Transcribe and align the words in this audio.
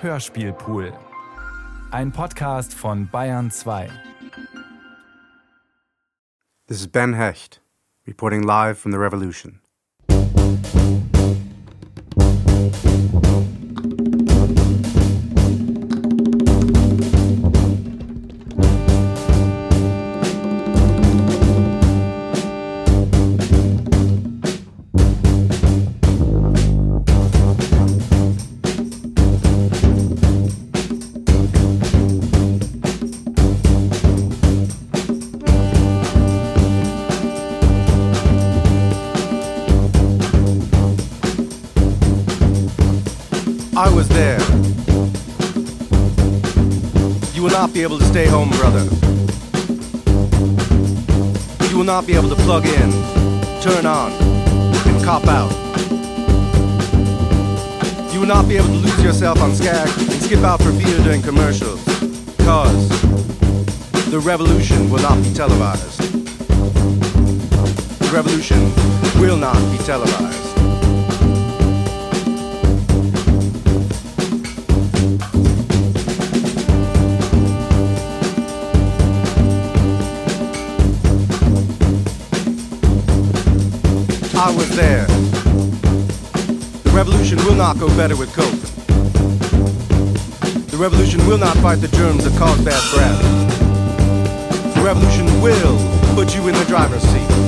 Hörspielpool. 0.00 0.92
Ein 1.90 2.12
Podcast 2.12 2.72
von 2.72 3.08
Bayern 3.08 3.50
2. 3.50 3.88
This 6.68 6.80
is 6.80 6.86
Ben 6.86 7.14
Hecht, 7.14 7.60
reporting 8.06 8.44
live 8.44 8.78
from 8.78 8.92
the 8.92 8.98
revolution. 8.98 9.60
Televised. 69.88 70.58
I 84.36 84.54
was 84.54 84.76
there. 84.76 85.06
The 86.84 86.90
revolution 86.92 87.38
will 87.46 87.54
not 87.54 87.78
go 87.78 87.88
better 87.96 88.14
with 88.14 88.30
coke. 88.34 88.44
The 90.66 90.76
revolution 90.76 91.26
will 91.26 91.38
not 91.38 91.56
fight 91.62 91.76
the 91.76 91.88
germs 91.88 92.24
that 92.24 92.38
cause 92.38 92.62
bad 92.62 92.82
breath. 92.92 94.74
The 94.74 94.82
revolution 94.82 95.40
will 95.40 95.78
put 96.14 96.34
you 96.34 96.46
in 96.48 96.54
the 96.54 96.64
driver's 96.66 97.02
seat. 97.04 97.47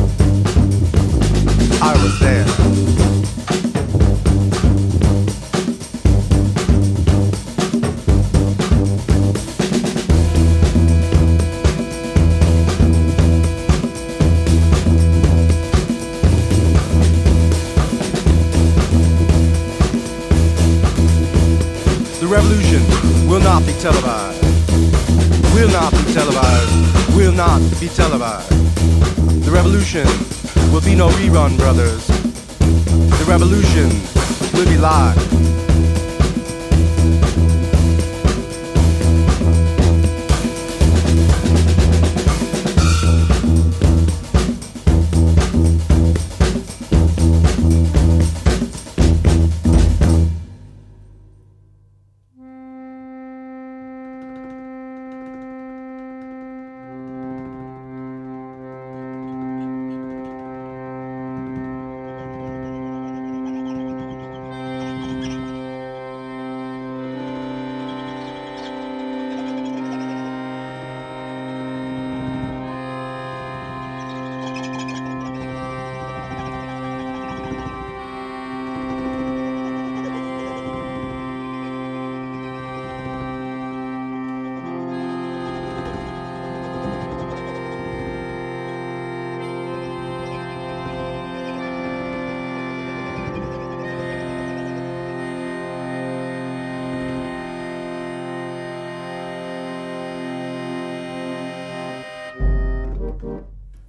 Be 27.81 27.87
televised. 27.87 28.47
The 29.43 29.49
revolution 29.49 30.05
will 30.71 30.81
be 30.81 30.93
no 30.93 31.09
rerun, 31.09 31.57
brothers. 31.57 32.05
The 32.59 33.25
revolution 33.27 33.89
will 34.53 34.69
be 34.69 34.77
live. 34.77 35.50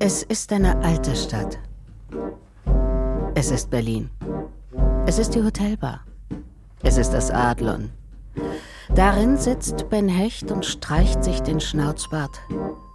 Es 0.04 0.24
ist 0.24 0.52
eine 0.52 0.76
alte 0.82 1.14
Stadt. 1.14 1.60
Es 3.36 3.52
ist 3.52 3.70
Berlin. 3.70 4.10
Es 5.06 5.20
ist 5.20 5.32
die 5.32 5.44
Hotelbar. 5.44 6.00
Es 6.82 6.96
ist 6.96 7.10
das 7.10 7.30
Adlon. 7.30 7.88
Darin 8.96 9.36
sitzt 9.36 9.88
Ben 9.90 10.08
Hecht 10.08 10.50
und 10.50 10.66
streicht 10.66 11.22
sich 11.22 11.38
den 11.42 11.60
Schnauzbart, 11.60 12.40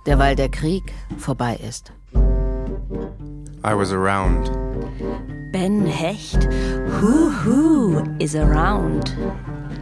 derweil 0.06 0.36
der 0.36 0.50
Krieg 0.50 0.84
vorbei 1.18 1.58
ist. 1.66 1.94
I 2.14 3.74
was 3.74 3.94
around. 3.94 4.52
Ben 5.54 5.86
Hecht, 5.86 6.50
who 7.00 7.32
who 7.46 8.04
is 8.20 8.36
around, 8.36 9.16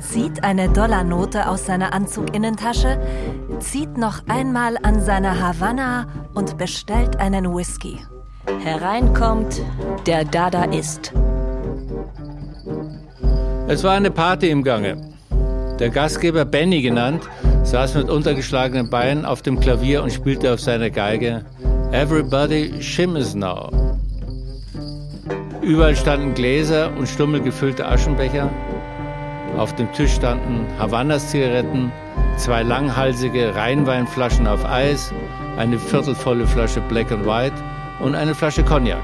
zieht 0.09 0.43
eine 0.43 0.69
Dollarnote 0.69 1.49
aus 1.49 1.65
seiner 1.65 1.93
Anzuginnentasche, 1.93 2.99
zieht 3.59 3.97
noch 3.97 4.21
einmal 4.27 4.77
an 4.83 5.01
seiner 5.01 5.39
Havanna 5.39 6.07
und 6.33 6.57
bestellt 6.57 7.17
einen 7.19 7.55
Whisky. 7.55 7.99
Hereinkommt 8.63 9.61
der 10.05 10.23
Dadaist. 10.25 11.13
Es 13.67 13.83
war 13.83 13.93
eine 13.93 14.11
Party 14.11 14.49
im 14.49 14.63
Gange. 14.63 15.15
Der 15.79 15.89
Gastgeber 15.89 16.45
Benny 16.45 16.81
genannt 16.81 17.27
saß 17.63 17.95
mit 17.95 18.09
untergeschlagenen 18.09 18.89
Beinen 18.89 19.25
auf 19.25 19.41
dem 19.41 19.59
Klavier 19.59 20.03
und 20.03 20.13
spielte 20.13 20.53
auf 20.53 20.59
seiner 20.59 20.89
Geige 20.89 21.43
Everybody 21.91 22.81
shimmers 22.81 23.33
now. 23.33 23.71
Überall 25.61 25.95
standen 25.95 26.35
Gläser 26.35 26.95
und 26.95 27.07
stummel 27.07 27.41
gefüllte 27.41 27.87
Aschenbecher. 27.87 28.51
Auf 29.57 29.73
dem 29.75 29.91
Tisch 29.93 30.13
standen 30.13 30.65
Havannas-Zigaretten, 30.77 31.91
zwei 32.37 32.63
langhalsige 32.63 33.55
Rheinweinflaschen 33.55 34.47
auf 34.47 34.65
Eis, 34.65 35.13
eine 35.57 35.79
viertelvolle 35.79 36.45
Flasche 36.45 36.81
Black 36.81 37.11
and 37.11 37.25
White 37.25 37.55
und 37.99 38.15
eine 38.15 38.35
Flasche 38.35 38.63
Cognac. 38.63 39.01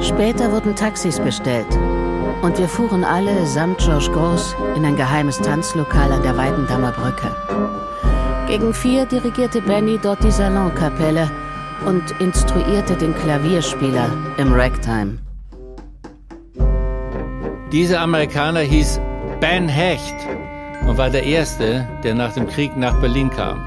Später 0.00 0.52
wurden 0.52 0.76
Taxis 0.76 1.18
bestellt 1.18 1.66
und 2.42 2.58
wir 2.58 2.68
fuhren 2.68 3.04
alle 3.04 3.46
samt 3.46 3.78
George 3.78 4.10
Gross 4.12 4.54
in 4.76 4.84
ein 4.84 4.96
geheimes 4.96 5.38
Tanzlokal 5.38 6.12
an 6.12 6.22
der 6.22 6.36
Weidendammer 6.36 6.92
Brücke. 6.92 7.34
Gegen 8.46 8.72
vier 8.72 9.06
dirigierte 9.06 9.60
Benny 9.60 9.98
dort 10.02 10.22
die 10.22 10.30
Salonkapelle 10.30 11.30
und 11.86 12.02
instruierte 12.20 12.96
den 12.96 13.14
Klavierspieler 13.14 14.10
im 14.38 14.52
Ragtime. 14.52 15.18
Dieser 17.72 18.00
Amerikaner 18.00 18.60
hieß 18.60 18.98
Ben 19.40 19.68
Hecht 19.68 20.14
und 20.86 20.96
war 20.96 21.10
der 21.10 21.24
Erste, 21.24 21.86
der 22.02 22.14
nach 22.14 22.32
dem 22.32 22.48
Krieg 22.48 22.74
nach 22.78 22.98
Berlin 22.98 23.28
kam. 23.28 23.60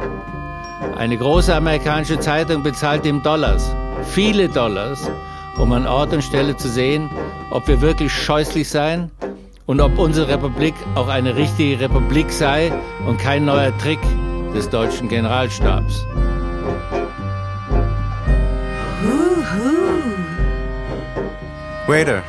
Eine 0.97 1.17
große 1.17 1.53
amerikanische 1.53 2.19
Zeitung 2.19 2.63
bezahlte 2.63 3.09
ihm 3.09 3.21
Dollars, 3.21 3.75
viele 4.05 4.49
Dollars, 4.49 5.07
um 5.57 5.71
an 5.71 5.85
Ort 5.85 6.13
und 6.13 6.23
Stelle 6.23 6.57
zu 6.57 6.67
sehen, 6.67 7.11
ob 7.51 7.67
wir 7.67 7.79
wirklich 7.81 8.11
scheußlich 8.11 8.67
seien 8.67 9.11
und 9.67 9.79
ob 9.79 9.99
unsere 9.99 10.29
Republik 10.29 10.73
auch 10.95 11.07
eine 11.07 11.35
richtige 11.35 11.79
Republik 11.79 12.31
sei 12.31 12.73
und 13.05 13.19
kein 13.19 13.45
neuer 13.45 13.77
Trick 13.77 13.99
des 14.55 14.67
deutschen 14.67 15.09
Generalstabs. 15.09 16.07
Waiter, 21.85 22.23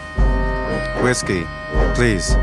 whiskey, 1.02 1.46
please. 1.94 2.34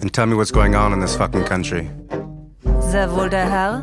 And 0.00 0.12
tell 0.12 0.26
me 0.26 0.34
what's 0.34 0.50
going 0.50 0.74
on 0.74 0.92
in 0.92 1.00
this 1.00 1.16
fucking 1.16 1.44
country. 1.44 1.90
Sehr 2.80 3.10
wohl 3.10 3.28
der 3.28 3.48
Herr? 3.48 3.82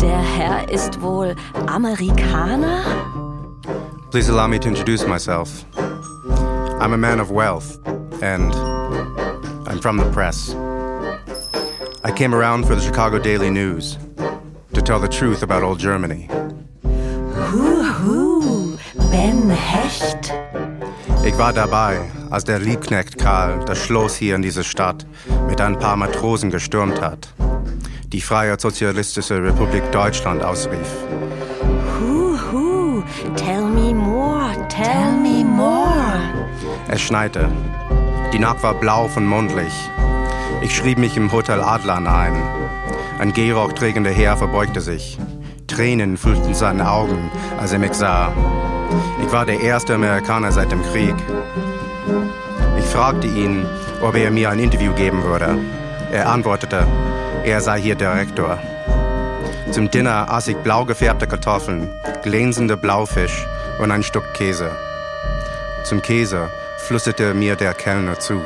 Der 0.00 0.22
Herr 0.22 0.68
ist 0.70 1.00
wohl 1.00 1.34
Amerikaner? 1.66 2.84
Please 4.10 4.28
allow 4.28 4.46
me 4.46 4.58
to 4.58 4.68
introduce 4.68 5.06
myself. 5.06 5.64
I'm 6.80 6.92
a 6.92 6.98
man 6.98 7.18
of 7.20 7.30
wealth, 7.30 7.78
and 8.22 8.54
I'm 9.68 9.80
from 9.80 9.96
the 9.96 10.10
press. 10.12 10.54
I 12.04 12.12
came 12.12 12.34
around 12.34 12.66
for 12.66 12.74
the 12.74 12.82
Chicago 12.82 13.18
Daily 13.18 13.50
News 13.50 13.98
to 14.74 14.82
tell 14.82 15.00
the 15.00 15.08
truth 15.08 15.42
about 15.42 15.62
old 15.62 15.78
Germany. 15.80 16.28
Huhu, 17.50 18.78
Ben 19.10 19.50
Hecht. 19.50 20.32
Ich 21.24 21.36
war 21.38 21.52
dabei, 21.52 21.98
als 22.30 22.44
der 22.44 22.60
Liebknecht 22.60 23.05
Karl 23.26 23.58
das 23.66 23.78
Schloss 23.78 24.14
hier 24.14 24.36
in 24.36 24.42
dieser 24.42 24.62
Stadt 24.62 25.04
mit 25.48 25.60
ein 25.60 25.76
paar 25.80 25.96
Matrosen 25.96 26.48
gestürmt 26.48 27.00
hat, 27.00 27.34
die 28.12 28.20
Freie 28.20 28.56
Sozialistische 28.56 29.42
Republik 29.42 29.82
Deutschland 29.90 30.44
ausrief. 30.44 30.86
Huhu, 31.98 33.02
tell 33.34 33.62
me 33.62 33.92
more, 33.92 34.52
tell 34.68 35.10
me 35.20 35.44
more. 35.44 36.20
Es 36.86 37.02
schneite. 37.02 37.48
Die 38.32 38.38
Nacht 38.38 38.62
war 38.62 38.74
blau 38.74 39.08
von 39.08 39.26
Mondlicht. 39.26 39.90
Ich 40.62 40.76
schrieb 40.76 40.98
mich 40.98 41.16
im 41.16 41.32
Hotel 41.32 41.60
Adlan 41.60 42.06
ein. 42.06 42.40
Ein 43.18 43.32
Gehrock 43.32 43.74
trägender 43.74 44.12
Herr 44.12 44.36
verbeugte 44.36 44.80
sich. 44.80 45.18
Tränen 45.66 46.16
füllten 46.16 46.54
seine 46.54 46.88
Augen, 46.88 47.28
als 47.58 47.72
er 47.72 47.80
mich 47.80 47.94
sah. 47.94 48.32
Ich 49.20 49.32
war 49.32 49.44
der 49.44 49.58
erste 49.58 49.96
Amerikaner 49.96 50.52
seit 50.52 50.70
dem 50.70 50.84
Krieg. 50.84 51.16
Ich 52.96 53.02
fragte 53.02 53.26
ihn, 53.26 53.68
ob 54.00 54.16
er 54.16 54.30
mir 54.30 54.48
ein 54.48 54.58
Interview 54.58 54.94
geben 54.94 55.22
würde. 55.22 55.58
Er 56.10 56.30
antwortete, 56.30 56.86
er 57.44 57.60
sei 57.60 57.78
hier 57.78 57.94
Direktor. 57.94 58.58
Zum 59.70 59.90
Dinner 59.90 60.30
aß 60.30 60.48
ich 60.48 60.56
blau 60.56 60.86
gefärbte 60.86 61.26
Kartoffeln, 61.26 62.00
glänzende 62.22 62.78
Blaufisch 62.78 63.46
und 63.78 63.90
ein 63.90 64.02
Stück 64.02 64.32
Käse. 64.32 64.70
Zum 65.84 66.00
Käse 66.00 66.48
flüsterte 66.78 67.34
mir 67.34 67.54
der 67.54 67.74
Kellner 67.74 68.18
zu. 68.18 68.42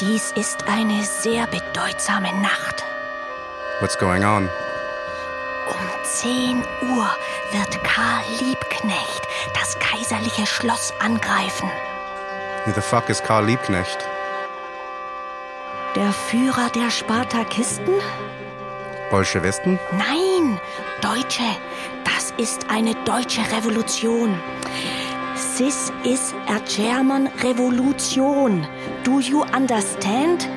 Dies 0.00 0.30
ist 0.36 0.64
eine 0.68 1.02
sehr 1.02 1.48
bedeutsame 1.48 2.28
Nacht. 2.40 2.84
What's 3.80 3.98
going 3.98 4.22
on? 4.22 4.48
Um 5.68 6.04
10 6.04 6.62
Uhr 6.94 7.10
wird 7.50 7.82
Karl 7.82 8.22
Liebknecht 8.38 9.22
das 9.52 9.76
kaiserliche 9.80 10.46
Schloss 10.46 10.92
angreifen. 11.00 11.68
Who 12.66 12.72
the 12.72 12.82
fuck 12.82 13.08
is 13.08 13.22
Karl 13.22 13.44
Liebknecht? 13.44 13.96
Der 15.94 16.10
Führer 16.12 16.68
der 16.74 16.90
Spartakisten? 16.90 17.94
Bolschewisten? 19.08 19.78
Nein, 19.92 20.60
Deutsche. 21.00 21.44
Das 22.04 22.34
ist 22.38 22.68
eine 22.68 22.96
deutsche 23.04 23.42
Revolution. 23.56 24.34
This 25.56 25.92
is 26.02 26.34
a 26.48 26.58
German 26.66 27.28
Revolution. 27.44 28.66
Do 29.04 29.20
you 29.20 29.42
understand? 29.54 30.48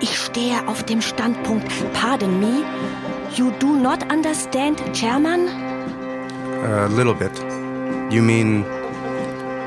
Ich 0.00 0.18
stehe 0.18 0.66
auf 0.66 0.82
dem 0.82 1.00
Standpunkt, 1.00 1.70
pardon 1.92 2.40
me, 2.40 2.64
you 3.36 3.52
do 3.60 3.68
not 3.68 4.02
understand 4.12 4.82
German? 4.92 5.48
A 6.64 6.88
little 6.88 7.14
bit. 7.14 7.30
You 8.10 8.22
mean 8.22 8.64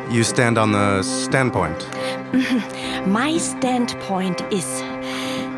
you 0.10 0.24
stand 0.24 0.58
on 0.58 0.72
the 0.72 1.04
standpoint? 1.04 1.88
My 3.08 3.38
standpoint 3.38 4.44
is, 4.52 4.84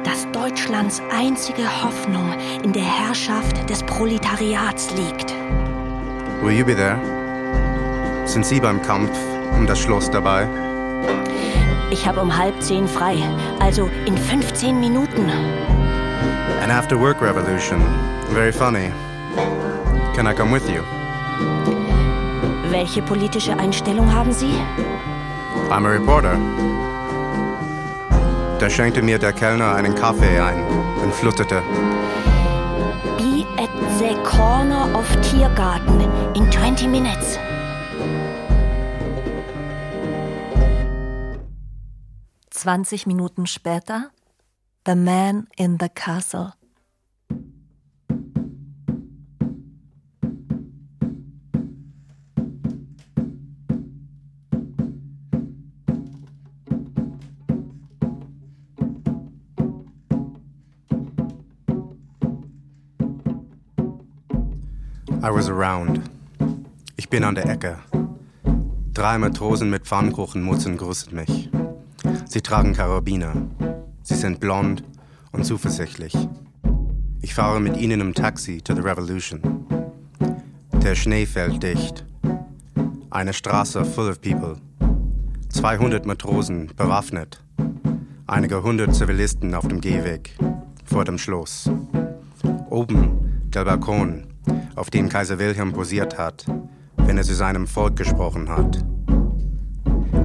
dass 0.03 0.29
Deutschlands 0.31 1.01
einzige 1.11 1.63
Hoffnung 1.83 2.33
in 2.63 2.73
der 2.73 2.83
Herrschaft 2.83 3.69
des 3.69 3.83
Proletariats 3.83 4.89
liegt. 4.91 5.33
Will 6.41 6.57
you 6.57 6.65
be 6.65 6.75
there? 6.75 6.99
Sind 8.25 8.45
Sie 8.45 8.59
beim 8.59 8.81
Kampf 8.81 9.17
um 9.55 9.65
das 9.65 9.79
Schloss 9.79 10.09
dabei? 10.09 10.47
Ich 11.91 12.07
habe 12.07 12.21
um 12.21 12.35
halb 12.35 12.61
zehn 12.61 12.87
frei, 12.87 13.17
also 13.59 13.89
in 14.05 14.17
15 14.17 14.79
Minuten. 14.79 15.29
An 16.61 16.71
after 16.71 16.99
work 16.99 17.21
revolution. 17.21 17.81
Very 18.33 18.51
funny. 18.51 18.91
Can 20.15 20.27
I 20.27 20.33
come 20.33 20.51
with 20.51 20.69
you? 20.69 20.83
Welche 22.71 23.01
politische 23.01 23.59
Einstellung 23.59 24.13
haben 24.13 24.31
Sie? 24.31 24.53
I'm 25.69 25.85
a 25.85 25.89
reporter. 25.89 26.37
Da 28.59 28.69
schenkte 28.69 29.01
mir 29.01 29.19
der 29.19 29.33
Kellner 29.33 29.75
einen 29.75 29.93
Kaffee 29.93 30.39
ein 30.39 30.63
und 31.03 31.13
flüsterte. 31.13 31.61
Be 33.17 33.45
at 33.57 33.69
the 33.99 34.15
corner 34.23 34.87
of 34.97 35.05
Tiergarten 35.21 35.99
in 36.33 36.49
20 36.49 36.87
minutes. 36.87 37.37
Zwanzig 42.51 43.05
Minuten 43.05 43.47
später, 43.47 44.11
The 44.85 44.95
Man 44.95 45.47
in 45.57 45.77
the 45.77 45.89
Castle. 45.89 46.53
I 65.23 65.29
was 65.29 65.49
around. 65.49 66.01
Ich 66.95 67.07
bin 67.07 67.23
an 67.23 67.35
der 67.35 67.47
Ecke. 67.47 67.77
Drei 68.91 69.19
Matrosen 69.19 69.69
mit 69.69 69.85
Pfannkuchenmutzen 69.85 70.77
grüßen 70.77 71.13
mich. 71.13 71.51
Sie 72.25 72.41
tragen 72.41 72.73
Karabiner. 72.73 73.33
Sie 74.01 74.15
sind 74.15 74.39
blond 74.39 74.83
und 75.31 75.45
zuversichtlich. 75.45 76.17
Ich 77.21 77.35
fahre 77.35 77.59
mit 77.59 77.77
ihnen 77.77 78.01
im 78.01 78.15
Taxi 78.15 78.61
to 78.61 78.73
the 78.73 78.81
Revolution. 78.81 79.67
Der 80.81 80.95
Schnee 80.95 81.27
fällt 81.27 81.61
dicht. 81.61 82.03
Eine 83.11 83.33
Straße 83.33 83.85
full 83.85 84.09
of 84.09 84.21
people. 84.21 84.55
200 85.49 86.07
Matrosen 86.07 86.71
bewaffnet. 86.75 87.43
Einige 88.25 88.63
hundert 88.63 88.95
Zivilisten 88.95 89.53
auf 89.53 89.67
dem 89.67 89.81
Gehweg 89.81 90.35
vor 90.83 91.05
dem 91.05 91.19
Schloss. 91.19 91.69
Oben 92.71 93.49
der 93.53 93.65
Balkon, 93.65 94.30
auf 94.75 94.89
dem 94.89 95.09
Kaiser 95.09 95.39
Wilhelm 95.39 95.73
posiert 95.73 96.17
hat, 96.17 96.45
wenn 96.97 97.17
er 97.17 97.23
zu 97.23 97.33
seinem 97.33 97.67
Volk 97.67 97.95
gesprochen 97.95 98.49
hat. 98.49 98.83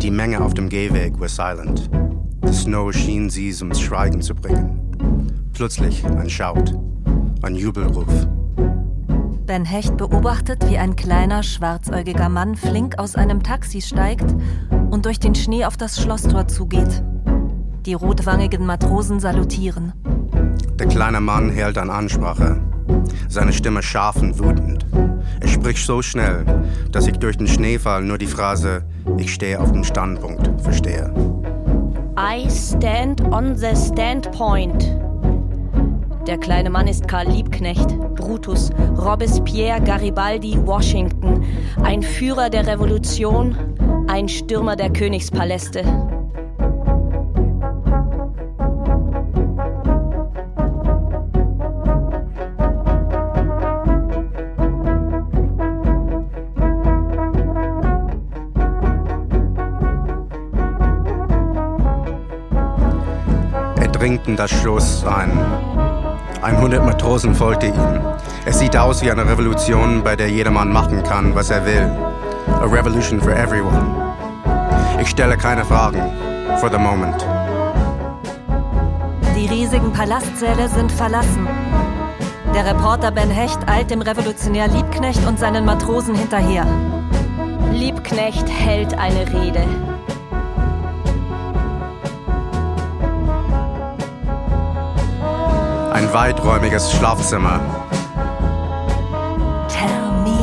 Die 0.02 0.10
Menge 0.10 0.40
auf 0.40 0.54
dem 0.54 0.68
Gehweg 0.68 1.18
war 1.18 1.28
silent. 1.28 1.90
The 2.44 2.52
Snow 2.52 2.92
schien 2.92 3.30
sie 3.30 3.52
zum 3.52 3.74
Schweigen 3.74 4.22
zu 4.22 4.34
bringen. 4.34 5.50
Plötzlich 5.52 6.04
ein 6.04 6.30
Schaut, 6.30 6.78
ein 7.42 7.54
Jubelruf. 7.54 8.26
Ben 9.46 9.64
Hecht 9.64 9.96
beobachtet, 9.96 10.68
wie 10.68 10.76
ein 10.76 10.96
kleiner, 10.96 11.42
schwarzäugiger 11.42 12.28
Mann 12.28 12.56
flink 12.56 12.98
aus 12.98 13.14
einem 13.14 13.42
Taxi 13.42 13.80
steigt 13.80 14.34
und 14.90 15.06
durch 15.06 15.20
den 15.20 15.34
Schnee 15.34 15.64
auf 15.64 15.76
das 15.76 16.00
Schlosstor 16.00 16.48
zugeht. 16.48 17.02
Die 17.86 17.94
rotwangigen 17.94 18.66
Matrosen 18.66 19.20
salutieren. 19.20 19.92
Der 20.78 20.88
kleine 20.88 21.20
Mann 21.20 21.50
hält 21.50 21.78
eine 21.78 21.92
Ansprache. 21.92 22.60
Seine 23.28 23.52
Stimme 23.52 23.82
scharf 23.82 24.16
und 24.16 24.38
wütend. 24.38 24.86
Er 25.40 25.48
spricht 25.48 25.84
so 25.84 26.02
schnell, 26.02 26.44
dass 26.92 27.06
ich 27.06 27.18
durch 27.18 27.36
den 27.36 27.46
Schneefall 27.46 28.02
nur 28.02 28.18
die 28.18 28.26
Phrase 28.26 28.82
Ich 29.18 29.34
stehe 29.34 29.60
auf 29.60 29.72
dem 29.72 29.84
Standpunkt 29.84 30.60
verstehe. 30.62 31.12
I 32.18 32.48
stand 32.50 33.20
on 33.32 33.54
the 33.56 33.74
standpoint. 33.76 34.90
Der 36.26 36.38
kleine 36.38 36.70
Mann 36.70 36.88
ist 36.88 37.06
Karl 37.06 37.28
Liebknecht, 37.28 37.88
Brutus, 38.16 38.70
Robespierre, 38.96 39.80
Garibaldi, 39.80 40.58
Washington, 40.66 41.44
ein 41.82 42.02
Führer 42.02 42.50
der 42.50 42.66
Revolution, 42.66 43.54
ein 44.08 44.28
Stürmer 44.28 44.74
der 44.74 44.92
Königspaläste. 44.92 45.84
Das 64.36 64.50
Schloss 64.50 65.04
ein. 65.04 65.32
100 66.42 66.84
Matrosen 66.84 67.34
folgte 67.34 67.66
ihm. 67.68 68.00
Es 68.44 68.58
sieht 68.58 68.76
aus 68.76 69.02
wie 69.02 69.10
eine 69.10 69.26
Revolution, 69.26 70.02
bei 70.02 70.16
der 70.16 70.28
jedermann 70.28 70.70
machen 70.70 71.02
kann, 71.02 71.34
was 71.34 71.50
er 71.50 71.64
will. 71.64 71.90
A 72.60 72.64
revolution 72.64 73.20
for 73.20 73.32
everyone. 73.32 73.94
Ich 75.00 75.08
stelle 75.08 75.36
keine 75.36 75.64
Fragen. 75.64 76.00
For 76.58 76.70
the 76.70 76.78
moment. 76.78 77.26
Die 79.36 79.46
riesigen 79.46 79.92
Palastsäle 79.92 80.68
sind 80.68 80.92
verlassen. 80.92 81.46
Der 82.54 82.64
Reporter 82.64 83.10
Ben 83.10 83.30
Hecht 83.30 83.58
eilt 83.68 83.90
dem 83.90 84.00
Revolutionär 84.00 84.68
Liebknecht 84.68 85.26
und 85.26 85.38
seinen 85.38 85.64
Matrosen 85.64 86.14
hinterher. 86.14 86.66
Liebknecht 87.72 88.48
hält 88.48 88.96
eine 88.96 89.26
Rede. 89.32 89.64
Ein 96.06 96.14
weiträumiges 96.14 96.92
Schlafzimmer. 96.92 97.58
Tell 99.68 99.88
me, 100.22 100.38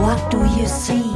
what 0.00 0.18
do 0.32 0.38
you 0.38 0.66
see? 0.66 1.14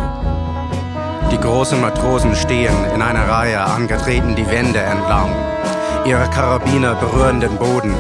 Die 1.32 1.38
großen 1.40 1.80
Matrosen 1.80 2.36
stehen 2.36 2.72
in 2.94 3.02
einer 3.02 3.28
Reihe, 3.28 3.60
angetreten 3.60 4.36
die 4.36 4.48
Wände 4.48 4.78
entlang. 4.78 5.34
Ihre 6.04 6.30
Karabiner 6.30 6.94
berühren 6.94 7.40
den 7.40 7.56
Boden. 7.56 7.92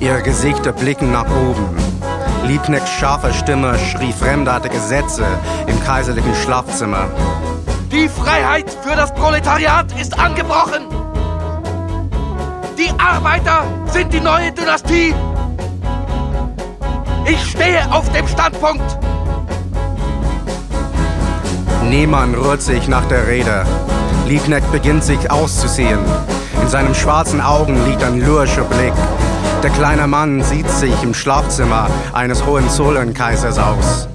Ihre 0.00 0.20
Gesichter 0.20 0.72
blicken 0.72 1.12
nach 1.12 1.30
oben. 1.30 1.74
Liebknechts 2.44 2.90
scharfe 2.90 3.32
Stimme 3.32 3.78
schrie 3.78 4.12
fremdartige 4.12 4.78
Sätze 4.78 5.24
im 5.66 5.82
kaiserlichen 5.82 6.34
Schlafzimmer. 6.34 7.08
Die 7.90 8.10
Freiheit 8.10 8.70
für 8.82 8.94
das 8.94 9.14
Proletariat 9.14 9.98
ist 9.98 10.18
angebrochen. 10.18 10.95
Die 12.96 13.02
Arbeiter 13.02 13.64
sind 13.86 14.12
die 14.12 14.20
neue 14.20 14.52
Dynastie. 14.52 15.14
Ich 17.26 17.50
stehe 17.50 17.92
auf 17.92 18.10
dem 18.12 18.26
Standpunkt. 18.26 18.98
Niemand 21.84 22.36
rührt 22.36 22.62
sich 22.62 22.88
nach 22.88 23.04
der 23.06 23.26
Rede. 23.26 23.66
Liebknecht 24.26 24.70
beginnt 24.72 25.04
sich 25.04 25.30
auszuziehen. 25.30 25.98
In 26.62 26.68
seinen 26.68 26.94
schwarzen 26.94 27.40
Augen 27.40 27.84
liegt 27.86 28.02
ein 28.02 28.18
lurischer 28.20 28.64
Blick. 28.64 28.94
Der 29.62 29.70
kleine 29.70 30.06
Mann 30.06 30.42
sieht 30.42 30.70
sich 30.70 31.02
im 31.02 31.12
Schlafzimmer 31.12 31.88
eines 32.14 32.46
Hohenzollernkaisers 32.46 33.58
aus. 33.58 34.08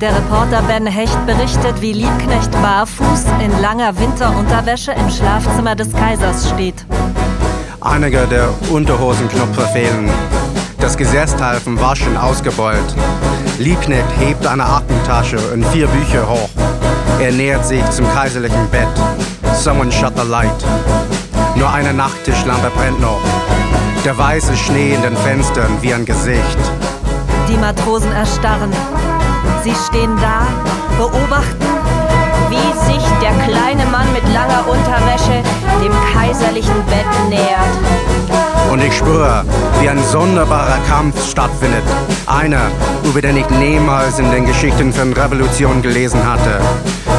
Der 0.00 0.14
Reporter 0.14 0.62
Ben 0.62 0.86
Hecht 0.86 1.26
berichtet, 1.26 1.80
wie 1.80 1.92
Liebknecht 1.92 2.50
barfuß 2.62 3.24
in 3.42 3.58
langer 3.62 3.98
Winterunterwäsche 3.98 4.92
im 4.92 5.10
Schlafzimmer 5.10 5.74
des 5.74 5.92
Kaisers 5.92 6.50
steht. 6.50 6.86
Einige 7.82 8.26
der 8.26 8.50
Unterhosenknöpfe 8.70 9.62
fehlen. 9.72 10.10
Das 10.80 10.98
Gesäßteil 10.98 11.60
vom 11.60 11.80
Waschen 11.80 12.14
ausgebeult. 12.14 12.94
Liebknecht 13.58 14.06
hebt 14.18 14.46
eine 14.46 14.66
Aktentasche 14.66 15.38
und 15.52 15.64
vier 15.68 15.86
Bücher 15.86 16.28
hoch. 16.28 16.50
Er 17.20 17.32
nähert 17.32 17.66
sich 17.66 17.82
zum 17.90 18.06
kaiserlichen 18.12 18.68
Bett. 18.70 18.88
Someone 19.54 19.90
shut 19.90 20.12
the 20.18 20.28
light. 20.28 20.64
Nur 21.56 21.70
eine 21.70 21.94
Nachttischlampe 21.94 22.70
brennt 22.76 23.00
noch. 23.00 23.20
Der 24.04 24.16
weiße 24.16 24.56
Schnee 24.56 24.94
in 24.94 25.02
den 25.02 25.16
Fenstern 25.16 25.78
wie 25.80 25.94
ein 25.94 26.04
Gesicht. 26.04 26.58
Die 27.48 27.56
Matrosen 27.56 28.12
erstarren. 28.12 28.72
Sie 29.64 29.74
stehen 29.88 30.16
da, 30.20 30.46
beobachten, 30.98 31.69
wie 32.50 32.92
sich 32.92 33.04
der 33.22 33.32
kleine 33.46 33.86
Mann 33.86 34.12
mit 34.12 34.24
langer 34.34 34.64
Unterwäsche 34.68 35.42
dem 35.82 35.92
kaiserlichen 36.12 36.84
Bett 36.86 37.06
nähert. 37.28 38.70
Und 38.70 38.82
ich 38.82 38.96
spüre, 38.96 39.44
wie 39.80 39.88
ein 39.88 40.02
sonderbarer 40.02 40.78
Kampf 40.88 41.28
stattfindet. 41.28 41.82
Einer, 42.26 42.70
über 43.04 43.20
den 43.20 43.36
ich 43.36 43.48
niemals 43.50 44.18
in 44.18 44.30
den 44.30 44.46
Geschichten 44.46 44.92
von 44.92 45.12
Revolution 45.12 45.82
gelesen 45.82 46.20
hatte. 46.24 46.60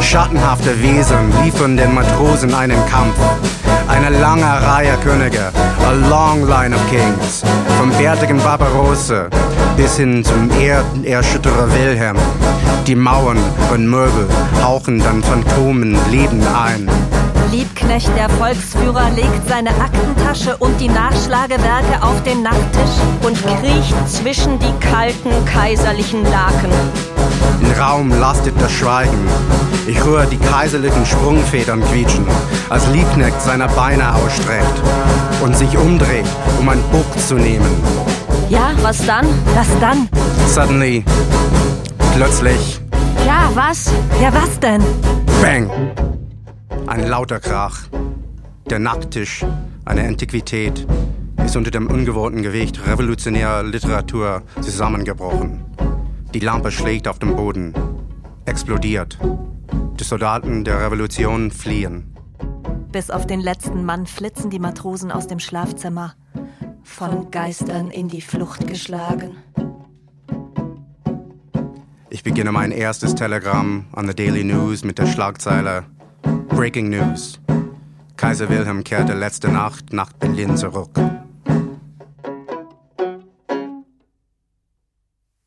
Schattenhafte 0.02 0.82
Wesen 0.82 1.32
liefern 1.44 1.78
den 1.78 1.94
Matrosen 1.94 2.54
einen 2.54 2.80
Kampf. 2.88 3.16
Eine 3.88 4.18
lange 4.18 4.46
Reihe 4.46 4.98
Könige, 5.04 5.52
a 5.86 5.92
long 6.10 6.48
line 6.48 6.76
of 6.76 6.82
kings. 6.90 7.44
Vom 7.78 7.90
bärtigen 7.92 8.38
Barbarossa 8.38 9.28
bis 9.76 9.98
hin 9.98 10.24
zum 10.24 10.50
Erdenerschütterer 10.60 11.68
Wilhelm. 11.74 12.18
Die 12.88 12.96
Mauern 12.96 13.38
und 13.72 13.88
Möbel 13.88 14.28
hauchen 14.62 15.00
dann 15.00 15.22
Phantomen 15.22 15.98
Leben 16.10 16.42
ein. 16.48 16.90
Liebknecht, 17.52 18.10
der 18.18 18.30
Volksführer, 18.30 19.10
legt 19.12 19.48
seine 19.48 19.70
Aktentasche 19.70 20.58
und 20.58 20.80
die 20.80 20.88
Nachschlagewerke 20.88 22.02
auf 22.02 22.24
den 22.24 22.42
Nachttisch 22.42 22.98
und 23.24 23.38
kriecht 23.46 24.10
zwischen 24.10 24.58
die 24.60 24.74
kalten 24.80 25.30
kaiserlichen 25.46 26.24
Laken. 26.24 26.72
Im 27.62 27.72
Raum 27.80 28.10
lastet 28.20 28.60
das 28.60 28.72
Schweigen. 28.72 29.28
Ich 29.86 30.04
höre 30.04 30.26
die 30.26 30.38
kaiserlichen 30.38 31.06
Sprungfedern 31.06 31.84
quietschen, 31.84 32.26
als 32.70 32.88
Liebknecht 32.88 33.42
seine 33.42 33.68
Beine 33.68 34.16
ausstreckt 34.16 34.82
und 35.44 35.56
sich 35.56 35.78
umdreht, 35.78 36.26
um 36.60 36.68
ein 36.70 36.82
Buck 36.92 37.20
zu 37.28 37.36
nehmen. 37.36 37.84
Ja, 38.50 38.72
was 38.82 39.06
dann? 39.06 39.28
Was 39.56 39.68
dann? 39.80 40.10
Suddenly, 40.48 41.06
plötzlich, 42.16 42.82
Ja, 43.26 43.50
was? 43.54 43.92
Ja, 44.22 44.34
was 44.34 44.60
denn? 44.60 44.82
bang! 45.42 45.70
Ein 46.88 47.08
lauter 47.08 47.40
Krach. 47.40 47.88
Der 48.70 48.80
Nachttisch, 48.80 49.46
eine 49.86 50.04
Antiquität, 50.08 50.86
ist 51.46 51.56
unter 51.56 51.72
dem 51.72 51.88
ungewohnten 51.88 52.42
Gewicht 52.44 52.86
revolutionärer 52.86 53.64
Literatur 53.64 54.44
zusammengebrochen. 54.62 55.64
Die 56.34 56.40
Lampe 56.40 56.72
schlägt 56.72 57.08
auf 57.08 57.20
den 57.20 57.36
Boden, 57.36 57.74
explodiert. 58.46 59.18
Die 60.00 60.04
Soldaten 60.04 60.64
der 60.64 60.80
Revolution 60.82 61.52
fliehen. 61.52 62.16
Bis 62.92 63.10
auf 63.10 63.26
den 63.26 63.40
letzten 63.40 63.86
Mann 63.86 64.06
flitzen 64.06 64.50
die 64.50 64.60
Matrosen 64.60 65.12
aus 65.12 65.28
dem 65.28 65.40
Schlafzimmer. 65.40 66.14
Von 66.84 67.32
Geistern 67.32 67.90
in 67.90 68.08
die 68.08 68.22
Flucht 68.22 68.68
geschlagen. 68.68 69.32
Ich 72.14 72.24
beginne 72.24 72.52
mein 72.52 72.72
erstes 72.74 73.16
Telegramm 73.16 73.86
an 73.94 74.06
the 74.06 74.14
Daily 74.14 74.44
News 74.44 74.84
mit 74.84 74.98
der 74.98 75.08
Schlagzeile 75.08 75.86
Breaking 76.50 76.90
News. 76.90 77.40
Kaiser 78.18 78.50
Wilhelm 78.50 78.84
kehrte 78.84 79.14
letzte 79.14 79.48
Nacht 79.48 79.94
nach 79.94 80.12
Berlin 80.12 80.58
zurück. 80.58 80.90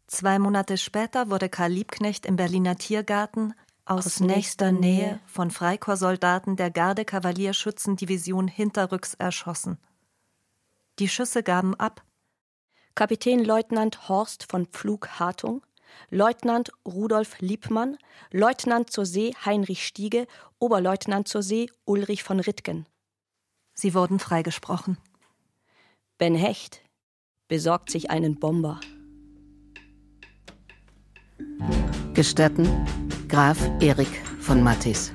Zwei 0.06 0.38
Monate 0.38 0.78
später 0.78 1.28
wurde 1.28 1.50
Karl 1.50 1.70
Liebknecht 1.70 2.24
im 2.24 2.36
Berliner 2.36 2.76
Tiergarten 2.76 3.52
aus, 3.84 4.20
nächster 4.20 4.72
Nähe 4.72 5.20
von 5.26 5.50
Freikorpssoldaten 5.50 6.56
der 6.56 6.70
Garde-Kavalierschützendivision 6.70 8.48
hinterrücks 8.48 9.12
erschossen. 9.12 9.76
Die 10.98 11.10
Schüsse 11.10 11.42
gaben 11.42 11.74
ab. 11.74 12.02
Kapitänleutnant 12.94 14.08
Horst 14.08 14.50
von 14.50 14.64
Pflug-Hartung, 14.64 15.60
Leutnant 16.10 16.70
Rudolf 16.86 17.40
Liebmann, 17.40 17.96
Leutnant 18.30 18.90
zur 18.90 19.06
See 19.06 19.34
Heinrich 19.44 19.86
Stiege, 19.86 20.26
Oberleutnant 20.58 21.28
zur 21.28 21.42
See 21.42 21.70
Ulrich 21.84 22.22
von 22.22 22.40
Rittgen. 22.40 22.86
Sie 23.74 23.94
wurden 23.94 24.18
freigesprochen. 24.18 24.98
Ben 26.18 26.34
Hecht 26.34 26.80
besorgt 27.48 27.90
sich 27.90 28.10
einen 28.10 28.38
Bomber. 28.38 28.80
Gestatten 32.14 32.68
Graf 33.28 33.58
Erik 33.80 34.08
von 34.40 34.62
Mattis. 34.62 35.12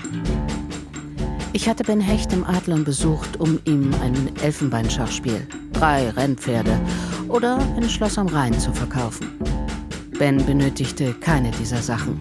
Ich 1.53 1.67
hatte 1.67 1.83
Ben 1.83 2.01
Hecht 2.01 2.33
im 2.33 2.43
Adlon 2.43 2.83
besucht, 2.83 3.39
um 3.39 3.59
ihm 3.65 3.93
ein 4.01 4.35
Elfenbeinschachspiel, 4.37 5.47
drei 5.73 6.09
Rennpferde 6.09 6.79
oder 7.27 7.57
ein 7.75 7.89
Schloss 7.89 8.17
am 8.17 8.27
Rhein 8.27 8.59
zu 8.59 8.73
verkaufen. 8.73 9.58
Ben 10.19 10.45
benötigte 10.45 11.13
keine 11.15 11.49
dieser 11.51 11.81
Sachen. 11.81 12.19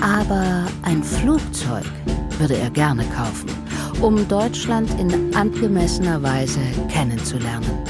Aber 0.00 0.66
ein 0.82 1.02
Flugzeug 1.02 1.84
würde 2.38 2.56
er 2.56 2.70
gerne 2.70 3.04
kaufen, 3.16 3.48
um 4.00 4.28
Deutschland 4.28 4.88
in 5.00 5.34
angemessener 5.34 6.22
Weise 6.22 6.60
kennenzulernen. 6.88 7.84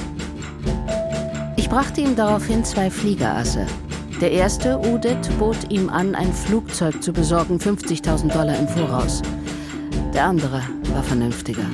brachte 1.75 2.03
ihm 2.03 2.14
daraufhin 2.14 2.64
zwei 2.64 2.88
Fliegerasse. 2.88 3.67
Der 4.21 4.31
erste, 4.31 4.79
Udit, 4.79 5.29
bot 5.41 5.57
ihm 5.73 5.91
an, 5.91 6.14
ein 6.14 6.33
Flugzeug 6.33 7.03
zu 7.03 7.12
besorgen, 7.12 7.59
50.000 7.59 8.33
Dollar 8.33 8.57
im 8.57 8.69
Voraus. 8.69 9.23
Der 10.14 10.26
andere 10.26 10.62
war 10.93 11.03
vernünftiger. 11.03 11.64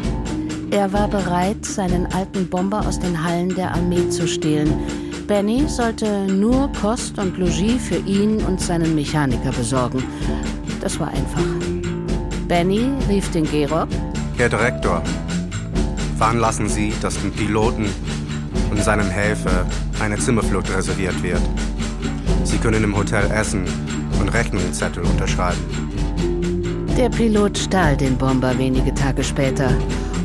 Er 0.70 0.90
war 0.94 1.06
bereit, 1.06 1.66
seinen 1.66 2.06
alten 2.14 2.48
Bomber 2.48 2.80
aus 2.88 2.98
den 2.98 3.22
Hallen 3.22 3.54
der 3.54 3.72
Armee 3.74 4.08
zu 4.08 4.26
stehlen. 4.26 4.72
Benny 5.30 5.68
sollte 5.68 6.26
nur 6.26 6.68
Kost 6.72 7.16
und 7.16 7.38
Logis 7.38 7.86
für 7.86 7.98
ihn 7.98 8.42
und 8.46 8.60
seinen 8.60 8.96
Mechaniker 8.96 9.52
besorgen. 9.52 10.02
Das 10.80 10.98
war 10.98 11.06
einfach. 11.06 11.44
Benny 12.48 12.90
rief 13.08 13.30
den 13.30 13.48
Gerock. 13.48 13.86
Herr 14.36 14.48
Direktor, 14.48 15.00
veranlassen 16.18 16.68
Sie, 16.68 16.92
dass 17.00 17.16
dem 17.22 17.30
Piloten 17.30 17.86
und 18.72 18.82
seinem 18.82 19.08
Helfer 19.08 19.64
eine 20.00 20.18
Zimmerflucht 20.18 20.68
reserviert 20.76 21.22
wird. 21.22 21.42
Sie 22.42 22.58
können 22.58 22.82
im 22.82 22.96
Hotel 22.96 23.30
essen 23.30 23.68
und 24.20 24.30
Rechnungszettel 24.30 25.04
unterschreiben. 25.04 25.60
Der 26.98 27.08
Pilot 27.08 27.56
stahl 27.56 27.96
den 27.96 28.18
Bomber 28.18 28.58
wenige 28.58 28.92
Tage 28.94 29.22
später 29.22 29.70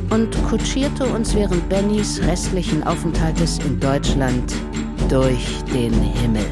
und 0.09 0.35
kutschierte 0.49 1.05
uns 1.05 1.35
während 1.35 1.69
Bennys 1.69 2.19
restlichen 2.23 2.81
Aufenthaltes 2.81 3.59
in 3.59 3.79
Deutschland 3.79 4.51
durch 5.09 5.63
den 5.73 5.93
Himmel. 5.93 6.45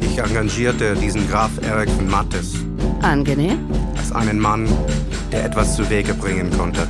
Ich 0.00 0.18
engagierte 0.18 0.94
diesen 0.94 1.28
Graf 1.28 1.50
Erik 1.62 1.90
von 1.90 2.08
Mattes. 2.08 2.54
Angenehm? 3.02 3.58
Als 3.96 4.12
einen 4.12 4.38
Mann, 4.38 4.68
der 5.32 5.44
etwas 5.44 5.76
zu 5.76 5.88
Wege 5.90 6.14
bringen 6.14 6.50
konnte. 6.56 6.88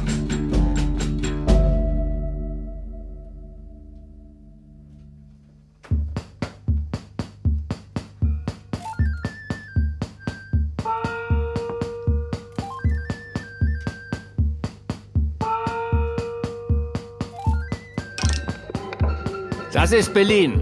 Ist 19.96 20.12
Berlin. 20.12 20.60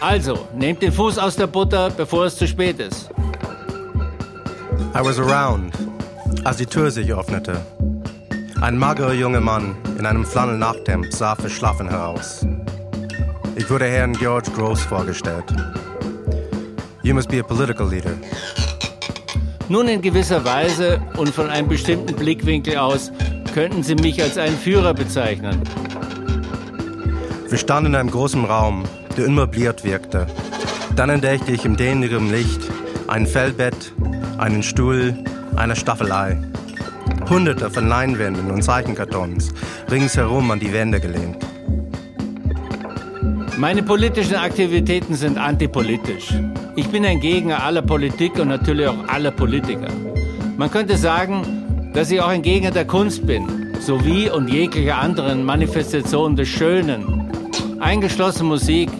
Also, 0.00 0.48
nehmt 0.54 0.82
den 0.82 0.92
Fuß 0.92 1.18
aus 1.18 1.36
der 1.36 1.46
Butter, 1.46 1.90
bevor 1.90 2.26
es 2.26 2.36
zu 2.36 2.46
spät 2.46 2.78
ist. 2.80 3.10
I 4.94 5.00
was 5.00 5.18
around, 5.18 5.72
als 6.44 6.56
die 6.56 6.66
Tür 6.66 6.90
sich 6.90 7.12
öffnete. 7.12 7.60
Ein 8.60 8.78
magerer 8.78 9.12
junger 9.12 9.40
Mann 9.40 9.76
in 9.98 10.06
einem 10.06 10.24
Flannel-Nachthemd 10.24 11.12
sah 11.12 11.34
verschlafen 11.34 11.88
heraus. 11.88 12.46
Ich 13.56 13.68
wurde 13.68 13.86
Herrn 13.86 14.12
George 14.14 14.50
Gross 14.56 14.80
vorgestellt. 14.80 15.44
You 17.02 17.14
must 17.14 17.28
be 17.28 17.40
a 17.40 17.42
political 17.42 17.88
leader. 17.88 18.14
Nun 19.68 19.88
in 19.88 20.00
gewisser 20.00 20.44
Weise 20.44 21.00
und 21.16 21.34
von 21.34 21.48
einem 21.50 21.68
bestimmten 21.68 22.14
Blickwinkel 22.14 22.76
aus 22.76 23.12
könnten 23.54 23.82
Sie 23.82 23.94
mich 23.94 24.22
als 24.22 24.38
einen 24.38 24.56
Führer 24.56 24.94
bezeichnen. 24.94 25.62
Wir 27.52 27.58
standen 27.58 27.90
in 27.90 27.96
einem 27.96 28.10
großen 28.10 28.46
Raum, 28.46 28.84
der 29.14 29.26
unmöbliert 29.26 29.84
wirkte. 29.84 30.26
Dann 30.96 31.10
entdeckte 31.10 31.52
ich 31.52 31.66
im 31.66 31.76
dämmernden 31.76 32.32
Licht 32.32 32.62
ein 33.08 33.26
Fellbett, 33.26 33.92
einen 34.38 34.62
Stuhl, 34.62 35.14
eine 35.54 35.76
Staffelei. 35.76 36.38
Hunderte 37.28 37.68
von 37.68 37.88
Leinwänden 37.88 38.50
und 38.50 38.62
Zeichenkartons 38.62 39.52
ringsherum 39.90 40.50
an 40.50 40.60
die 40.60 40.72
Wände 40.72 40.98
gelehnt. 40.98 41.44
Meine 43.58 43.82
politischen 43.82 44.36
Aktivitäten 44.36 45.14
sind 45.14 45.36
antipolitisch. 45.36 46.32
Ich 46.74 46.88
bin 46.88 47.04
ein 47.04 47.20
Gegner 47.20 47.62
aller 47.62 47.82
Politik 47.82 48.38
und 48.38 48.48
natürlich 48.48 48.86
auch 48.86 49.08
aller 49.08 49.30
Politiker. 49.30 49.88
Man 50.56 50.70
könnte 50.70 50.96
sagen, 50.96 51.90
dass 51.92 52.10
ich 52.10 52.18
auch 52.18 52.28
ein 52.28 52.40
Gegner 52.40 52.70
der 52.70 52.86
Kunst 52.86 53.26
bin, 53.26 53.74
sowie 53.78 54.30
und 54.30 54.48
jeglicher 54.48 54.96
anderen 54.96 55.44
Manifestation 55.44 56.34
des 56.34 56.48
Schönen, 56.48 57.21
eingeschlossen 57.82 58.46
Musik, 58.46 58.90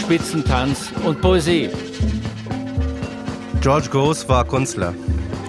Spitzentanz 0.00 0.92
und 1.04 1.20
Poesie. 1.20 1.70
George 3.60 3.88
Gross 3.90 4.28
war 4.28 4.44
Künstler. 4.44 4.94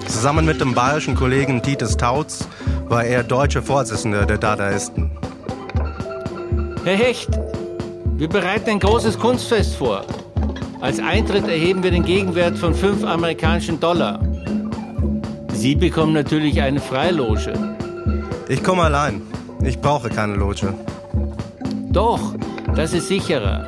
Zusammen 0.07 0.45
mit 0.45 0.61
dem 0.61 0.73
bayerischen 0.73 1.15
Kollegen 1.15 1.61
Titus 1.61 1.97
Tautz 1.97 2.47
war 2.87 3.03
er 3.03 3.23
deutscher 3.23 3.61
Vorsitzender 3.61 4.25
der 4.25 4.37
Dadaisten. 4.37 5.11
Herr 6.85 6.95
Hecht, 6.95 7.29
wir 8.15 8.29
bereiten 8.29 8.69
ein 8.69 8.79
großes 8.79 9.19
Kunstfest 9.19 9.75
vor. 9.75 10.05
Als 10.79 10.99
Eintritt 10.99 11.47
erheben 11.47 11.83
wir 11.83 11.91
den 11.91 12.05
Gegenwert 12.05 12.57
von 12.57 12.73
fünf 12.73 13.03
amerikanischen 13.03 13.79
Dollar. 13.79 14.19
Sie 15.53 15.75
bekommen 15.75 16.13
natürlich 16.13 16.61
eine 16.61 16.79
Freiloge. 16.79 17.53
Ich 18.47 18.63
komme 18.63 18.83
allein. 18.83 19.21
Ich 19.63 19.79
brauche 19.79 20.09
keine 20.09 20.35
Loge. 20.35 20.73
Doch, 21.93 22.33
das 22.75 22.93
ist 22.93 23.07
sicherer. 23.07 23.67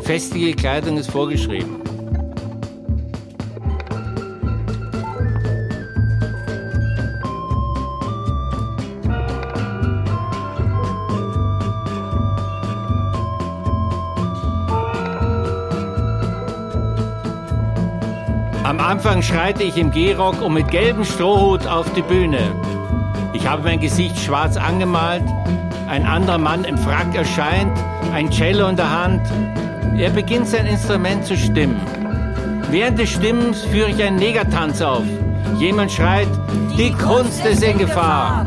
Festige 0.00 0.54
Kleidung 0.54 0.96
ist 0.96 1.10
vorgeschrieben. 1.10 1.82
Am 18.64 18.80
Anfang 18.80 19.20
schreite 19.20 19.64
ich 19.64 19.76
im 19.76 19.90
Gehrock 19.90 20.40
und 20.40 20.54
mit 20.54 20.70
gelbem 20.70 21.04
Strohhut 21.04 21.66
auf 21.66 21.92
die 21.92 22.02
Bühne. 22.02 22.54
Ich 23.34 23.46
habe 23.46 23.62
mein 23.62 23.80
Gesicht 23.80 24.18
schwarz 24.18 24.56
angemalt. 24.56 25.24
Ein 25.88 26.06
anderer 26.06 26.38
Mann 26.38 26.64
im 26.64 26.78
Frack 26.78 27.14
erscheint, 27.14 27.76
ein 28.12 28.30
Cello 28.30 28.68
in 28.68 28.76
der 28.76 28.90
Hand. 28.90 29.22
Er 29.96 30.10
beginnt 30.10 30.46
sein 30.48 30.66
Instrument 30.66 31.24
zu 31.24 31.36
stimmen. 31.36 31.80
Während 32.70 32.98
des 32.98 33.10
Stimmens 33.10 33.62
führe 33.62 33.90
ich 33.90 34.02
einen 34.02 34.16
Negertanz 34.16 34.80
auf. 34.82 35.04
Jemand 35.58 35.90
schreit, 35.90 36.28
die 36.76 36.92
Kunst 36.92 37.44
ist 37.44 37.62
in 37.62 37.78
Gefahr. 37.78 38.46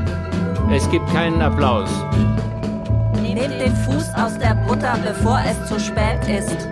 Es 0.71 0.89
gibt 0.89 1.11
keinen 1.13 1.41
Applaus. 1.41 1.89
Nehmt 3.21 3.59
den 3.59 3.75
Fuß 3.75 4.13
aus 4.15 4.37
der 4.37 4.55
Butter, 4.67 4.97
bevor 5.03 5.39
es 5.45 5.67
zu 5.67 5.79
spät 5.79 6.27
ist. 6.27 6.67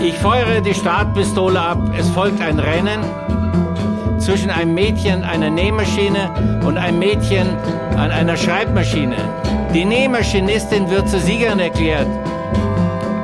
Ich 0.00 0.14
feuere 0.14 0.60
die 0.60 0.74
Startpistole 0.74 1.60
ab. 1.60 1.78
Es 1.98 2.08
folgt 2.10 2.40
ein 2.40 2.58
Rennen 2.58 3.00
zwischen 4.18 4.50
einem 4.50 4.74
Mädchen 4.74 5.24
einer 5.24 5.50
Nähmaschine 5.50 6.30
und 6.64 6.78
einem 6.78 6.98
Mädchen 6.98 7.48
an 7.96 8.10
einer 8.10 8.36
Schreibmaschine. 8.36 9.16
Die 9.74 9.84
Nähmaschinistin 9.84 10.88
wird 10.88 11.08
zur 11.10 11.20
Siegerin 11.20 11.58
erklärt. 11.58 12.08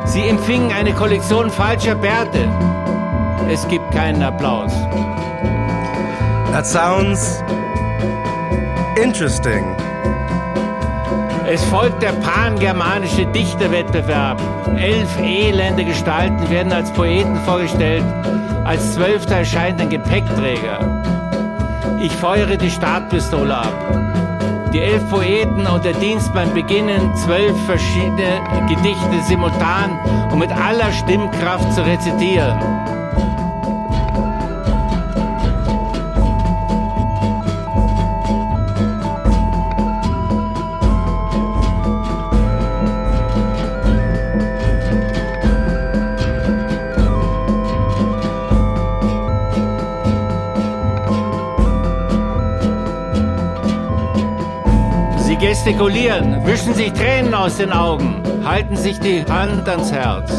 Sie 0.05 0.29
empfingen 0.29 0.71
eine 0.73 0.93
Kollektion 0.93 1.51
falscher 1.51 1.95
Bärte. 1.95 2.49
Es 3.51 3.67
gibt 3.69 3.91
keinen 3.93 4.23
Applaus. 4.23 4.73
That 6.53 6.67
sounds 6.67 7.43
interesting. 9.03 9.65
Es 11.49 11.65
folgt 11.65 12.03
der 12.03 12.13
pangermanische 12.13 13.27
Dichterwettbewerb. 13.27 14.41
Elf 14.77 15.19
elende 15.21 15.85
Gestalten 15.85 16.49
werden 16.51 16.73
als 16.73 16.93
Poeten 16.93 17.37
vorgestellt. 17.45 18.05
Als 18.65 18.95
Zwölfter 18.95 19.37
erscheint 19.37 19.81
ein 19.81 19.89
Gepäckträger. 19.89 21.03
Ich 22.03 22.13
feuere 22.13 22.57
die 22.57 22.71
Startpistole 22.71 23.57
ab. 23.57 24.04
Die 24.75 24.81
elf 24.81 25.09
Poeten 25.09 25.69
und 25.69 25.85
der 25.85 25.93
Dienstmann 25.93 26.53
beginnen, 26.53 27.15
zwölf 27.15 27.57
verschiedene 27.65 28.41
Gedichte 28.69 29.23
simultan 29.23 29.97
und 30.33 30.41
mit 30.41 30.51
aller 30.51 30.91
Stimmkraft 30.91 31.73
zu 31.75 31.87
rezitieren. 31.87 32.59
Sie 55.35 55.47
gestikulieren, 55.49 56.47
wischen 56.47 56.75
sich 56.75 56.93
Tränen 56.93 57.35
aus 57.35 57.57
den 57.57 57.73
Augen, 57.73 58.23
halten 58.45 58.77
sich 58.77 59.01
die 59.01 59.25
Hand 59.25 59.69
ans 59.69 59.91
Herz. 59.91 60.31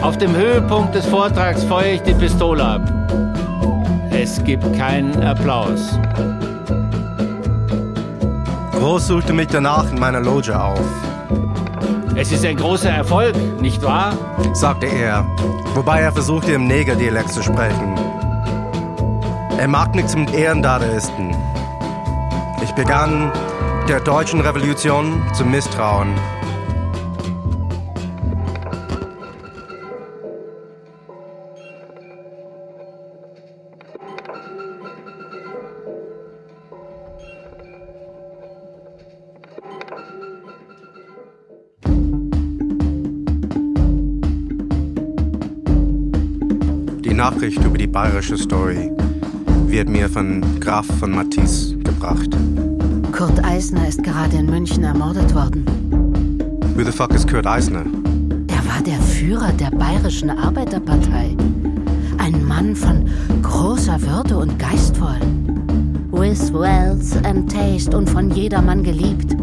Auf 0.00 0.16
dem 0.16 0.34
Höhepunkt 0.34 0.94
des 0.94 1.04
Vortrags 1.04 1.62
feuere 1.64 1.92
ich 1.92 2.02
die 2.02 2.14
Pistole 2.14 2.64
ab. 2.64 2.80
Es 4.10 4.42
gibt 4.44 4.64
keinen 4.78 5.22
Applaus. 5.22 5.98
Groß 8.72 9.08
suchte 9.08 9.34
mich 9.34 9.48
danach 9.48 9.90
in 9.90 9.98
meiner 9.98 10.20
Loge 10.20 10.58
auf. 10.58 10.80
Es 12.16 12.32
ist 12.32 12.46
ein 12.46 12.56
großer 12.56 12.90
Erfolg, 12.90 13.36
nicht 13.60 13.82
wahr? 13.82 14.14
sagte 14.54 14.86
er, 14.86 15.26
wobei 15.74 16.00
er 16.00 16.12
versuchte, 16.12 16.52
im 16.52 16.66
Negerdialekt 16.66 17.30
zu 17.30 17.42
sprechen. 17.42 17.98
Er 19.58 19.68
mag 19.68 19.94
nichts 19.94 20.16
mit 20.16 20.32
Ehrendadaisten. 20.32 21.51
Ich 22.74 22.76
begann, 22.76 23.30
der 23.86 24.00
deutschen 24.00 24.40
Revolution 24.40 25.22
zu 25.34 25.44
misstrauen. 25.44 26.08
Die 47.04 47.12
Nachricht 47.12 47.62
über 47.62 47.76
die 47.76 47.86
bayerische 47.86 48.38
Story 48.38 48.90
wird 49.66 49.90
mir 49.90 50.08
von 50.08 50.58
Graf 50.58 50.86
von 50.98 51.12
Matisse 51.12 51.71
gebracht. 52.02 52.36
Kurt 53.12 53.44
Eisner 53.44 53.88
ist 53.88 54.02
gerade 54.02 54.36
in 54.36 54.46
München 54.46 54.84
ermordet 54.84 55.34
worden. 55.34 55.64
Who 56.74 56.84
the 56.84 56.90
fuck 56.90 57.14
is 57.14 57.26
Kurt 57.26 57.46
Eisner? 57.46 57.84
Er 58.48 58.66
war 58.66 58.82
der 58.84 58.98
Führer 59.00 59.52
der 59.52 59.70
Bayerischen 59.70 60.30
Arbeiterpartei. 60.30 61.36
Ein 62.18 62.44
Mann 62.46 62.74
von 62.74 63.06
großer 63.42 64.00
Würde 64.02 64.36
und 64.38 64.58
geistvoll. 64.58 65.20
With 66.10 66.52
wealth 66.52 67.24
and 67.24 67.50
taste 67.50 67.96
und 67.96 68.08
von 68.08 68.30
jedermann 68.30 68.82
geliebt. 68.82 69.36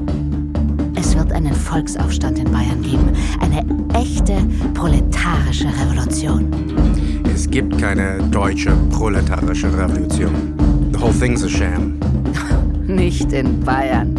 Es 0.96 1.16
wird 1.16 1.32
einen 1.32 1.54
Volksaufstand 1.54 2.40
in 2.40 2.52
Bayern 2.52 2.82
geben. 2.82 3.12
Eine 3.40 3.64
echte 3.94 4.36
proletarische 4.74 5.68
Revolution. 5.68 6.48
Es 7.34 7.50
gibt 7.50 7.78
keine 7.78 8.20
deutsche 8.32 8.72
proletarische 8.92 9.68
Revolution. 9.68 10.34
The 10.92 11.00
whole 11.00 11.14
thing's 11.14 11.44
a 11.44 11.50
sham. 11.50 12.09
Nicht 12.90 13.32
in 13.34 13.60
Bayern. 13.60 14.18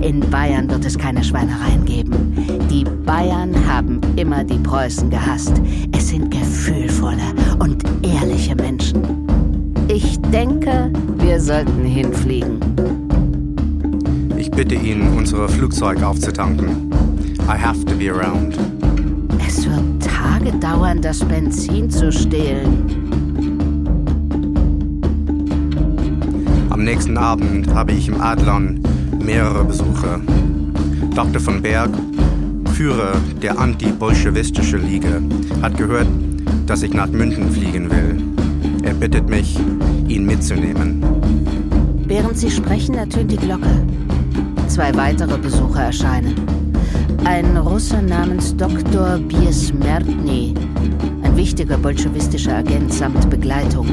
In 0.00 0.20
Bayern 0.20 0.70
wird 0.70 0.84
es 0.84 0.96
keine 0.96 1.24
Schweinereien 1.24 1.84
geben. 1.84 2.36
Die 2.70 2.84
Bayern 2.84 3.52
haben 3.68 4.00
immer 4.14 4.44
die 4.44 4.58
Preußen 4.58 5.10
gehasst. 5.10 5.60
Es 5.90 6.10
sind 6.10 6.30
gefühlvolle 6.30 7.34
und 7.58 7.82
ehrliche 8.04 8.54
Menschen. 8.54 9.02
Ich 9.88 10.20
denke, 10.30 10.92
wir 11.18 11.40
sollten 11.40 11.84
hinfliegen. 11.84 12.60
Ich 14.38 14.52
bitte 14.52 14.76
ihn, 14.76 15.02
unser 15.16 15.48
Flugzeug 15.48 16.00
aufzutanken. 16.04 16.92
I 17.48 17.58
have 17.58 17.84
to 17.86 17.96
be 17.96 18.08
around. 18.08 18.56
Es 19.44 19.66
wird 19.66 19.82
Tage 20.00 20.56
dauern, 20.58 21.02
das 21.02 21.18
Benzin 21.24 21.90
zu 21.90 22.12
stehlen. 22.12 22.91
Am 26.82 26.86
nächsten 26.86 27.16
Abend 27.16 27.72
habe 27.72 27.92
ich 27.92 28.08
im 28.08 28.20
Adlon 28.20 28.82
mehrere 29.24 29.64
Besuche. 29.64 30.20
Dr. 31.14 31.40
von 31.40 31.62
Berg, 31.62 31.90
Führer 32.74 33.12
der 33.40 33.56
anti-bolschewistische 33.56 34.78
Liga, 34.78 35.20
hat 35.62 35.76
gehört, 35.76 36.08
dass 36.66 36.82
ich 36.82 36.92
nach 36.92 37.06
München 37.06 37.52
fliegen 37.52 37.88
will. 37.88 38.20
Er 38.82 38.94
bittet 38.94 39.28
mich, 39.28 39.60
ihn 40.08 40.26
mitzunehmen. 40.26 41.04
Während 42.08 42.36
Sie 42.36 42.50
sprechen, 42.50 42.96
ertönt 42.96 43.30
die 43.30 43.36
Glocke. 43.36 43.86
Zwei 44.66 44.92
weitere 44.96 45.38
Besucher 45.38 45.84
erscheinen. 45.84 46.34
Ein 47.24 47.56
Russe 47.58 48.02
namens 48.02 48.56
Dr. 48.56 49.18
Biesmertny, 49.18 50.54
ein 51.22 51.36
wichtiger 51.36 51.78
bolschewistischer 51.78 52.56
Agent 52.56 52.92
samt 52.92 53.30
Begleitung. 53.30 53.86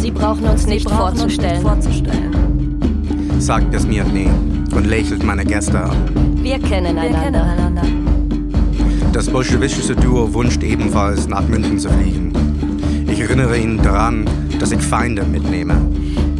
Sie 0.00 0.10
brauchen 0.10 0.44
uns 0.44 0.66
nicht 0.66 0.86
brauchen 0.86 1.10
uns 1.12 1.20
vorzustellen. 1.20 1.52
nicht 1.52 1.62
vorzustellen. 1.62 3.36
Sagt 3.38 3.74
es 3.74 3.86
mir 3.86 4.04
nie 4.04 4.28
und 4.74 4.86
lächelt 4.86 5.22
meine 5.24 5.44
Gäste 5.44 5.80
an. 5.82 5.96
Wir 6.42 6.58
kennen 6.58 6.96
Wir 6.96 7.02
kennen 7.10 7.34
einander. 7.34 7.44
einander. 7.44 7.82
Das 9.12 9.28
bolschewistische 9.28 9.96
Duo 9.96 10.32
wünscht 10.32 10.62
ebenfalls 10.62 11.28
nach 11.28 11.46
München 11.48 11.78
zu 11.78 11.88
fliegen. 11.90 12.32
Ich 13.10 13.20
erinnere 13.20 13.58
ihn 13.58 13.78
daran, 13.82 14.24
dass 14.58 14.72
ich 14.72 14.80
Feinde 14.80 15.24
mitnehme. 15.24 15.74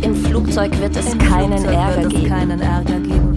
Im 0.03 0.15
Flugzeug 0.15 0.79
wird 0.81 0.97
es 0.97 1.13
Im 1.13 1.19
keinen 1.19 1.59
Flugzeug 1.59 1.75
Ärger 1.75 1.97
wird 2.03 2.13
es 2.13 2.19
geben. 2.21 2.29
keinen 2.29 2.61
Ärger 2.61 3.01
geben. 3.01 3.30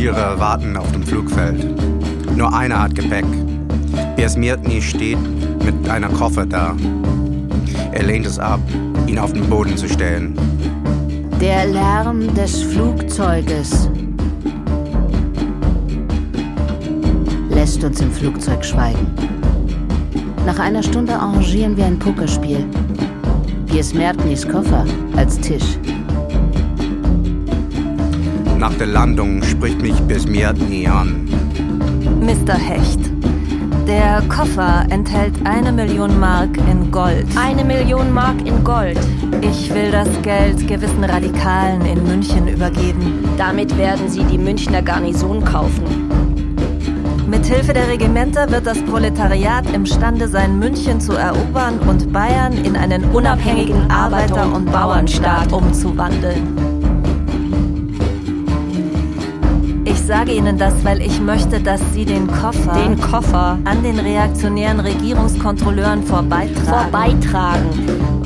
Passagiere 0.00 0.38
warten 0.38 0.76
auf 0.78 0.90
dem 0.92 1.02
Flugfeld. 1.02 1.62
Nur 2.34 2.54
einer 2.54 2.84
hat 2.84 2.94
Gepäck. 2.94 3.26
Biesmirtny 4.16 4.80
steht 4.80 5.18
mit 5.62 5.90
einer 5.90 6.08
Koffer 6.08 6.46
da. 6.46 6.74
Er 7.92 8.02
lehnt 8.04 8.24
es 8.24 8.38
ab, 8.38 8.60
ihn 9.06 9.18
auf 9.18 9.34
den 9.34 9.46
Boden 9.50 9.76
zu 9.76 9.86
stellen. 9.86 10.34
Der 11.38 11.66
Lärm 11.66 12.34
des 12.34 12.62
Flugzeuges 12.62 13.90
lässt 17.50 17.84
uns 17.84 18.00
im 18.00 18.10
Flugzeug 18.10 18.64
schweigen. 18.64 19.06
Nach 20.46 20.58
einer 20.60 20.82
Stunde 20.82 21.12
arrangieren 21.12 21.76
wir 21.76 21.84
ein 21.84 21.98
Pokerspiel. 21.98 22.64
Biesmertnys 23.66 24.48
Koffer 24.48 24.86
als 25.14 25.38
Tisch. 25.38 25.79
Nach 28.70 28.78
der 28.78 28.86
Landung 28.86 29.42
spricht 29.42 29.82
mich 29.82 29.98
Biesmirtny 30.02 30.86
an. 30.86 31.28
Mr. 32.20 32.54
Hecht, 32.54 33.00
der 33.88 34.22
Koffer 34.28 34.86
enthält 34.90 35.34
eine 35.44 35.72
Million 35.72 36.20
Mark 36.20 36.56
in 36.70 36.88
Gold. 36.92 37.26
Eine 37.36 37.64
Million 37.64 38.14
Mark 38.14 38.46
in 38.46 38.62
Gold. 38.62 39.00
Ich 39.40 39.74
will 39.74 39.90
das 39.90 40.08
Geld 40.22 40.68
gewissen 40.68 41.02
Radikalen 41.02 41.84
in 41.84 42.06
München 42.06 42.46
übergeben. 42.46 43.24
Damit 43.36 43.76
werden 43.76 44.08
sie 44.08 44.22
die 44.22 44.38
Münchner 44.38 44.82
Garnison 44.82 45.44
kaufen. 45.44 46.08
Mithilfe 47.28 47.72
der 47.72 47.88
Regimenter 47.88 48.48
wird 48.52 48.66
das 48.66 48.80
Proletariat 48.82 49.68
imstande 49.74 50.28
sein, 50.28 50.60
München 50.60 51.00
zu 51.00 51.14
erobern 51.14 51.80
und 51.80 52.12
Bayern 52.12 52.52
in 52.64 52.76
einen 52.76 53.04
unabhängigen 53.10 53.90
Arbeiter- 53.90 54.54
und 54.54 54.70
Bauernstaat 54.70 55.52
umzuwandeln. 55.52 56.69
Sage 60.10 60.32
Ihnen 60.32 60.58
das, 60.58 60.84
weil 60.84 61.02
ich 61.02 61.20
möchte, 61.20 61.60
dass 61.60 61.80
Sie 61.92 62.04
den 62.04 62.26
Koffer, 62.26 62.72
Den 62.72 63.00
Koffer 63.00 63.56
an 63.64 63.80
den 63.84 63.96
reaktionären 63.96 64.80
Regierungskontrolleuren 64.80 66.02
vorbeitragen. 66.02 66.66
vorbeitragen. 66.66 67.68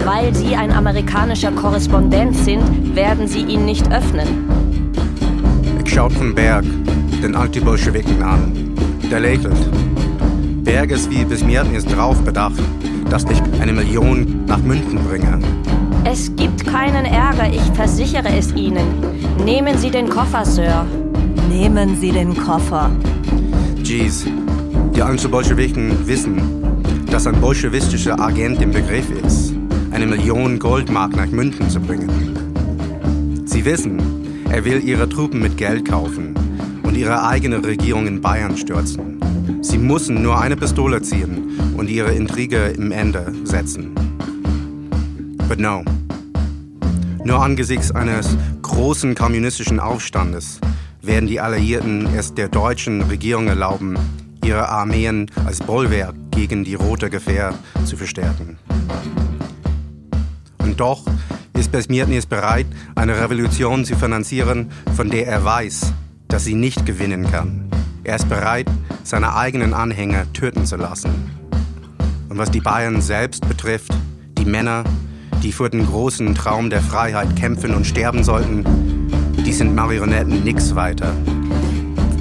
Weil 0.03 0.35
sie 0.35 0.57
ein 0.57 0.73
amerikanischer 0.73 1.53
Korrespondent 1.53 2.37
sind, 2.37 2.97
werden 2.97 3.29
sie 3.29 3.43
ihn 3.43 3.67
nicht 3.67 3.87
öffnen. 3.93 4.27
Ich 5.85 5.93
schaut 5.93 6.15
von 6.15 6.35
Berg 6.35 6.65
den 7.23 7.35
Antibolschewiken 7.35 8.23
an. 8.23 8.73
Der 9.11 9.21
lächelt. 9.21 9.55
Berg 10.65 10.91
ist 10.91 11.11
wie 11.11 11.23
Biesmirtny 11.23 11.77
ist 11.77 11.95
drauf 11.95 12.19
bedacht, 12.23 12.63
dass 13.11 13.25
ich 13.25 13.43
eine 13.61 13.75
Million 13.75 14.47
nach 14.47 14.63
München 14.63 15.05
bringe. 15.05 15.39
Es 16.05 16.35
gibt 16.35 16.67
keinen 16.67 17.05
Ärger, 17.05 17.51
ich 17.53 17.77
versichere 17.77 18.35
es 18.39 18.55
Ihnen. 18.55 18.87
Nehmen 19.45 19.77
Sie 19.77 19.91
den 19.91 20.09
Koffer, 20.09 20.47
Sir. 20.47 20.87
Nehmen 21.55 21.97
Sie 22.01 22.11
den 22.11 22.37
Koffer. 22.37 22.91
Jeez, 23.85 24.27
die 24.93 25.01
Antibolschewiken 25.01 26.05
wissen, 26.05 26.43
dass 27.09 27.29
ein 27.29 27.41
bolschewistischer 27.41 28.19
Agent 28.19 28.61
im 28.61 28.73
Begriff 28.73 29.09
ist, 29.25 29.55
eine 29.93 30.05
Million 30.05 30.59
Goldmark 30.59 31.15
nach 31.15 31.29
München 31.29 31.71
zu 31.71 31.79
bringen. 31.79 33.45
Sie 33.45 33.65
wissen, 33.65 34.03
er 34.51 34.65
will 34.65 34.83
ihre 34.83 35.09
Truppen 35.09 35.41
mit 35.41 35.57
Geld 35.57 35.89
kaufen 35.89 36.35
und 36.83 36.97
ihre 36.97 37.25
eigene 37.25 37.65
Regierung 37.65 38.09
in 38.09 38.21
Bayern 38.21 38.57
stürzen. 38.57 39.21
Sie 39.61 39.79
müssen 39.79 40.23
nur 40.23 40.41
eine 40.41 40.57
Pistole 40.57 41.03
ziehen 41.03 41.57
und 41.77 41.89
ihre 41.89 42.11
Intrige 42.11 42.75
im 42.77 42.91
Ende 42.91 43.33
setzen. 43.45 43.95
But 45.49 45.61
no. 45.61 45.85
Nur 47.25 47.41
angesichts 47.41 47.93
eines 47.93 48.37
großen 48.63 49.15
kommunistischen 49.15 49.79
Aufstandes 49.79 50.59
werden 51.07 51.29
die 51.29 51.41
Alliierten 51.41 52.07
es 52.15 52.35
der 52.35 52.49
deutschen 52.49 53.03
Regierung 53.03 53.49
erlauben, 53.49 53.97
ihre 54.45 54.69
Armeen 54.69 55.31
als 55.45 55.61
Bollwerk 55.61 56.15
gegen 56.31 56.65
die 56.65 56.75
Rote 56.75 57.11
Gefähr 57.11 57.55
zu 57.85 57.97
verstärken. 57.97 58.59
Und 60.59 60.81
doch 60.81 61.05
ist 61.59 61.73
Besmirtnis 61.73 62.27
bereit, 62.27 62.67
eine 62.95 63.21
Revolution 63.21 63.85
zu 63.85 63.97
finanzieren, 63.97 64.71
von 64.97 65.11
der 65.11 65.27
er 65.27 65.45
weiß, 65.45 65.93
dass 66.29 66.45
sie 66.45 66.55
nicht 66.55 66.85
gewinnen 66.87 67.31
kann. 67.31 67.69
Er 68.03 68.17
ist 68.17 68.29
bereit, 68.29 68.67
seine 69.03 69.35
eigenen 69.35 69.73
Anhänger 69.73 70.33
töten 70.33 70.67
zu 70.67 70.77
lassen. 70.77 71.31
Und 72.29 72.39
was 72.39 72.51
die 72.51 72.61
Bayern 72.61 73.01
selbst 73.01 73.49
betrifft, 73.49 73.93
die 74.39 74.45
Männer, 74.45 74.85
die 75.43 75.53
für 75.53 75.71
den 75.71 75.87
großen 75.87 76.35
Traum 76.35 76.71
der 76.71 76.83
Freiheit 76.83 77.37
kämpfen 77.37 77.75
und 77.75 77.87
sterben 77.87 78.25
sollten, 78.25 78.65
die 79.39 79.53
sind 79.53 79.75
Marionetten 79.75 80.45
nix 80.45 80.75
weiter. 80.75 81.13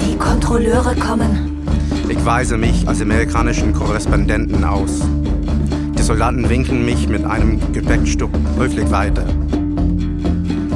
Die 0.02 0.16
Kontrolleure 0.18 0.96
kommen. 0.96 1.64
Ich 2.10 2.24
weise 2.26 2.58
mich 2.58 2.88
als 2.88 3.02
amerikanischen 3.02 3.74
Korrespondenten 3.74 4.64
aus. 4.64 5.02
Die 5.98 6.02
Soldaten 6.02 6.50
winken 6.50 6.86
mich 6.86 7.08
mit 7.08 7.26
einem 7.26 7.60
Gepäckstück 7.74 8.32
höflich 8.58 8.90
weiter. 8.92 9.26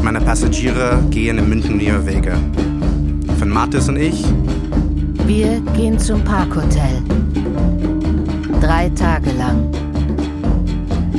Meine 0.02 0.22
Passagiere 0.22 1.04
gehen 1.10 1.38
im 1.38 1.50
München 1.50 1.80
ihre 1.80 2.06
Wege. 2.06 2.34
Von 3.40 3.50
Mathis 3.50 3.90
und 3.90 3.98
ich? 3.98 4.24
Wir 5.26 5.62
gehen 5.76 6.00
zum 6.00 6.24
Parkhotel. 6.24 7.02
Drei 8.62 8.90
Tage 8.90 9.32
lang 9.32 9.70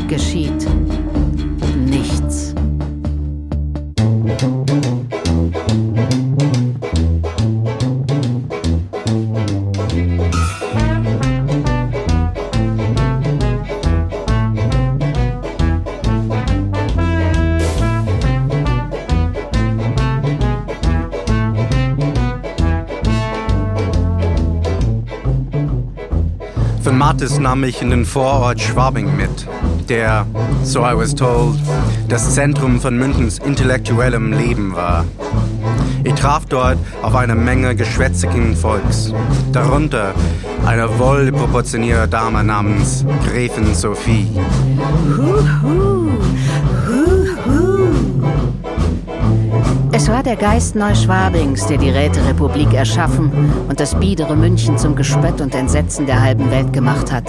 geschieht 0.09 0.66
nichts. 1.76 2.54
Mathis 27.18 27.40
nahm 27.40 27.64
ich 27.64 27.83
in 27.83 27.90
den 27.90 28.04
Vorort 28.04 28.61
Schwabing 28.61 29.16
mit, 29.16 29.28
der, 29.88 30.24
so 30.62 30.83
I 30.83 30.96
was 30.96 31.16
told, 31.16 31.57
das 32.09 32.37
Zentrum 32.37 32.81
von 32.81 32.96
Münchens 32.96 33.40
intellektuellem 33.40 34.33
Leben 34.33 34.76
war. 34.76 35.04
Ich 36.04 36.14
traf 36.14 36.46
dort 36.46 36.78
auf 37.02 37.16
eine 37.16 37.35
Menge 37.35 37.74
geschwätzigen 37.74 38.54
Volks, 38.54 39.12
darunter 39.50 40.14
eine 40.64 40.96
wohlproportionierte 40.96 42.07
Dame 42.07 42.44
namens 42.44 43.04
Gräfin 43.26 43.74
Sophie. 43.74 44.28
Es 50.09 50.14
war 50.14 50.23
der 50.23 50.37
Geist 50.37 50.75
Neuschwabings, 50.75 51.66
der 51.66 51.77
die 51.77 51.90
Räterepublik 51.90 52.73
erschaffen 52.73 53.31
und 53.68 53.79
das 53.79 53.94
biedere 53.94 54.35
München 54.35 54.79
zum 54.79 54.97
Gespött 54.97 55.42
und 55.42 55.55
Entsetzen 55.55 56.07
der 56.07 56.23
halben 56.23 56.51
Welt 56.51 56.73
gemacht 56.73 57.12
hat. 57.12 57.25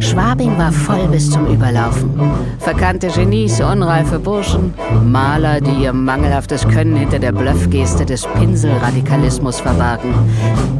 Schwabing 0.00 0.56
war 0.56 0.72
voll 0.72 1.06
bis 1.08 1.30
zum 1.30 1.46
Überlaufen. 1.48 2.10
Verkannte 2.58 3.08
Genies, 3.08 3.60
unreife 3.60 4.18
Burschen, 4.18 4.72
Maler, 5.04 5.60
die 5.60 5.82
ihr 5.82 5.92
mangelhaftes 5.92 6.66
Können 6.66 6.96
hinter 6.96 7.18
der 7.18 7.32
Bluffgeste 7.32 8.06
des 8.06 8.26
Pinselradikalismus 8.26 9.60
verbargen. 9.60 10.14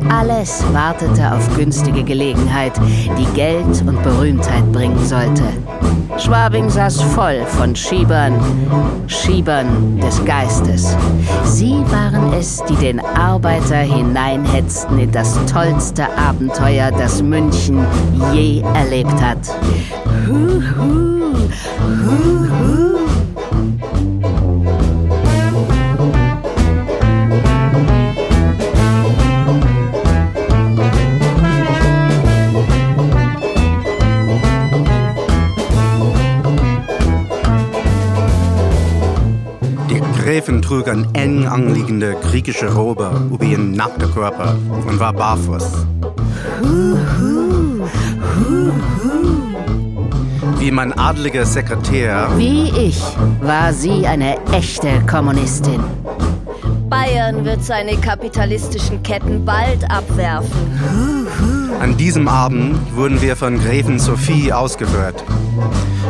Alles 0.08 0.64
wartete 0.72 1.34
auf 1.34 1.54
günstige 1.54 2.02
Gelegenheit, 2.02 2.72
die 3.18 3.26
Geld 3.34 3.66
und 3.86 4.02
Berühmtheit 4.02 4.72
bringen 4.72 5.04
sollte. 5.04 5.42
Schwabing 6.18 6.68
saß 6.68 7.02
voll 7.02 7.44
von 7.46 7.74
Schiebern, 7.74 8.34
Schiebern 9.06 9.98
des 9.98 10.24
Geistes. 10.24 10.96
Sie 11.44 11.82
waren 11.90 12.32
es, 12.32 12.62
die 12.68 12.76
den 12.76 13.00
Arbeiter 13.00 13.78
hineinhetzten 13.78 14.98
in 14.98 15.10
das 15.12 15.38
tollste 15.46 16.06
Abenteuer, 16.16 16.90
das 16.90 17.22
München 17.22 17.84
je 18.32 18.62
erlebt 18.74 19.20
hat. 19.22 19.38
Huhu, 20.26 20.62
huhu. 21.80 22.99
Gräfin 40.30 40.62
trug 40.62 40.86
eine 40.86 41.08
eng 41.14 41.48
anliegende 41.48 42.14
griechische 42.22 42.72
Robe 42.72 43.10
über 43.32 43.44
ihren 43.44 43.72
nackten 43.72 44.08
Körper 44.14 44.56
und 44.86 45.00
war 45.00 45.12
barfuß. 45.12 45.84
Wie 50.60 50.70
mein 50.70 50.92
adliger 50.92 51.44
Sekretär 51.44 52.28
Wie 52.36 52.68
ich 52.68 53.02
war 53.40 53.72
sie 53.72 54.06
eine 54.06 54.36
echte 54.52 55.00
Kommunistin. 55.10 55.82
Bayern 56.88 57.44
wird 57.44 57.64
seine 57.64 57.96
kapitalistischen 57.96 59.02
Ketten 59.02 59.44
bald 59.44 59.90
abwerfen. 59.90 61.26
An 61.80 61.96
diesem 61.96 62.28
Abend 62.28 62.76
wurden 62.94 63.20
wir 63.20 63.34
von 63.34 63.58
Gräfin 63.58 63.98
Sophie 63.98 64.52
ausgehört. 64.52 65.24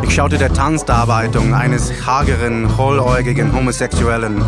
Ich 0.03 0.15
schaute 0.15 0.39
der 0.39 0.53
Tanzdarbeitung 0.53 1.55
eines 1.55 1.93
hageren, 2.07 2.77
hohläugigen 2.77 3.53
Homosexuellen 3.55 4.43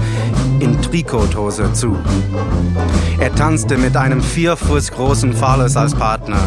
in 0.61 0.81
Trikothose 0.83 1.73
zu. 1.73 1.97
Er 3.19 3.35
tanzte 3.35 3.77
mit 3.77 3.97
einem 3.97 4.23
vier 4.23 4.57
Fuß 4.57 4.91
großen 4.93 5.33
Phallus 5.33 5.77
als 5.77 5.95
Partner, 5.95 6.41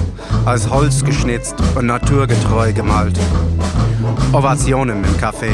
als 0.45 0.69
Holz 0.69 1.03
geschnitzt 1.03 1.55
und 1.75 1.85
naturgetreu 1.85 2.73
gemalt. 2.73 3.19
Ovationen 4.33 5.03
im 5.03 5.17
Café. 5.17 5.51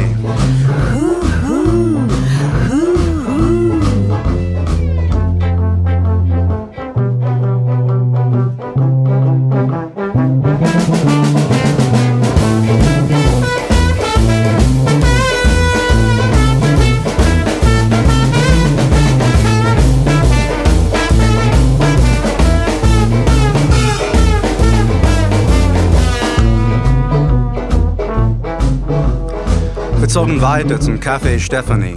Zogen 30.12 30.42
weiter 30.42 30.78
zum 30.78 31.00
Café 31.00 31.40
Stephanie. 31.40 31.96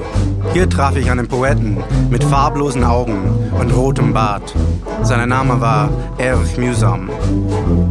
Hier 0.53 0.70
traf 0.70 0.94
ich 0.94 1.11
einen 1.11 1.27
Poeten 1.27 1.79
mit 2.11 2.22
farblosen 2.22 2.85
Augen 2.85 3.50
und 3.59 3.74
rotem 3.74 4.12
Bart. 4.12 4.55
Sein 5.03 5.29
Name 5.29 5.61
war 5.61 5.88
Erich 6.18 6.57
Mühsam. 6.57 7.11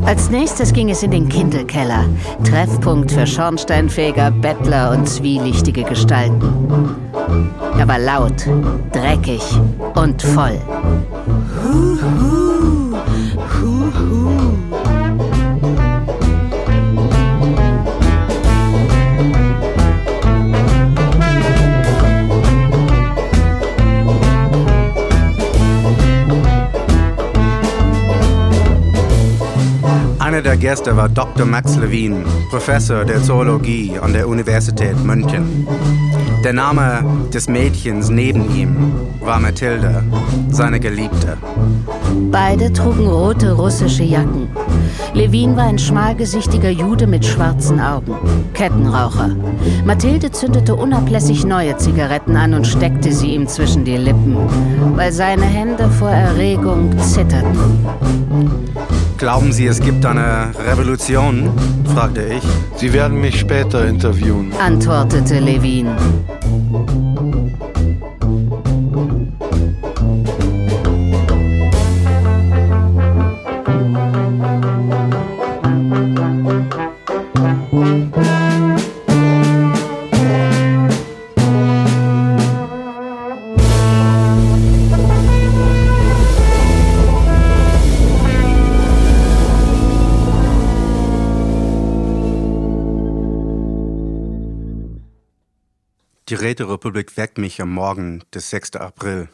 Als 0.06 0.30
nächstes 0.30 0.72
ging 0.72 0.90
es 0.90 1.04
in 1.04 1.12
den 1.12 1.28
Kindelkeller, 1.28 2.06
Treffpunkt 2.46 3.12
für 3.12 3.28
Schornsteinfeger, 3.28 4.32
Bettler 4.32 4.92
und 4.92 5.10
zwielichtige 5.10 5.84
Gestalten. 5.84 6.96
Er 7.78 7.88
war 7.90 8.00
laut, 8.00 8.48
dreckig 8.94 9.42
und 9.96 10.22
voll. 10.22 10.58
Einer 30.34 30.42
der 30.42 30.58
Gäste 30.58 30.98
war 30.98 31.10
Dr. 31.10 31.46
Max 31.46 31.76
Levin, 31.76 32.24
Professor 32.50 33.06
der 33.06 33.22
Zoologie 33.22 34.00
an 34.02 34.14
der 34.14 34.28
Universität 34.28 34.98
München. 35.04 35.68
Der 36.44 36.54
Name 36.54 37.06
des 37.32 37.48
Mädchens 37.48 38.10
neben 38.10 38.50
ihm 38.56 38.94
war 39.20 39.40
Mathilde, 39.40 40.04
seine 40.50 40.80
Geliebte. 40.80 41.38
Beide 42.32 42.74
trugen 42.74 43.06
rote 43.06 43.52
russische 43.52 44.02
Jacken. 44.02 44.48
Levin 45.14 45.56
war 45.56 45.66
ein 45.66 45.78
schmalgesichtiger 45.78 46.72
Jude 46.72 47.06
mit 47.06 47.24
schwarzen 47.24 47.80
Augen, 47.80 48.16
Kettenraucher. 48.56 49.36
Mathilde 49.86 50.32
zündete 50.32 50.74
unablässig 50.74 51.46
neue 51.46 51.78
Zigaretten 51.78 52.36
an 52.38 52.56
und 52.56 52.66
steckte 52.66 53.12
sie 53.12 53.36
ihm 53.36 53.48
zwischen 53.48 53.86
die 53.86 53.98
Lippen, 53.98 54.36
weil 54.96 55.12
seine 55.12 55.46
Hände 55.46 55.92
vor 55.92 56.10
Erregung 56.10 56.98
zitterten. 56.98 57.56
Glauben 59.24 59.54
Sie, 59.54 59.68
es 59.68 59.80
gibt 59.80 60.06
eine 60.06 60.52
Revolution? 60.68 61.50
fragte 61.96 62.26
ich. 62.26 62.44
Sie 62.76 62.92
werden 62.92 63.22
mich 63.22 63.40
später 63.40 63.86
interviewen, 63.88 64.52
antwortete 64.60 65.40
Levin. 65.40 65.88
Räterepublik 96.54 97.18
weckt 97.18 97.40
mich 97.40 97.60
am 97.64 97.72
Morgen 97.72 98.22
des 98.32 98.52
6. 98.52 98.76
April. 98.76 99.28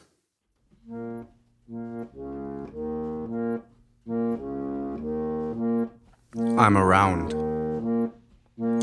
I'm 6.55 6.77
around. 6.77 7.35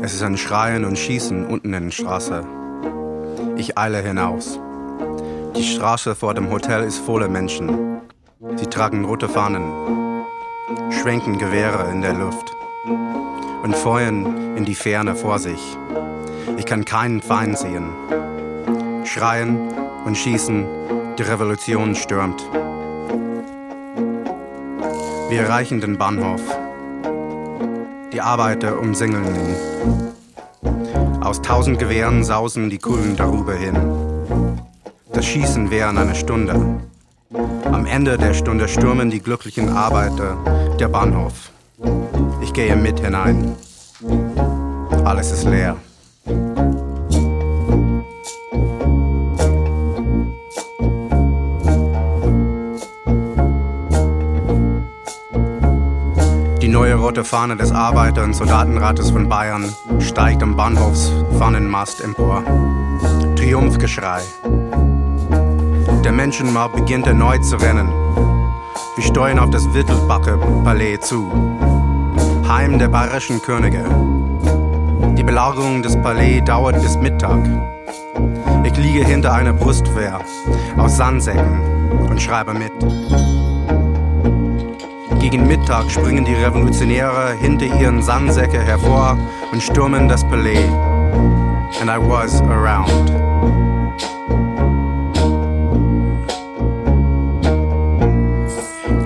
Es 0.03 0.13
ist 0.13 0.21
ein 0.21 0.37
Schreien 0.37 0.85
und 0.85 0.99
Schießen 0.99 1.47
unten 1.47 1.73
in 1.73 1.85
der 1.85 1.91
Straße. 1.91 2.45
Ich 3.55 3.75
eile 3.75 4.03
hinaus. 4.03 4.59
Die 5.55 5.63
Straße 5.63 6.13
vor 6.13 6.35
dem 6.35 6.51
Hotel 6.51 6.83
ist 6.83 6.99
voller 6.99 7.29
Menschen. 7.29 8.01
Sie 8.55 8.67
tragen 8.67 9.03
rote 9.05 9.29
Fahnen, 9.29 10.23
schwenken 10.91 11.39
Gewehre 11.39 11.89
in 11.89 12.03
der 12.03 12.13
Luft 12.13 12.55
und 13.63 13.75
feuern 13.75 14.55
in 14.55 14.63
die 14.63 14.75
Ferne 14.75 15.15
vor 15.15 15.39
sich. 15.39 15.75
Kann 16.67 16.83
keinen 16.83 17.21
Feind 17.21 17.57
sehen. 17.57 17.89
Schreien 19.05 19.57
und 20.05 20.17
schießen, 20.17 20.65
die 21.17 21.23
Revolution 21.23 21.95
stürmt. 21.95 22.43
Wir 25.29 25.43
erreichen 25.43 25.79
den 25.79 25.97
Bahnhof. 25.97 26.41
Die 28.11 28.19
Arbeiter 28.19 28.81
umsingeln 28.81 29.23
ihn. 29.25 29.55
Aus 31.23 31.41
tausend 31.41 31.79
Gewehren 31.79 32.25
sausen 32.25 32.69
die 32.69 32.79
Kugeln 32.79 33.15
darüber 33.15 33.53
hin. 33.53 33.77
Das 35.13 35.25
Schießen 35.25 35.71
während 35.71 35.97
einer 35.97 36.15
Stunde. 36.15 36.81
Am 37.63 37.85
Ende 37.85 38.17
der 38.17 38.33
Stunde 38.33 38.67
stürmen 38.67 39.09
die 39.09 39.21
glücklichen 39.21 39.69
Arbeiter 39.69 40.35
der 40.77 40.89
Bahnhof. 40.89 41.49
Ich 42.41 42.51
gehe 42.51 42.75
mit 42.75 42.99
hinein. 42.99 43.55
Alles 45.05 45.31
ist 45.31 45.45
leer. 45.45 45.77
Die 46.27 46.33
neue 56.67 56.95
rote 56.95 57.23
Fahne 57.23 57.55
des 57.55 57.71
Arbeiter- 57.71 58.25
und 58.25 58.33
Soldatenrates 58.33 59.11
von 59.11 59.29
Bayern 59.29 59.73
steigt 59.99 60.43
am 60.43 60.57
Bahnhofsfahnenmast 60.57 62.01
empor. 62.01 62.43
Triumphgeschrei. 63.37 64.19
Der 66.03 66.11
Menschenmob 66.11 66.75
beginnt 66.75 67.07
erneut 67.07 67.45
zu 67.45 67.55
rennen. 67.55 67.87
Wir 68.97 69.03
steuern 69.05 69.39
auf 69.39 69.51
das 69.51 69.63
Wittelbacke-Palais 69.73 70.99
zu. 70.99 71.31
Heim 72.49 72.79
der 72.79 72.89
bayerischen 72.89 73.41
Könige. 73.41 74.16
Die 75.17 75.23
Belagerung 75.23 75.81
des 75.81 75.95
Palais 75.95 76.41
dauert 76.41 76.79
bis 76.79 76.95
Mittag. 76.95 77.39
Ich 78.63 78.77
liege 78.77 79.03
hinter 79.03 79.33
einer 79.33 79.51
Brustwehr 79.51 80.19
aus 80.77 80.95
Sandsäcken 80.95 81.59
und 82.07 82.21
schreibe 82.21 82.53
mit. 82.53 82.71
Gegen 85.19 85.47
Mittag 85.47 85.89
springen 85.89 86.23
die 86.23 86.35
Revolutionäre 86.35 87.35
hinter 87.41 87.65
ihren 87.65 88.03
Sandsäcke 88.03 88.61
hervor 88.61 89.17
und 89.51 89.63
stürmen 89.63 90.07
das 90.07 90.23
Palais. 90.23 90.69
And 91.81 91.89
I 91.89 91.97
was 91.97 92.39
around. 92.41 93.11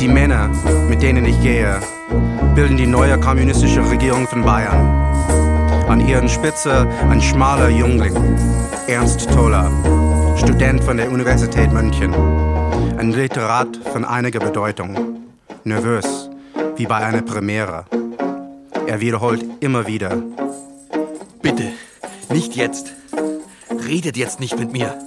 Die 0.02 0.10
Männer, 0.10 0.50
mit 0.90 1.02
denen 1.02 1.24
ich 1.24 1.40
gehe, 1.42 1.80
bilden 2.54 2.76
die 2.76 2.88
neue 2.88 3.18
kommunistische 3.18 3.90
Regierung 3.90 4.28
von 4.28 4.44
Bayern. 4.44 5.51
An 5.92 6.00
ihren 6.08 6.30
Spitze 6.30 6.88
ein 7.10 7.22
schmaler 7.22 7.68
Jüngling, 7.68 8.16
Ernst 8.88 9.30
Toller, 9.30 9.70
Student 10.38 10.82
von 10.82 10.96
der 10.96 11.12
Universität 11.12 11.74
München, 11.74 12.14
ein 12.98 13.12
Literat 13.12 13.76
von 13.92 14.06
einiger 14.06 14.40
Bedeutung, 14.40 15.26
nervös, 15.66 16.30
wie 16.78 16.86
bei 16.86 16.96
einer 16.96 17.22
Premiere. 17.24 17.84
Er 18.88 19.02
wiederholt 19.02 19.44
immer 19.60 19.86
wieder, 19.86 20.24
Bitte, 21.42 21.74
nicht 22.30 22.56
jetzt. 22.56 22.94
Redet 23.86 24.16
jetzt 24.16 24.40
nicht 24.40 24.58
mit 24.58 24.72
mir. 24.72 24.98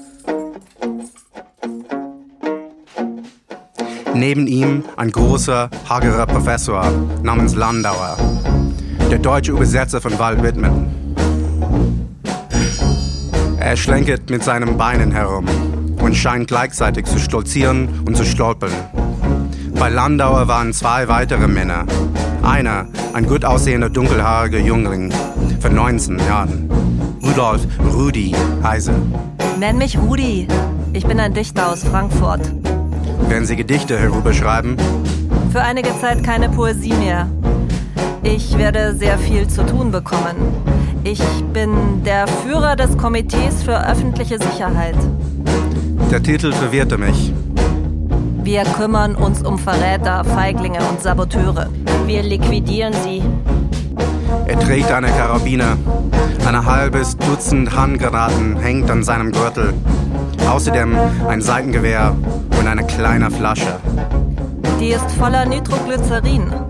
Neben 4.12 4.47
ihm 4.47 4.85
ein 4.99 5.11
großer, 5.11 5.70
hagerer 5.88 6.27
Professor 6.27 6.92
namens 7.23 7.55
Landauer, 7.55 8.18
der 9.14 9.20
deutsche 9.20 9.53
Übersetzer 9.53 10.00
von 10.00 10.18
Walt 10.18 10.42
Whitman. 10.42 10.92
Er 13.61 13.77
schlenkert 13.77 14.29
mit 14.29 14.42
seinen 14.42 14.77
Beinen 14.77 15.12
herum 15.12 15.46
und 16.03 16.16
scheint 16.16 16.48
gleichzeitig 16.48 17.07
zu 17.07 17.20
stolzieren 17.20 18.00
und 18.07 18.16
zu 18.16 18.24
stolpern. 18.24 18.72
Bei 19.79 19.88
Landauer 19.88 20.48
waren 20.48 20.72
zwei 20.72 21.07
weitere 21.07 21.46
Männer. 21.46 21.87
Einer, 22.42 22.88
ein 23.12 23.24
gut 23.27 23.44
aussehender 23.44 23.88
dunkelhaariger 23.88 24.59
Jüngling 24.59 25.12
von 25.61 25.77
19 25.77 26.18
Jahren. 26.18 26.68
Rudolf 27.22 27.68
Rudi 27.94 28.35
Heise. 28.64 28.94
Nenn 29.61 29.79
mich 29.79 29.96
Rudi. 29.96 30.48
Ich 30.92 31.07
bin 31.07 31.20
ein 31.20 31.35
Dichter 31.35 31.70
aus 31.70 31.85
Frankfurt. 31.85 32.53
Werden 33.29 33.46
Sie 33.46 33.55
Gedichte 33.55 33.96
herüberschreiben? 33.96 34.77
Für 35.53 35.61
einige 35.61 35.90
Zeit 36.00 36.24
keine 36.24 36.48
Poesie 36.48 36.94
mehr. 36.94 37.29
Ich 38.24 38.56
werde 38.56 38.94
sehr 38.96 39.18
viel 39.18 39.46
zu 39.48 39.64
tun 39.66 39.92
bekommen. 39.92 40.34
Ich 41.04 41.20
bin 41.52 42.02
der 42.04 42.26
Führer 42.26 42.74
des 42.74 42.96
Komitees 42.96 43.62
für 43.62 43.87
öffentliche 43.87 44.38
Sicherheit. 44.38 44.96
Der 46.10 46.22
Titel 46.22 46.50
verwirrte 46.52 46.96
mich. 46.96 47.34
Wir 48.42 48.62
kümmern 48.64 49.14
uns 49.14 49.42
um 49.42 49.58
Verräter, 49.58 50.24
Feiglinge 50.24 50.78
und 50.90 51.02
Saboteure. 51.02 51.68
Wir 52.06 52.22
liquidieren 52.22 52.94
sie. 53.04 53.22
Er 54.46 54.58
trägt 54.58 54.90
eine 54.90 55.08
Karabine. 55.08 55.76
Ein 56.46 56.64
halbes 56.64 57.18
Dutzend 57.18 57.76
Handgranaten 57.76 58.56
hängt 58.56 58.90
an 58.90 59.02
seinem 59.02 59.32
Gürtel. 59.32 59.74
Außerdem 60.50 60.96
ein 61.28 61.42
Seitengewehr 61.42 62.16
und 62.58 62.66
eine 62.66 62.84
kleine 62.87 63.30
Flasche. 63.30 63.78
Die 64.80 64.88
ist 64.88 65.10
voller 65.12 65.44
Nitroglycerin. 65.44 66.63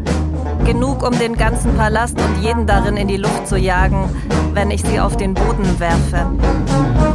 Genug, 0.64 1.07
um 1.07 1.18
den 1.18 1.37
ganzen 1.37 1.77
Palast 1.77 2.16
und 2.18 2.42
jeden 2.42 2.66
darin 2.66 2.96
in 2.96 3.07
die 3.07 3.18
Luft 3.18 3.46
zu 3.46 3.57
jagen, 3.59 4.09
wenn 4.55 4.70
ich 4.70 4.83
sie 4.83 4.98
auf 4.98 5.16
den 5.16 5.35
Boden 5.35 5.79
werfe. 5.79 6.27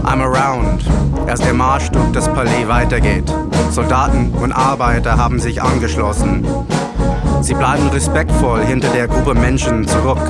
I'm 0.04 0.22
around, 0.22 0.84
als 1.28 1.42
der 1.42 1.54
Marsch 1.54 1.90
durch 1.90 2.12
das 2.12 2.28
Palais 2.28 2.68
weitergeht. 2.68 3.34
Soldaten 3.72 4.32
und 4.40 4.52
Arbeiter 4.52 5.18
haben 5.18 5.40
sich 5.40 5.62
angeschlossen. 5.62 6.46
Sie 7.42 7.56
bleiben 7.56 7.88
respektvoll 7.90 8.64
hinter 8.66 8.90
der 8.90 9.08
Gruppe 9.08 9.34
Menschen 9.34 9.88
zurück, 9.88 10.22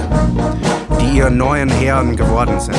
die 1.01 1.17
ihren 1.17 1.37
neuen 1.37 1.69
Herren 1.69 2.15
geworden 2.15 2.59
sind. 2.59 2.77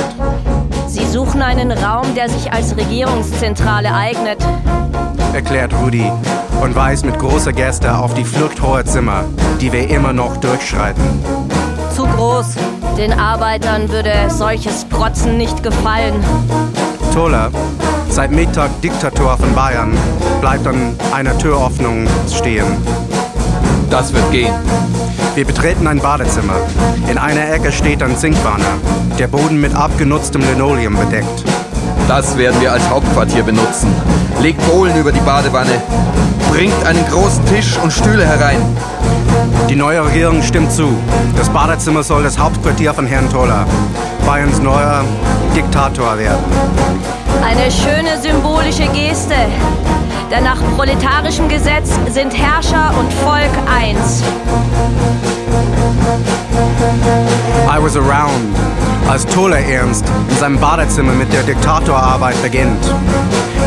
Sie 0.86 1.06
suchen 1.06 1.42
einen 1.42 1.70
Raum, 1.70 2.14
der 2.14 2.28
sich 2.30 2.50
als 2.52 2.76
Regierungszentrale 2.76 3.94
eignet. 3.94 4.38
Erklärt 5.34 5.74
Rudi 5.74 6.10
und 6.60 6.74
weist 6.74 7.04
mit 7.04 7.18
großer 7.18 7.52
Geste 7.52 7.96
auf 7.96 8.14
die 8.14 8.24
fluchthohe 8.24 8.84
Zimmer, 8.84 9.24
die 9.60 9.72
wir 9.72 9.88
immer 9.88 10.12
noch 10.12 10.36
durchschreiten. 10.38 11.02
Zu 11.94 12.04
groß. 12.04 12.54
Den 12.96 13.12
Arbeitern 13.12 13.88
würde 13.88 14.12
solches 14.28 14.84
Protzen 14.84 15.38
nicht 15.38 15.62
gefallen. 15.62 16.14
Toller, 17.14 17.50
seit 18.10 18.30
Mittag 18.30 18.68
Diktator 18.82 19.38
von 19.38 19.54
Bayern, 19.54 19.96
bleibt 20.40 20.66
an 20.66 20.94
einer 21.12 21.36
Türöffnung 21.38 22.06
stehen. 22.30 22.66
Das 23.88 24.12
wird 24.12 24.30
gehen. 24.30 24.54
Wir 25.34 25.46
betreten 25.46 25.86
ein 25.86 25.98
Badezimmer. 25.98 26.56
In 27.10 27.18
einer 27.18 27.52
Ecke 27.52 27.72
steht 27.72 28.02
ein 28.02 28.16
Zinkbanner, 28.16 28.78
der 29.18 29.28
Boden 29.28 29.60
mit 29.60 29.74
abgenutztem 29.74 30.42
Linoleum 30.42 30.96
bedeckt. 30.96 31.44
Das 32.06 32.36
werden 32.36 32.60
wir 32.60 32.72
als 32.72 32.88
Hauptquartier 32.88 33.44
benutzen. 33.44 33.88
Legt 34.42 34.66
Bohlen 34.70 34.96
über 34.96 35.12
die 35.12 35.20
Badewanne. 35.20 35.82
Bringt 36.50 36.86
einen 36.86 37.04
großen 37.06 37.44
Tisch 37.44 37.76
und 37.82 37.92
Stühle 37.92 38.26
herein. 38.26 38.58
Die 39.68 39.76
neue 39.76 40.02
Regierung 40.02 40.42
stimmt 40.42 40.72
zu. 40.72 40.88
Das 41.36 41.50
Badezimmer 41.50 42.02
soll 42.02 42.22
das 42.22 42.38
Hauptquartier 42.38 42.94
von 42.94 43.06
Herrn 43.06 43.28
Toller, 43.30 43.66
Bayerns 44.26 44.58
neuer 44.58 45.04
Diktator 45.54 46.16
werden. 46.18 46.42
Eine 47.44 47.70
schöne 47.70 48.18
symbolische 48.20 48.86
Geste. 48.94 49.34
Denn 50.30 50.44
nach 50.44 50.58
proletarischem 50.74 51.46
Gesetz 51.48 51.90
sind 52.10 52.32
Herrscher 52.32 52.94
und 52.98 53.12
Volk 53.12 53.50
eins. 53.70 54.22
I 57.68 57.82
was 57.82 57.94
around, 57.94 58.56
als 59.06 59.26
Toller 59.26 59.58
Ernst 59.58 60.04
in 60.30 60.36
seinem 60.36 60.58
Badezimmer 60.58 61.12
mit 61.12 61.30
der 61.30 61.42
Diktatorarbeit 61.42 62.40
beginnt. 62.42 62.84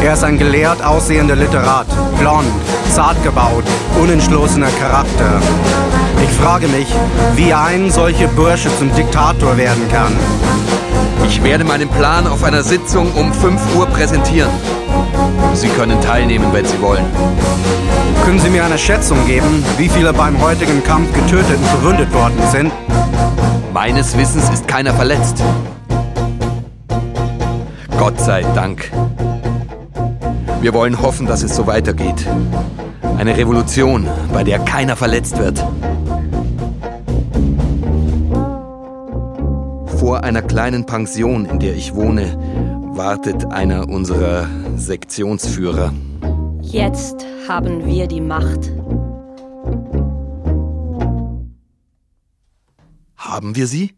Er 0.03 0.15
ist 0.15 0.23
ein 0.25 0.37
gelehrt 0.37 0.83
aussehender 0.83 1.37
Literat, 1.37 1.87
blond, 2.19 2.45
zart 2.91 3.23
gebaut, 3.23 3.63
unentschlossener 4.01 4.67
Charakter. 4.77 5.41
Ich 6.21 6.29
frage 6.31 6.67
mich, 6.67 6.87
wie 7.35 7.53
ein 7.53 7.89
solcher 7.89 8.27
Bursche 8.27 8.67
zum 8.77 8.93
Diktator 8.93 9.55
werden 9.55 9.87
kann. 9.89 10.11
Ich 11.25 11.41
werde 11.41 11.63
meinen 11.63 11.87
Plan 11.87 12.27
auf 12.27 12.43
einer 12.43 12.63
Sitzung 12.63 13.13
um 13.13 13.31
5 13.33 13.75
Uhr 13.77 13.85
präsentieren. 13.85 14.51
Sie 15.53 15.69
können 15.69 16.01
teilnehmen, 16.01 16.47
wenn 16.51 16.65
Sie 16.65 16.81
wollen. 16.81 17.05
Können 18.25 18.39
Sie 18.39 18.49
mir 18.49 18.65
eine 18.65 18.77
Schätzung 18.77 19.25
geben, 19.25 19.63
wie 19.77 19.87
viele 19.87 20.11
beim 20.11 20.41
heutigen 20.41 20.83
Kampf 20.83 21.13
getötet 21.13 21.57
und 21.57 21.67
verwundet 21.67 22.13
worden 22.13 22.41
sind? 22.51 22.73
Meines 23.73 24.17
Wissens 24.17 24.49
ist 24.49 24.67
keiner 24.67 24.93
verletzt. 24.93 25.41
Gott 27.97 28.19
sei 28.19 28.43
Dank. 28.53 28.91
Wir 30.63 30.73
wollen 30.73 31.01
hoffen, 31.01 31.27
dass 31.27 31.43
es 31.43 31.57
so 31.57 31.67
weitergeht. 31.67 32.25
Eine 33.17 33.35
Revolution, 33.35 34.07
bei 34.31 34.45
der 34.45 34.59
keiner 34.59 34.95
verletzt 34.95 35.37
wird. 35.37 35.59
Vor 39.99 40.23
einer 40.23 40.41
kleinen 40.41 40.85
Pension, 40.85 41.43
in 41.43 41.59
der 41.59 41.75
ich 41.75 41.93
wohne, 41.95 42.37
wartet 42.95 43.43
einer 43.51 43.89
unserer 43.89 44.47
Sektionsführer. 44.77 45.93
Jetzt 46.61 47.25
haben 47.49 47.85
wir 47.85 48.07
die 48.07 48.21
Macht. 48.21 48.71
Haben 53.17 53.57
wir 53.57 53.67
sie? 53.67 53.91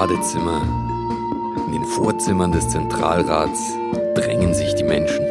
Badezimmer, 0.00 0.62
in 1.66 1.72
den 1.74 1.84
Vorzimmern 1.84 2.52
des 2.52 2.70
Zentralrats, 2.70 3.74
drängen 4.14 4.54
sich 4.54 4.74
die 4.74 4.82
Menschen. 4.82 5.26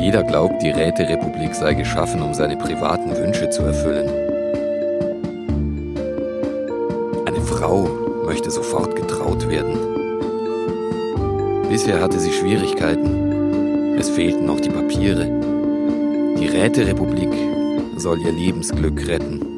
Jeder 0.00 0.24
glaubt, 0.24 0.60
die 0.60 0.70
Räterepublik 0.70 1.54
sei 1.54 1.74
geschaffen, 1.74 2.20
um 2.20 2.34
seine 2.34 2.56
privaten 2.56 3.16
Wünsche 3.16 3.48
zu 3.50 3.62
erfüllen. 3.62 4.08
Eine 7.26 7.40
Frau 7.42 7.88
möchte 8.24 8.50
sofort 8.50 8.96
getraut 8.96 9.48
werden. 9.48 9.78
Bisher 11.68 12.00
hatte 12.00 12.18
sie 12.18 12.32
Schwierigkeiten. 12.32 13.96
Es 14.00 14.10
fehlten 14.10 14.46
noch 14.46 14.58
die 14.58 14.70
Papiere. 14.70 15.26
Die 16.40 16.48
Räterepublik 16.48 17.30
soll 17.98 18.20
ihr 18.20 18.32
Lebensglück 18.32 19.06
retten. 19.06 19.51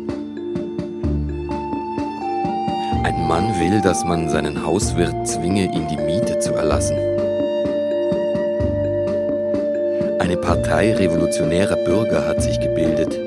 Ein 3.25 3.29
Mann 3.29 3.59
will, 3.59 3.81
dass 3.81 4.05
man 4.05 4.29
seinen 4.29 4.67
Hauswirt 4.67 5.27
zwinge, 5.27 5.65
ihm 5.75 5.89
die 5.89 5.97
Miete 5.97 6.39
zu 6.41 6.53
erlassen. 6.53 6.99
Eine 10.19 10.37
Partei 10.37 10.95
revolutionärer 10.95 11.77
Bürger 11.87 12.29
hat 12.29 12.43
sich 12.43 12.61
gebildet. 12.61 13.19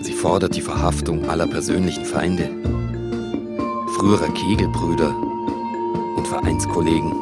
Sie 0.00 0.14
fordert 0.14 0.56
die 0.56 0.62
Verhaftung 0.62 1.28
aller 1.28 1.46
persönlichen 1.46 2.06
Feinde, 2.06 2.48
früherer 3.98 4.32
Kegelbrüder 4.32 5.14
und 6.16 6.26
Vereinskollegen. 6.26 7.12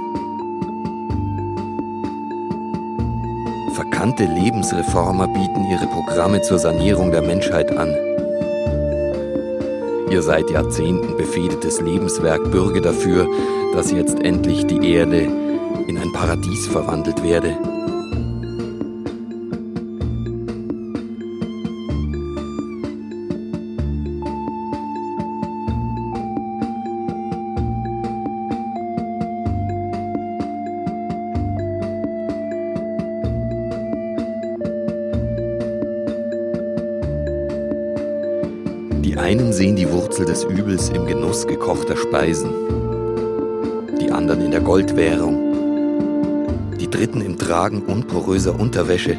Verkannte 3.75 4.27
Lebensreformer 4.27 5.27
bieten 5.27 5.65
ihre 5.73 5.89
Programme 5.89 6.41
zur 6.43 6.61
Sanierung 6.61 7.11
der 7.11 7.23
Menschheit 7.23 7.77
an. 7.77 8.12
Ihr 10.13 10.21
seit 10.21 10.51
Jahrzehnten 10.51 11.17
befehdetes 11.17 11.81
Lebenswerk 11.81 12.51
bürge 12.51 12.83
dafür, 12.83 13.27
dass 13.73 13.93
jetzt 13.93 14.23
endlich 14.23 14.67
die 14.67 14.93
Erde 14.93 15.23
in 15.87 15.97
ein 15.97 16.13
Paradies 16.13 16.67
verwandelt 16.67 17.23
werde. 17.23 17.72
Gekochter 41.63 41.97
Speisen, 41.97 42.51
die 44.01 44.11
anderen 44.11 44.41
in 44.41 44.51
der 44.51 44.63
Goldwährung, 44.63 46.73
die 46.81 46.91
dritten 46.91 47.21
im 47.21 47.39
Tragen 47.39 47.83
unporöser 47.83 48.59
Unterwäsche, 48.59 49.17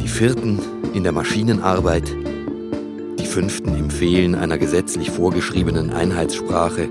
die 0.00 0.06
vierten 0.06 0.60
in 0.94 1.02
der 1.02 1.10
Maschinenarbeit, 1.10 2.14
die 3.18 3.26
fünften 3.26 3.76
im 3.76 3.90
Fehlen 3.90 4.36
einer 4.36 4.56
gesetzlich 4.56 5.10
vorgeschriebenen 5.10 5.92
Einheitssprache 5.92 6.90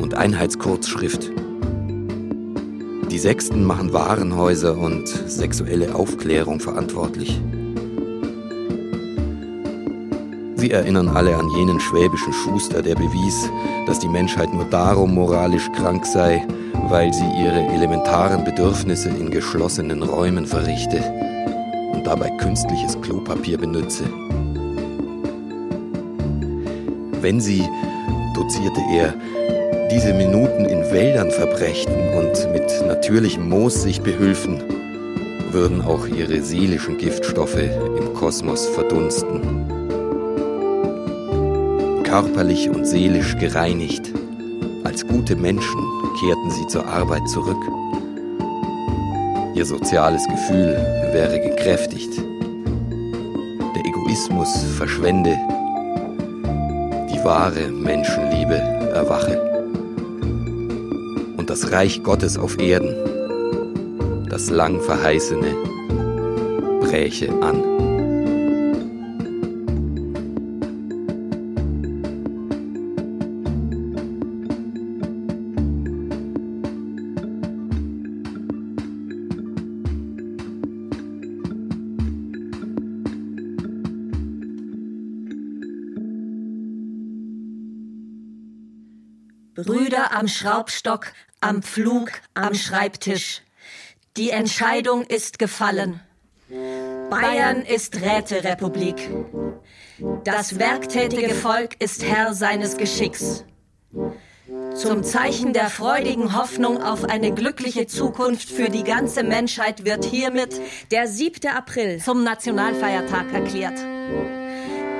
und 0.00 0.14
Einheitskurzschrift. 0.14 1.30
Die 3.08 3.18
sechsten 3.20 3.64
machen 3.64 3.92
Warenhäuser 3.92 4.76
und 4.76 5.06
sexuelle 5.06 5.94
Aufklärung 5.94 6.58
verantwortlich. 6.58 7.40
Sie 10.64 10.70
erinnern 10.70 11.08
alle 11.08 11.36
an 11.36 11.50
jenen 11.50 11.78
schwäbischen 11.78 12.32
Schuster, 12.32 12.80
der 12.80 12.94
bewies, 12.94 13.50
dass 13.86 13.98
die 13.98 14.08
Menschheit 14.08 14.54
nur 14.54 14.64
darum 14.64 15.12
moralisch 15.12 15.70
krank 15.72 16.06
sei, 16.06 16.42
weil 16.88 17.12
sie 17.12 17.26
ihre 17.38 17.66
elementaren 17.74 18.44
Bedürfnisse 18.44 19.10
in 19.10 19.28
geschlossenen 19.30 20.02
Räumen 20.02 20.46
verrichte 20.46 21.02
und 21.92 22.06
dabei 22.06 22.30
künstliches 22.38 22.98
Klopapier 23.02 23.58
benütze. 23.58 24.04
Wenn 27.20 27.42
sie, 27.42 27.68
dozierte 28.34 28.80
er, 28.90 29.12
diese 29.90 30.14
Minuten 30.14 30.64
in 30.64 30.90
Wäldern 30.90 31.30
verbrächten 31.30 31.94
und 32.16 32.52
mit 32.54 32.86
natürlichem 32.86 33.50
Moos 33.50 33.82
sich 33.82 34.00
behülfen, 34.00 34.62
würden 35.50 35.82
auch 35.82 36.06
ihre 36.06 36.40
seelischen 36.40 36.96
Giftstoffe 36.96 37.60
im 37.98 38.14
Kosmos 38.14 38.66
verdunsten 38.68 39.63
körperlich 42.14 42.70
und 42.70 42.84
seelisch 42.86 43.36
gereinigt. 43.38 44.12
Als 44.84 45.04
gute 45.04 45.34
Menschen 45.34 45.80
kehrten 46.20 46.48
sie 46.48 46.64
zur 46.68 46.86
Arbeit 46.86 47.28
zurück. 47.28 47.58
Ihr 49.56 49.66
soziales 49.66 50.24
Gefühl 50.28 50.76
wäre 51.12 51.40
gekräftigt. 51.40 52.16
Der 53.74 53.84
Egoismus 53.84 54.62
verschwende. 54.78 55.36
Die 57.12 57.24
wahre 57.24 57.66
Menschenliebe 57.72 58.58
erwache. 58.94 59.36
Und 61.36 61.50
das 61.50 61.72
Reich 61.72 62.00
Gottes 62.04 62.38
auf 62.38 62.60
Erden, 62.60 62.94
das 64.30 64.50
lang 64.50 64.80
verheißene, 64.80 65.52
bräche 66.80 67.32
an. 67.42 67.73
Am 90.14 90.28
Schraubstock, 90.28 91.12
am 91.40 91.62
Pflug, 91.62 92.12
am 92.34 92.54
Schreibtisch. 92.54 93.42
Die 94.16 94.30
Entscheidung 94.30 95.02
ist 95.02 95.38
gefallen. 95.38 96.00
Bayern 97.10 97.62
ist 97.62 98.00
Räterepublik. 98.00 99.10
Das 100.22 100.58
werktätige 100.58 101.34
Volk 101.34 101.80
ist 101.80 102.04
Herr 102.04 102.32
seines 102.34 102.76
Geschicks. 102.76 103.44
Zum 104.74 105.04
Zeichen 105.04 105.52
der 105.52 105.68
freudigen 105.68 106.36
Hoffnung 106.36 106.82
auf 106.82 107.04
eine 107.04 107.32
glückliche 107.32 107.86
Zukunft 107.86 108.48
für 108.48 108.68
die 108.68 108.82
ganze 108.82 109.22
Menschheit 109.22 109.84
wird 109.84 110.04
hiermit 110.04 110.60
Der 110.90 111.06
7. 111.06 111.48
April. 111.48 112.00
zum 112.00 112.24
Nationalfeiertag 112.24 113.32
erklärt. 113.32 113.78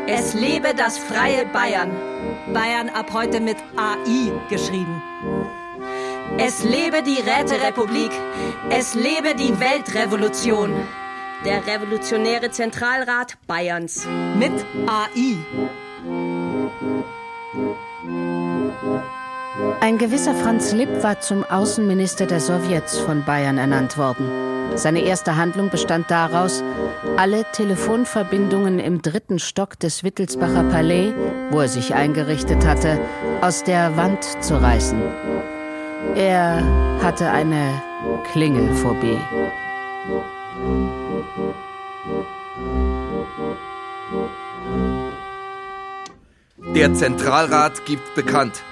Es 0.07 0.35
lebe 0.35 0.75
das 0.77 0.99
freie 0.99 1.47
Bayern. 1.47 1.91
Bayern 2.53 2.89
ab 2.91 3.13
heute 3.13 3.41
mit 3.41 3.57
AI 3.77 4.33
geschrieben. 4.51 5.03
Es 6.39 6.63
lebe 6.65 7.03
die 7.03 7.21
Räterepublik. 7.21 8.11
Es 8.71 8.95
lebe 8.95 9.35
die 9.35 9.59
Weltrevolution. 9.61 10.75
Der 11.45 11.67
Revolutionäre 11.67 12.51
Zentralrat 12.51 13.37
Bayerns. 13.47 14.07
Mit 14.37 14.53
AI. 14.87 15.37
Ein 19.81 19.99
gewisser 19.99 20.35
Franz 20.35 20.73
Lipp 20.73 21.03
war 21.03 21.21
zum 21.21 21.45
Außenminister 21.45 22.27
der 22.27 22.41
Sowjets 22.41 22.99
von 22.99 23.25
Bayern 23.25 23.57
ernannt 23.57 23.97
worden. 23.97 24.27
Seine 24.75 25.03
erste 25.03 25.37
Handlung 25.37 25.71
bestand 25.71 26.11
daraus, 26.11 26.65
alle 27.17 27.45
Telefonverbindungen 27.53 28.81
im 28.81 29.01
dritten 29.01 29.39
Stock 29.39 29.79
des 29.79 30.03
Wittelsbacher 30.03 30.65
Palais, 30.65 31.13
wo 31.51 31.61
er 31.61 31.69
sich 31.69 31.95
eingerichtet 31.95 32.67
hatte, 32.67 32.99
aus 33.43 33.63
der 33.63 33.97
Wand 33.97 34.25
zu 34.43 34.61
reißen. 34.61 35.01
Er 36.17 36.61
hatte 37.01 37.31
eine 37.31 37.81
Klingelphobie. 38.33 39.19
Der 46.75 46.93
Zentralrat 46.93 47.85
gibt 47.87 48.17
bekannt. 48.17 48.65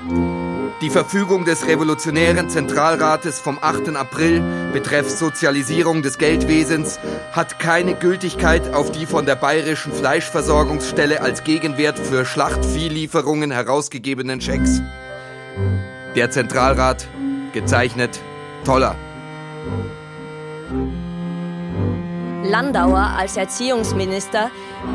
Die 0.83 0.91
Verfügung 0.91 1.45
des 1.45 1.69
Revolutionären 1.69 2.51
Zentralrates 2.51 3.39
vom 3.39 3.57
8. 3.63 3.95
April 3.95 4.43
betreff 4.73 5.09
Sozialisierung 5.09 6.03
des 6.03 6.19
Geldwesens 6.19 6.99
hat 7.31 7.61
keine 7.61 7.95
Gültigkeit 7.95 8.75
auf 8.75 8.91
die 8.91 9.07
von 9.07 9.25
der 9.25 9.37
Bayerischen 9.37 9.93
Fleischversorgungsstelle 9.93 11.21
als 11.21 11.45
Gegenwert 11.45 12.01
für 12.01 12.25
Schlachtviehlieferungen 12.25 13.53
herausgegebenen 13.53 14.41
Schecks. 14.41 14.83
Der 16.17 16.33
Zentralrat, 16.33 17.07
gezeichnet 17.53 18.19
Toller. 18.65 18.97
Landauer 22.43 23.15
als 23.17 23.37
Erziehungsminister 23.37 24.51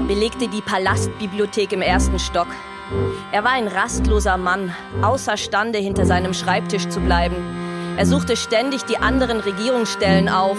belegte 0.05 0.49
die 0.49 0.61
Palastbibliothek 0.61 1.71
im 1.71 1.81
ersten 1.81 2.19
Stock. 2.19 2.47
Er 3.31 3.43
war 3.43 3.51
ein 3.51 3.67
rastloser 3.67 4.37
Mann, 4.37 4.73
außerstande 5.01 5.79
hinter 5.79 6.05
seinem 6.05 6.33
Schreibtisch 6.33 6.87
zu 6.89 6.99
bleiben. 6.99 7.35
Er 7.97 8.05
suchte 8.05 8.37
ständig 8.37 8.83
die 8.83 8.97
anderen 8.97 9.39
Regierungsstellen 9.39 10.29
auf. 10.29 10.57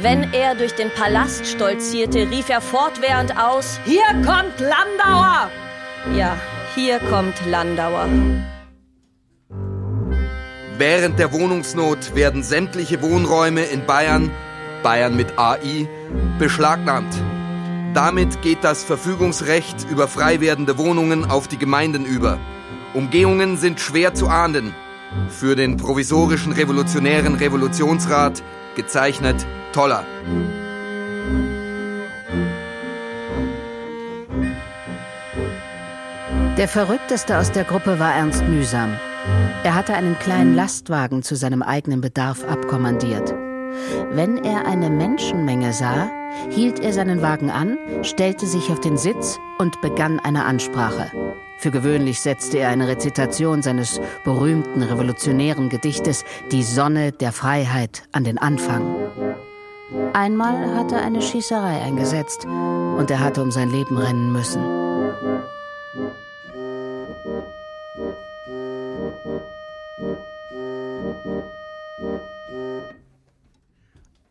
Wenn 0.00 0.32
er 0.32 0.54
durch 0.56 0.74
den 0.74 0.90
Palast 0.90 1.46
stolzierte, 1.46 2.30
rief 2.30 2.48
er 2.48 2.60
fortwährend 2.60 3.38
aus, 3.38 3.78
Hier 3.84 4.02
kommt 4.24 4.58
Landauer! 4.58 5.50
ja, 6.16 6.36
hier 6.74 6.98
kommt 6.98 7.34
Landauer. 7.46 8.08
Während 10.78 11.18
der 11.18 11.32
Wohnungsnot 11.32 12.16
werden 12.16 12.42
sämtliche 12.42 13.02
Wohnräume 13.02 13.62
in 13.62 13.86
Bayern, 13.86 14.30
Bayern 14.82 15.14
mit 15.14 15.38
AI, 15.38 15.86
beschlagnahmt. 16.38 17.14
Damit 17.94 18.40
geht 18.40 18.64
das 18.64 18.84
Verfügungsrecht 18.84 19.86
über 19.90 20.08
frei 20.08 20.40
werdende 20.40 20.78
Wohnungen 20.78 21.30
auf 21.30 21.46
die 21.46 21.58
Gemeinden 21.58 22.06
über. 22.06 22.38
Umgehungen 22.94 23.58
sind 23.58 23.80
schwer 23.80 24.14
zu 24.14 24.28
ahnden. 24.28 24.74
Für 25.28 25.56
den 25.56 25.76
provisorischen 25.76 26.52
revolutionären 26.52 27.34
Revolutionsrat 27.34 28.42
gezeichnet 28.76 29.46
Toller. 29.72 30.04
Der 36.56 36.68
verrückteste 36.68 37.38
aus 37.38 37.52
der 37.52 37.64
Gruppe 37.64 37.98
war 37.98 38.14
Ernst 38.14 38.42
Mühsam. 38.44 38.94
Er 39.64 39.74
hatte 39.74 39.92
einen 39.94 40.18
kleinen 40.18 40.54
Lastwagen 40.54 41.22
zu 41.22 41.34
seinem 41.36 41.62
eigenen 41.62 42.00
Bedarf 42.00 42.44
abkommandiert. 42.44 43.34
Wenn 44.10 44.36
er 44.44 44.66
eine 44.66 44.90
Menschenmenge 44.90 45.72
sah, 45.72 46.10
hielt 46.50 46.80
er 46.80 46.92
seinen 46.92 47.22
Wagen 47.22 47.50
an, 47.50 47.78
stellte 48.02 48.46
sich 48.46 48.70
auf 48.70 48.80
den 48.80 48.96
Sitz 48.96 49.38
und 49.58 49.80
begann 49.80 50.20
eine 50.20 50.44
Ansprache. 50.44 51.10
Für 51.58 51.70
gewöhnlich 51.70 52.20
setzte 52.20 52.58
er 52.58 52.70
eine 52.70 52.88
Rezitation 52.88 53.62
seines 53.62 54.00
berühmten 54.24 54.82
revolutionären 54.82 55.68
Gedichtes 55.68 56.24
Die 56.50 56.64
Sonne 56.64 57.12
der 57.12 57.30
Freiheit 57.32 58.02
an 58.10 58.24
den 58.24 58.38
Anfang. 58.38 58.96
Einmal 60.12 60.74
hatte 60.74 60.96
eine 60.96 61.22
Schießerei 61.22 61.82
eingesetzt 61.82 62.46
und 62.46 63.10
er 63.10 63.20
hatte 63.20 63.42
um 63.42 63.50
sein 63.50 63.70
Leben 63.70 63.96
rennen 63.96 64.32
müssen. 64.32 64.62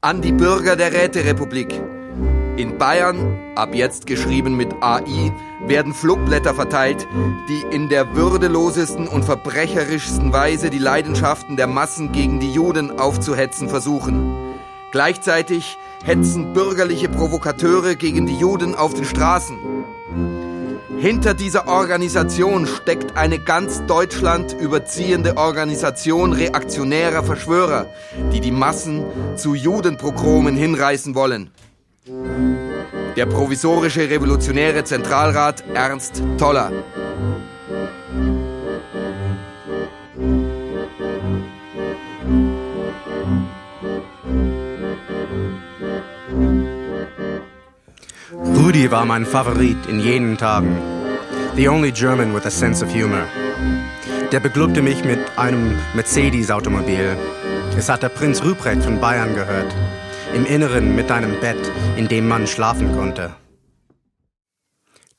An 0.03 0.19
die 0.23 0.31
Bürger 0.31 0.75
der 0.75 0.93
Räterepublik. 0.93 1.79
In 2.57 2.79
Bayern, 2.79 3.37
ab 3.53 3.75
jetzt 3.75 4.07
geschrieben 4.07 4.57
mit 4.57 4.73
AI, 4.81 5.31
werden 5.67 5.93
Flugblätter 5.93 6.55
verteilt, 6.55 7.07
die 7.47 7.63
in 7.69 7.87
der 7.87 8.15
würdelosesten 8.15 9.07
und 9.07 9.25
verbrecherischsten 9.25 10.33
Weise 10.33 10.71
die 10.71 10.79
Leidenschaften 10.79 11.55
der 11.55 11.67
Massen 11.67 12.11
gegen 12.11 12.39
die 12.39 12.51
Juden 12.51 12.97
aufzuhetzen 12.99 13.69
versuchen. 13.69 14.55
Gleichzeitig 14.91 15.77
hetzen 16.03 16.51
bürgerliche 16.53 17.07
Provokateure 17.07 17.95
gegen 17.95 18.25
die 18.25 18.39
Juden 18.39 18.73
auf 18.73 18.95
den 18.95 19.05
Straßen. 19.05 19.59
Hinter 21.01 21.33
dieser 21.33 21.67
Organisation 21.67 22.67
steckt 22.67 23.17
eine 23.17 23.39
ganz 23.39 23.83
Deutschland 23.87 24.53
überziehende 24.53 25.35
Organisation 25.35 26.31
reaktionärer 26.31 27.23
Verschwörer, 27.23 27.87
die 28.31 28.39
die 28.39 28.51
Massen 28.51 29.03
zu 29.35 29.55
Judenprogromen 29.55 30.55
hinreißen 30.55 31.15
wollen. 31.15 31.49
Der 33.15 33.25
provisorische 33.25 34.11
revolutionäre 34.11 34.83
Zentralrat 34.83 35.63
Ernst 35.73 36.21
Toller. 36.37 36.71
Rudi 48.71 48.89
war 48.89 49.03
mein 49.03 49.25
Favorit 49.25 49.85
in 49.87 49.99
jenen 49.99 50.37
Tagen. 50.37 50.77
The 51.57 51.67
only 51.67 51.91
German 51.91 52.33
with 52.33 52.45
a 52.45 52.49
sense 52.49 52.81
of 52.81 52.89
humor. 52.89 53.27
Der 54.31 54.39
beglückte 54.39 54.81
mich 54.81 55.03
mit 55.03 55.19
einem 55.37 55.77
Mercedes-Automobil. 55.93 57.17
Es 57.77 57.89
hat 57.89 58.01
der 58.01 58.07
Prinz 58.07 58.41
Ruprecht 58.41 58.81
von 58.81 59.01
Bayern 59.01 59.35
gehört. 59.35 59.75
Im 60.33 60.45
Inneren 60.45 60.95
mit 60.95 61.11
einem 61.11 61.37
Bett, 61.41 61.69
in 61.97 62.07
dem 62.07 62.29
man 62.29 62.47
schlafen 62.47 62.95
konnte. 62.95 63.35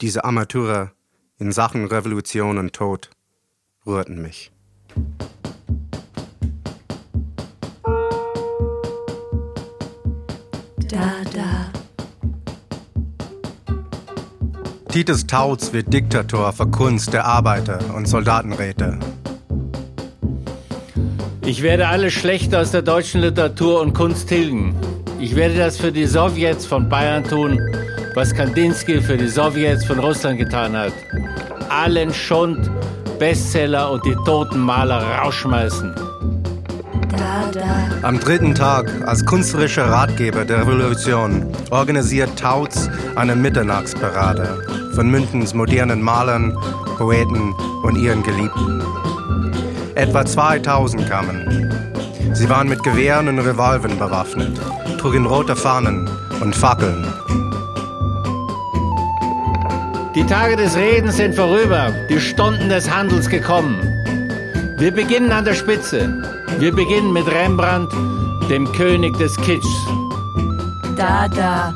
Diese 0.01 0.25
Amateure 0.25 0.93
in 1.39 1.53
Sachen 1.53 1.85
Revolution 1.85 2.57
und 2.57 2.73
Tod 2.73 3.11
rührten 3.87 4.23
mich. 4.23 4.51
Da, 10.89 11.21
da. 11.35 11.82
Titus 14.93 15.27
Tautz 15.27 15.73
wird 15.73 15.91
Diktator 15.91 16.53
für 16.53 16.67
Kunst 16.67 17.15
der 17.15 17.25
Arbeiter 17.25 17.79
und 17.97 18.07
Soldatenräte. 18.07 18.99
Ich 21.47 21.63
werde 21.63 21.89
alles 21.89 22.13
Schlechte 22.13 22.59
aus 22.59 22.73
der 22.73 22.83
deutschen 22.83 23.23
Literatur 23.23 23.81
und 23.81 23.95
Kunst 23.95 24.29
tilgen. 24.29 24.77
Ich 25.19 25.35
werde 25.35 25.57
das 25.57 25.79
für 25.79 25.93
die 25.93 26.05
Sowjets 26.05 26.67
von 26.67 26.91
Bayern 26.91 27.25
tun, 27.25 27.59
was 28.15 28.35
Kandinsky 28.35 29.01
für 29.01 29.17
die 29.17 29.29
Sowjets 29.29 29.87
von 29.87 29.99
Russland 29.99 30.39
getan 30.39 30.77
hat. 30.77 30.93
Allen 31.71 32.13
Schund, 32.13 32.71
Bestseller 33.19 33.93
und 33.93 34.05
die 34.05 34.17
toten 34.27 34.61
Maler 34.61 35.03
rausschmeißen. 35.23 35.95
Am 38.03 38.21
dritten 38.21 38.55
Tag, 38.55 38.91
als 39.07 39.25
künstlerischer 39.25 39.87
Ratgeber 39.87 40.45
der 40.45 40.61
Revolution, 40.61 41.47
organisiert 41.71 42.39
Tautz 42.39 42.91
eine 43.15 43.35
Mitternachtsparade 43.35 44.82
von 44.95 45.11
Mündens 45.11 45.55
modernen 45.55 46.03
Malern, 46.03 46.57
Poeten 46.99 47.55
und 47.83 47.97
ihren 47.97 48.23
Geliebten. 48.23 48.83
Etwa 49.95 50.25
2000 50.25 51.09
kamen. 51.09 51.71
Sie 52.33 52.49
waren 52.49 52.69
mit 52.69 52.83
Gewehren 52.83 53.29
und 53.29 53.39
Revolvern 53.39 53.99
bewaffnet, 53.99 54.59
trugen 54.99 55.27
rote 55.27 55.57
Fahnen 55.57 56.09
und 56.41 56.55
Fackeln. 56.55 57.07
Die 60.15 60.25
Tage 60.25 60.57
des 60.57 60.77
Redens 60.77 61.17
sind 61.17 61.35
vorüber, 61.35 61.91
die 62.11 62.21
Stunden 62.21 62.69
des 62.69 62.91
Handels 62.95 63.29
gekommen. 63.29 63.81
Wir 64.79 64.91
beginnen 64.91 65.33
an 65.33 65.45
der 65.45 65.55
Spitze. 65.55 66.23
Wir 66.59 66.75
beginnen 66.75 67.13
mit 67.13 67.27
Rembrandt, 67.27 67.93
dem 68.51 68.71
König 68.73 69.17
des 69.19 69.37
Kitschs. 69.37 69.87
Da, 70.97 71.29
da. 71.29 71.73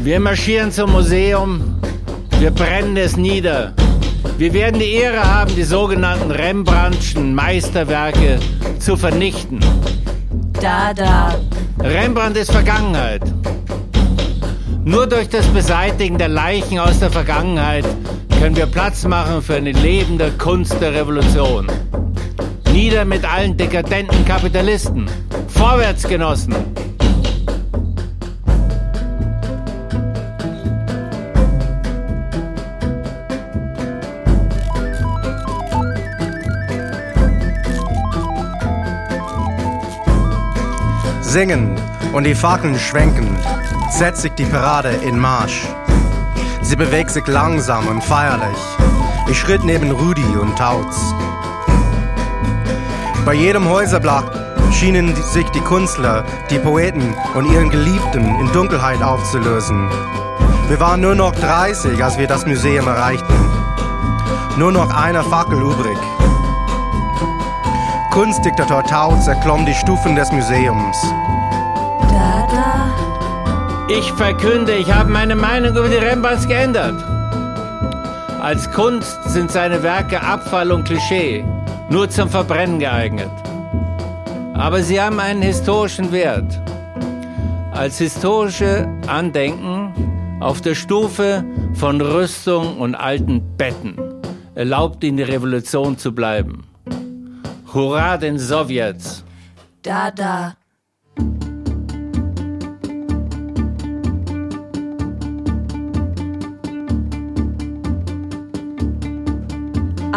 Wir 0.00 0.20
marschieren 0.20 0.70
zum 0.70 0.92
Museum, 0.92 1.80
wir 2.38 2.52
brennen 2.52 2.96
es 2.96 3.16
nieder. 3.16 3.74
Wir 4.36 4.52
werden 4.52 4.78
die 4.78 4.92
Ehre 4.92 5.24
haben, 5.24 5.54
die 5.56 5.64
sogenannten 5.64 6.30
Rembrandtschen 6.30 7.34
Meisterwerke 7.34 8.38
zu 8.78 8.96
vernichten. 8.96 9.58
Da, 10.60 10.94
da. 10.94 11.34
Rembrandt 11.80 12.36
ist 12.36 12.52
Vergangenheit. 12.52 13.22
Nur 14.84 15.08
durch 15.08 15.28
das 15.28 15.46
Beseitigen 15.48 16.16
der 16.16 16.28
Leichen 16.28 16.78
aus 16.78 17.00
der 17.00 17.10
Vergangenheit 17.10 17.84
können 18.40 18.54
wir 18.54 18.66
Platz 18.66 19.04
machen 19.04 19.42
für 19.42 19.56
eine 19.56 19.72
lebende 19.72 20.30
Kunst 20.38 20.80
der 20.80 20.94
Revolution. 20.94 21.66
Nieder 22.72 23.04
mit 23.04 23.24
allen 23.24 23.56
dekadenten 23.56 24.24
Kapitalisten. 24.24 25.06
Vorwärts, 25.48 26.06
Genossen! 26.06 26.54
Singen 41.38 41.80
und 42.12 42.24
die 42.24 42.34
Fackeln 42.34 42.76
schwenken, 42.76 43.28
setzt 43.90 44.22
sich 44.22 44.32
die 44.32 44.44
Parade 44.44 44.88
in 44.88 45.16
Marsch. 45.16 45.68
Sie 46.62 46.74
bewegt 46.74 47.12
sich 47.12 47.24
langsam 47.28 47.86
und 47.86 48.02
feierlich. 48.02 48.58
Ich 49.30 49.38
schritt 49.38 49.62
neben 49.62 49.92
Rudi 49.92 50.36
und 50.36 50.58
Tautz. 50.58 50.96
Bei 53.24 53.34
jedem 53.34 53.68
Häuserblock 53.68 54.32
schienen 54.72 55.14
sich 55.14 55.48
die 55.50 55.60
Künstler, 55.60 56.24
die 56.50 56.58
Poeten 56.58 57.14
und 57.34 57.46
ihren 57.52 57.70
Geliebten 57.70 58.34
in 58.40 58.52
Dunkelheit 58.52 59.00
aufzulösen. 59.00 59.88
Wir 60.66 60.80
waren 60.80 61.02
nur 61.02 61.14
noch 61.14 61.36
30, 61.36 62.02
als 62.02 62.18
wir 62.18 62.26
das 62.26 62.46
Museum 62.46 62.88
erreichten. 62.88 63.34
Nur 64.56 64.72
noch 64.72 64.92
eine 64.92 65.22
Fackel 65.22 65.60
übrig. 65.60 65.98
Kunstdiktator 68.10 68.82
Tautz 68.82 69.28
erklomm 69.28 69.64
die 69.66 69.74
Stufen 69.74 70.16
des 70.16 70.32
Museums. 70.32 70.96
Ich 73.98 74.12
verkünde, 74.12 74.76
ich 74.76 74.92
habe 74.92 75.10
meine 75.10 75.34
Meinung 75.34 75.76
über 75.76 75.88
die 75.88 75.96
Rembrandts 75.96 76.46
geändert. 76.46 77.02
Als 78.40 78.70
Kunst 78.70 79.18
sind 79.24 79.50
seine 79.50 79.82
Werke 79.82 80.22
Abfall 80.22 80.70
und 80.70 80.84
Klischee, 80.84 81.44
nur 81.90 82.08
zum 82.08 82.28
Verbrennen 82.28 82.78
geeignet. 82.78 83.30
Aber 84.54 84.84
sie 84.84 85.00
haben 85.00 85.18
einen 85.18 85.42
historischen 85.42 86.12
Wert. 86.12 86.60
Als 87.72 87.98
historische 87.98 88.88
Andenken 89.08 89.92
auf 90.38 90.60
der 90.60 90.76
Stufe 90.76 91.44
von 91.74 92.00
Rüstung 92.00 92.78
und 92.78 92.94
alten 92.94 93.56
Betten 93.56 93.98
erlaubt 94.54 95.02
ihnen 95.02 95.16
die 95.16 95.24
Revolution 95.24 95.98
zu 95.98 96.14
bleiben. 96.14 96.68
Hurra 97.74 98.16
den 98.16 98.38
Sowjets! 98.38 99.24
Da, 99.82 100.12
da. 100.12 100.57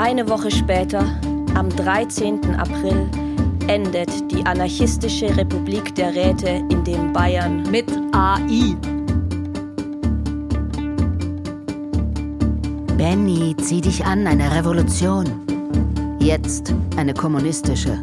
Eine 0.02 0.28
Woche 0.28 0.50
später, 0.50 1.04
am 1.54 1.70
13. 1.70 2.56
April, 2.56 3.08
endet 3.68 4.10
die 4.32 4.44
anarchistische 4.44 5.28
Republik 5.38 5.94
der 5.94 6.16
Räte 6.16 6.66
in 6.72 6.84
dem 6.84 7.14
Bayern 7.14 7.70
Mit 7.70 7.86
AI. 8.12 8.76
Benny, 12.98 13.56
zieh 13.62 13.82
dich 13.82 14.04
an, 14.04 14.26
eine 14.26 14.52
Revolution. 14.56 15.28
Jetzt 16.20 16.74
eine 16.98 17.14
kommunistische. 17.14 18.00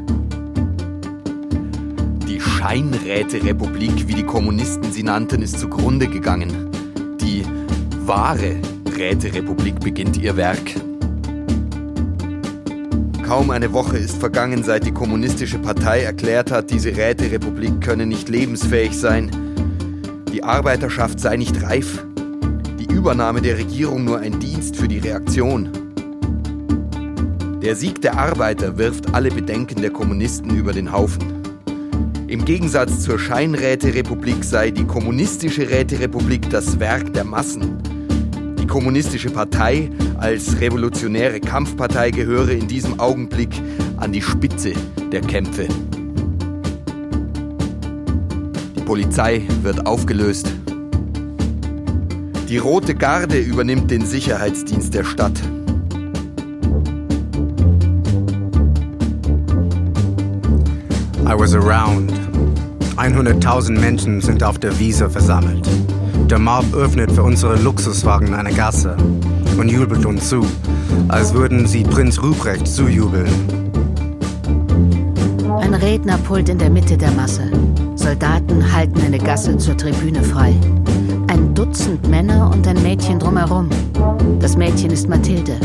Die 2.28 2.40
Scheinräterepublik, 2.40 4.06
wie 4.06 4.14
die 4.14 4.24
Kommunisten 4.24 4.92
sie 4.92 5.02
nannten, 5.02 5.42
ist 5.42 5.58
zugrunde 5.58 6.06
gegangen. 6.06 6.70
Die 7.20 7.44
wahre 8.06 8.54
Räterepublik 8.96 9.80
beginnt 9.80 10.16
ihr 10.16 10.36
Werk. 10.36 10.76
Kaum 13.28 13.50
eine 13.50 13.74
Woche 13.74 13.98
ist 13.98 14.16
vergangen, 14.16 14.62
seit 14.62 14.86
die 14.86 14.90
Kommunistische 14.90 15.58
Partei 15.58 16.00
erklärt 16.00 16.50
hat, 16.50 16.70
diese 16.70 16.96
Räterepublik 16.96 17.82
könne 17.82 18.06
nicht 18.06 18.30
lebensfähig 18.30 18.98
sein. 18.98 19.30
Die 20.32 20.42
Arbeiterschaft 20.42 21.20
sei 21.20 21.36
nicht 21.36 21.62
reif. 21.62 22.06
Die 22.78 22.90
Übernahme 22.90 23.42
der 23.42 23.58
Regierung 23.58 24.06
nur 24.06 24.18
ein 24.20 24.40
Dienst 24.40 24.76
für 24.76 24.88
die 24.88 24.96
Reaktion. 24.96 25.68
Der 27.62 27.76
Sieg 27.76 28.00
der 28.00 28.16
Arbeiter 28.16 28.78
wirft 28.78 29.14
alle 29.14 29.30
Bedenken 29.30 29.82
der 29.82 29.90
Kommunisten 29.90 30.56
über 30.56 30.72
den 30.72 30.90
Haufen. 30.90 31.42
Im 32.28 32.46
Gegensatz 32.46 33.02
zur 33.02 33.18
Scheinräterepublik 33.18 34.42
sei 34.42 34.70
die 34.70 34.86
kommunistische 34.86 35.68
Räterepublik 35.68 36.48
das 36.48 36.80
Werk 36.80 37.12
der 37.12 37.24
Massen. 37.24 37.76
Die 38.68 38.74
kommunistische 38.74 39.30
Partei 39.30 39.88
als 40.18 40.60
revolutionäre 40.60 41.40
Kampfpartei 41.40 42.10
gehöre 42.10 42.50
in 42.50 42.68
diesem 42.68 43.00
Augenblick 43.00 43.48
an 43.96 44.12
die 44.12 44.20
Spitze 44.20 44.74
der 45.10 45.22
Kämpfe. 45.22 45.66
Die 48.76 48.80
Polizei 48.82 49.40
wird 49.62 49.86
aufgelöst. 49.86 50.52
Die 52.50 52.58
Rote 52.58 52.94
Garde 52.94 53.38
übernimmt 53.38 53.90
den 53.90 54.04
Sicherheitsdienst 54.04 54.92
der 54.92 55.04
Stadt. 55.04 55.40
I 61.24 61.32
was 61.34 61.54
around. 61.54 62.12
100.000 62.98 63.80
Menschen 63.80 64.20
sind 64.20 64.44
auf 64.44 64.58
der 64.58 64.78
Wiese 64.78 65.08
versammelt. 65.08 65.66
Der 66.30 66.38
Mob 66.38 66.74
öffnet 66.74 67.10
für 67.10 67.22
unsere 67.22 67.56
Luxuswagen 67.56 68.34
eine 68.34 68.52
Gasse 68.52 68.94
und 69.56 69.70
jubelt 69.70 70.04
uns 70.04 70.28
zu, 70.28 70.44
als 71.08 71.32
würden 71.32 71.66
sie 71.66 71.84
Prinz 71.84 72.22
Ruprecht 72.22 72.66
zujubeln. 72.66 73.32
Ein 75.58 75.72
Rednerpult 75.72 76.50
in 76.50 76.58
der 76.58 76.68
Mitte 76.68 76.98
der 76.98 77.12
Masse. 77.12 77.50
Soldaten 77.94 78.72
halten 78.74 79.00
eine 79.00 79.18
Gasse 79.18 79.56
zur 79.56 79.74
Tribüne 79.74 80.22
frei. 80.22 80.54
Ein 81.28 81.54
Dutzend 81.54 82.06
Männer 82.08 82.50
und 82.52 82.66
ein 82.68 82.82
Mädchen 82.82 83.18
drumherum. 83.18 83.70
Das 84.38 84.54
Mädchen 84.54 84.90
ist 84.90 85.08
Mathilde, 85.08 85.56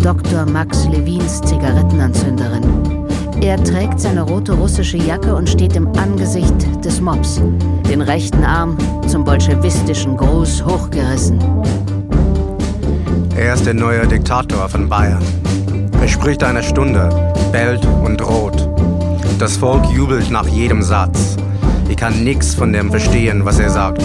Dr. 0.00 0.44
Max 0.44 0.86
Levins 0.88 1.40
Zigarettenanzünderin. 1.40 3.05
Er 3.40 3.62
trägt 3.62 4.00
seine 4.00 4.22
rote 4.22 4.52
russische 4.52 4.96
Jacke 4.96 5.34
und 5.34 5.48
steht 5.48 5.76
im 5.76 5.88
Angesicht 5.96 6.54
des 6.84 7.00
Mobs, 7.00 7.40
den 7.88 8.00
rechten 8.00 8.44
Arm 8.44 8.76
zum 9.06 9.24
bolschewistischen 9.24 10.16
Gruß 10.16 10.64
hochgerissen. 10.64 11.38
Er 13.36 13.54
ist 13.54 13.66
der 13.66 13.74
neue 13.74 14.06
Diktator 14.06 14.68
von 14.68 14.88
Bayern. 14.88 15.22
Er 16.00 16.08
spricht 16.08 16.42
eine 16.42 16.62
Stunde, 16.62 17.08
bellt 17.52 17.86
und 18.04 18.20
droht. 18.20 18.68
Das 19.38 19.56
Volk 19.56 19.84
jubelt 19.90 20.30
nach 20.30 20.48
jedem 20.48 20.82
Satz. 20.82 21.36
Ich 21.88 21.96
kann 21.96 22.24
nichts 22.24 22.54
von 22.54 22.72
dem 22.72 22.90
verstehen, 22.90 23.44
was 23.44 23.58
er 23.58 23.70
sagt. 23.70 24.02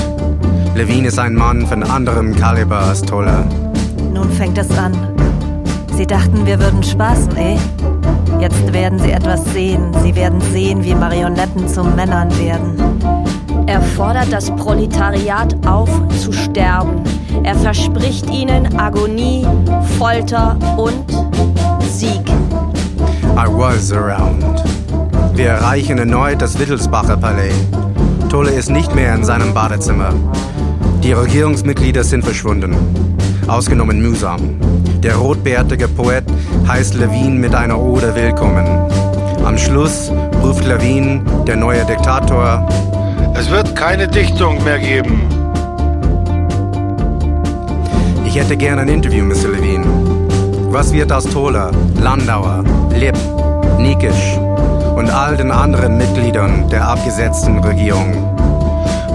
Levin 0.76 1.06
ist 1.06 1.20
ein 1.20 1.36
Mann 1.36 1.66
von 1.66 1.84
anderem 1.84 2.36
Kaliber 2.36 2.80
als 2.80 3.02
Toller. 3.02 3.46
Nun 4.14 4.30
fängt 4.32 4.58
es 4.58 4.70
an. 4.78 4.94
Sie 5.96 6.06
dachten, 6.06 6.46
wir 6.46 6.60
würden 6.60 6.84
spaßen, 6.84 7.36
eh? 7.38 7.58
Jetzt 8.42 8.74
werden 8.74 8.98
Sie 8.98 9.12
etwas 9.12 9.46
sehen. 9.54 9.94
Sie 10.02 10.16
werden 10.16 10.42
sehen, 10.52 10.84
wie 10.84 10.96
Marionetten 10.96 11.68
zu 11.68 11.84
Männern 11.84 12.36
werden. 12.40 12.74
Er 13.68 13.80
fordert 13.80 14.34
das 14.34 14.50
Proletariat 14.50 15.56
auf, 15.68 15.90
zu 16.20 16.34
sterben. 16.34 17.04
Er 17.44 17.54
verspricht 17.54 18.28
ihnen 18.32 18.80
Agonie, 18.80 19.46
Folter 20.00 20.58
und 20.76 21.06
Sieg. 21.88 22.28
I 23.38 23.46
was 23.48 23.92
around. 23.92 24.44
Wir 25.36 25.50
erreichen 25.50 26.00
erneut 26.00 26.42
das 26.42 26.58
Wittelsbacher 26.58 27.18
Palais. 27.18 27.54
Tolle 28.30 28.50
ist 28.50 28.72
nicht 28.72 28.96
mehr 28.96 29.14
in 29.14 29.24
seinem 29.24 29.54
Badezimmer. 29.54 30.16
Die 31.04 31.14
Regierungsmitglieder 31.14 32.04
sind 32.04 32.24
verschwunden. 32.24 32.76
Ausgenommen 33.48 34.02
mühsam. 34.02 34.58
Der 35.04 35.16
rotbärtige 35.16 35.88
Poet 35.88 36.24
heißt 36.68 36.94
Levin 36.94 37.38
mit 37.38 37.54
einer 37.56 37.80
Ode 37.80 38.14
willkommen. 38.16 38.66
Am 39.46 39.58
Schluss 39.58 40.12
ruft 40.42 40.66
Levin, 40.66 41.26
der 41.46 41.56
neue 41.56 41.86
Diktator, 41.86 42.68
Es 43.34 43.50
wird 43.50 43.76
keine 43.76 44.08
Dichtung 44.08 44.64
mehr 44.64 44.80
geben. 44.80 45.22
Ich 48.26 48.36
hätte 48.36 48.56
gern 48.56 48.80
ein 48.80 48.88
Interview, 48.88 49.26
Mr. 49.26 49.50
Levin. 49.50 49.84
Was 50.72 50.94
wird 50.94 51.12
aus 51.12 51.26
Toller, 51.26 51.72
Landauer, 52.02 52.64
Lipp, 52.96 53.18
Nikisch 53.78 54.38
und 54.96 55.10
all 55.10 55.36
den 55.38 55.52
anderen 55.52 55.98
Mitgliedern 55.98 56.70
der 56.70 56.88
abgesetzten 56.88 57.60
Regierung? 57.60 58.36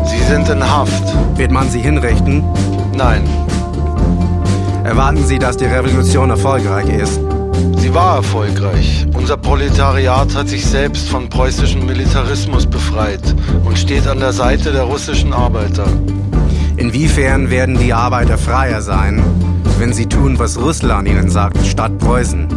Sie 0.05 0.23
sind 0.25 0.49
in 0.49 0.63
Haft. 0.63 1.05
Wird 1.37 1.51
man 1.51 1.69
sie 1.71 1.81
hinrichten? 1.81 2.45
Nein, 2.97 3.23
Erwarten 4.87 5.27
Sie, 5.27 5.41
dass 5.41 5.57
die 5.57 5.65
Revolution 5.65 6.31
erfolgreich 6.31 6.89
ist? 6.89 7.19
Sie 7.77 7.95
war 7.95 8.17
erfolgreich. 8.17 9.07
Unser 9.15 9.37
Proletariat 9.37 10.35
hat 10.35 10.49
sich 10.49 10.65
selbst 10.65 11.09
von 11.09 11.29
preußischem 11.29 11.85
Militarismus 11.85 12.67
befreit 12.67 13.35
und 13.65 13.79
steht 13.79 14.07
an 14.07 14.21
der 14.21 14.33
Seite 14.33 14.73
der 14.73 14.83
russischen 14.83 15.33
Arbeiter. 15.33 15.87
Inwiefern 16.77 17.51
werden 17.51 17.79
die 17.79 17.93
Arbeiter 17.93 18.37
freier 18.39 18.83
sein, 18.83 19.23
wenn 19.79 19.93
sie 19.93 20.07
tun, 20.07 20.39
was 20.39 20.59
Russland 20.61 21.09
ihnen 21.09 21.31
sagt, 21.31 21.65
statt 21.67 21.99
Preußen? 21.99 22.49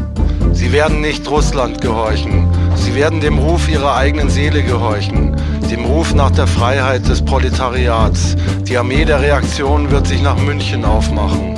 Sie 0.52 0.72
werden 0.72 1.02
nicht 1.02 1.30
Russland 1.30 1.82
gehorchen. 1.82 2.48
Sie 2.76 2.96
werden 2.96 3.22
dem 3.22 3.38
Ruf 3.38 3.70
ihrer 3.70 3.96
eigenen 3.96 4.30
Seele 4.30 4.64
gehorchen, 4.64 5.36
dem 5.72 5.86
Ruf 5.86 6.14
nach 6.14 6.32
der 6.32 6.48
Freiheit 6.48 7.08
des 7.08 7.22
Proletariats. 7.22 8.36
Die 8.68 8.78
Armee 8.78 9.06
der 9.06 9.22
Reaktion 9.22 9.90
wird 9.92 10.08
sich 10.08 10.22
nach 10.22 10.38
München 10.38 10.86
aufmachen. 10.86 11.56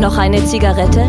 Noch 0.00 0.18
eine 0.18 0.44
Zigarette? 0.44 1.06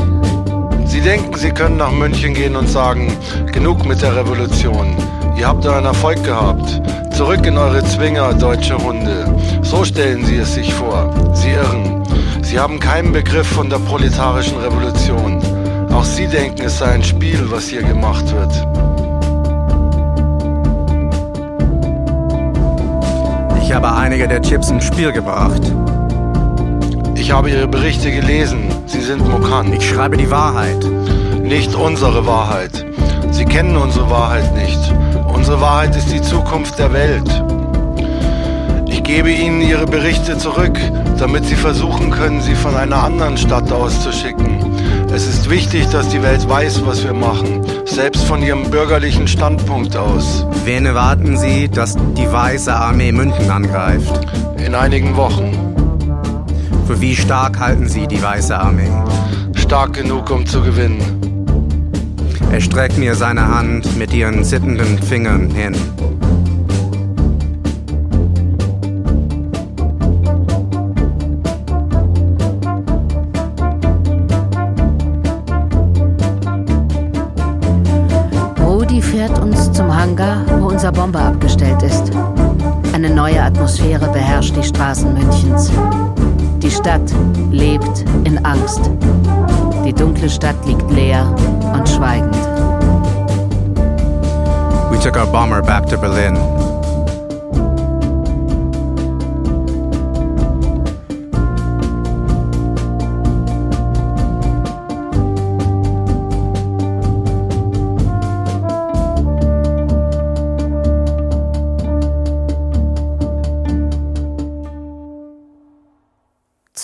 Sie 0.85 1.01
denken, 1.01 1.35
Sie 1.35 1.49
können 1.51 1.77
nach 1.77 1.91
München 1.91 2.33
gehen 2.33 2.55
und 2.55 2.69
sagen, 2.69 3.17
genug 3.51 3.85
mit 3.85 4.01
der 4.01 4.15
Revolution. 4.15 4.95
Ihr 5.37 5.47
habt 5.47 5.65
euren 5.65 5.85
Erfolg 5.85 6.23
gehabt. 6.23 6.81
Zurück 7.15 7.45
in 7.45 7.57
eure 7.57 7.83
Zwinger, 7.83 8.33
deutsche 8.33 8.77
Hunde. 8.77 9.25
So 9.61 9.83
stellen 9.83 10.25
Sie 10.25 10.37
es 10.37 10.53
sich 10.53 10.73
vor. 10.73 11.13
Sie 11.33 11.49
irren. 11.49 12.03
Sie 12.41 12.59
haben 12.59 12.79
keinen 12.79 13.11
Begriff 13.11 13.47
von 13.47 13.69
der 13.69 13.79
proletarischen 13.79 14.57
Revolution. 14.57 15.41
Auch 15.91 16.03
Sie 16.03 16.27
denken, 16.27 16.63
es 16.63 16.77
sei 16.77 16.91
ein 16.91 17.03
Spiel, 17.03 17.39
was 17.49 17.67
hier 17.67 17.83
gemacht 17.83 18.25
wird. 18.31 18.51
Ich 23.61 23.73
habe 23.73 23.91
einige 23.93 24.27
der 24.27 24.41
Chips 24.41 24.69
ins 24.69 24.85
Spiel 24.85 25.11
gebracht. 25.11 25.61
Ich 27.25 27.31
habe 27.31 27.49
Ihre 27.49 27.67
Berichte 27.67 28.11
gelesen. 28.11 28.67
Sie 28.85 29.01
sind 29.01 29.27
mokant. 29.27 29.73
Ich 29.73 29.89
schreibe 29.89 30.15
die 30.15 30.29
Wahrheit. 30.29 30.77
Nicht 31.41 31.73
unsere 31.73 32.27
Wahrheit. 32.27 32.85
Sie 33.31 33.45
kennen 33.45 33.77
unsere 33.77 34.11
Wahrheit 34.11 34.55
nicht. 34.55 34.79
Unsere 35.33 35.59
Wahrheit 35.59 35.95
ist 35.95 36.11
die 36.13 36.21
Zukunft 36.21 36.77
der 36.77 36.93
Welt. 36.93 37.27
Ich 38.85 39.01
gebe 39.01 39.31
Ihnen 39.31 39.63
Ihre 39.63 39.87
Berichte 39.87 40.37
zurück, 40.37 40.79
damit 41.17 41.45
Sie 41.45 41.55
versuchen 41.55 42.11
können, 42.11 42.41
sie 42.41 42.53
von 42.53 42.75
einer 42.75 43.01
anderen 43.03 43.37
Stadt 43.37 43.71
auszuschicken. 43.71 44.59
Es 45.11 45.25
ist 45.25 45.49
wichtig, 45.49 45.87
dass 45.87 46.07
die 46.09 46.21
Welt 46.21 46.47
weiß, 46.47 46.85
was 46.85 47.03
wir 47.03 47.13
machen, 47.13 47.65
selbst 47.85 48.23
von 48.25 48.43
ihrem 48.43 48.69
bürgerlichen 48.69 49.27
Standpunkt 49.27 49.97
aus. 49.97 50.45
Wen 50.63 50.85
erwarten 50.85 51.37
Sie, 51.37 51.69
dass 51.69 51.97
die 52.15 52.31
Weiße 52.31 52.71
Armee 52.71 53.11
München 53.11 53.49
angreift? 53.49 54.19
In 54.63 54.75
einigen 54.75 55.15
Wochen. 55.15 55.64
Für 56.85 57.01
wie 57.01 57.15
stark 57.15 57.59
halten 57.59 57.89
Sie 57.89 58.05
die 58.05 58.21
Weiße 58.21 58.55
Armee? 58.55 58.91
Stark 59.55 59.93
genug, 59.93 60.29
um 60.29 60.45
zu 60.45 60.61
gewinnen. 60.61 60.99
Er 62.51 62.61
streckt 62.61 62.97
mir 62.99 63.15
seine 63.15 63.47
Hand 63.47 63.97
mit 63.97 64.13
ihren 64.13 64.43
zitternden 64.43 64.99
Fingern 65.01 65.49
hin. 65.49 65.75
Stadt 86.85 87.15
lebt 87.49 88.05
in 88.25 88.37
Angst. 88.45 88.91
Die 89.83 89.91
dunkle 89.91 90.29
Stadt 90.29 90.55
liegt 90.67 90.87
leer 90.91 91.25
und 91.73 91.89
schweigend. 91.89 92.35
We 94.91 94.99
took 94.99 95.17
our 95.17 95.25
bomber 95.25 95.63
back 95.63 95.87
to 95.87 95.97
Berlin. 95.97 96.35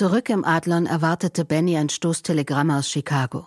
Zurück 0.01 0.29
im 0.29 0.43
Adlon 0.43 0.87
erwartete 0.87 1.45
Benny 1.45 1.77
ein 1.77 1.87
Stoßtelegramm 1.87 2.71
aus 2.71 2.89
Chicago. 2.89 3.45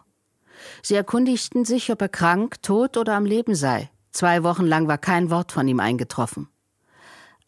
Sie 0.82 0.94
erkundigten 0.94 1.64
sich, 1.64 1.90
ob 1.90 2.00
er 2.00 2.08
krank, 2.08 2.62
tot 2.62 2.96
oder 2.96 3.14
am 3.14 3.26
Leben 3.26 3.56
sei. 3.56 3.90
Zwei 4.12 4.44
Wochen 4.44 4.64
lang 4.64 4.86
war 4.86 4.98
kein 4.98 5.30
Wort 5.30 5.50
von 5.50 5.66
ihm 5.66 5.80
eingetroffen. 5.80 6.46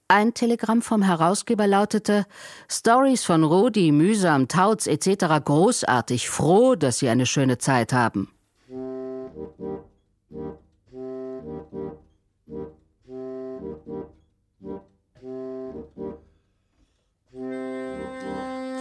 Ein 0.08 0.34
Telegramm 0.34 0.82
vom 0.82 1.02
Herausgeber 1.02 1.68
lautete 1.68 2.26
Stories 2.68 3.22
von 3.22 3.44
Rudi, 3.44 3.92
mühsam, 3.92 4.48
Tauz 4.48 4.88
etc. 4.88 5.26
großartig, 5.44 6.28
froh, 6.28 6.74
dass 6.74 6.98
Sie 6.98 7.08
eine 7.08 7.26
schöne 7.26 7.58
Zeit 7.58 7.92
haben. 7.92 8.32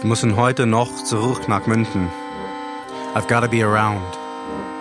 Wir 0.00 0.08
müssen 0.08 0.36
heute 0.36 0.66
noch 0.66 0.92
zurück 1.04 1.48
nach 1.48 1.66
München. 1.66 2.10
I've 3.14 3.26
gotta 3.28 3.46
be 3.46 3.64
around. 3.64 4.02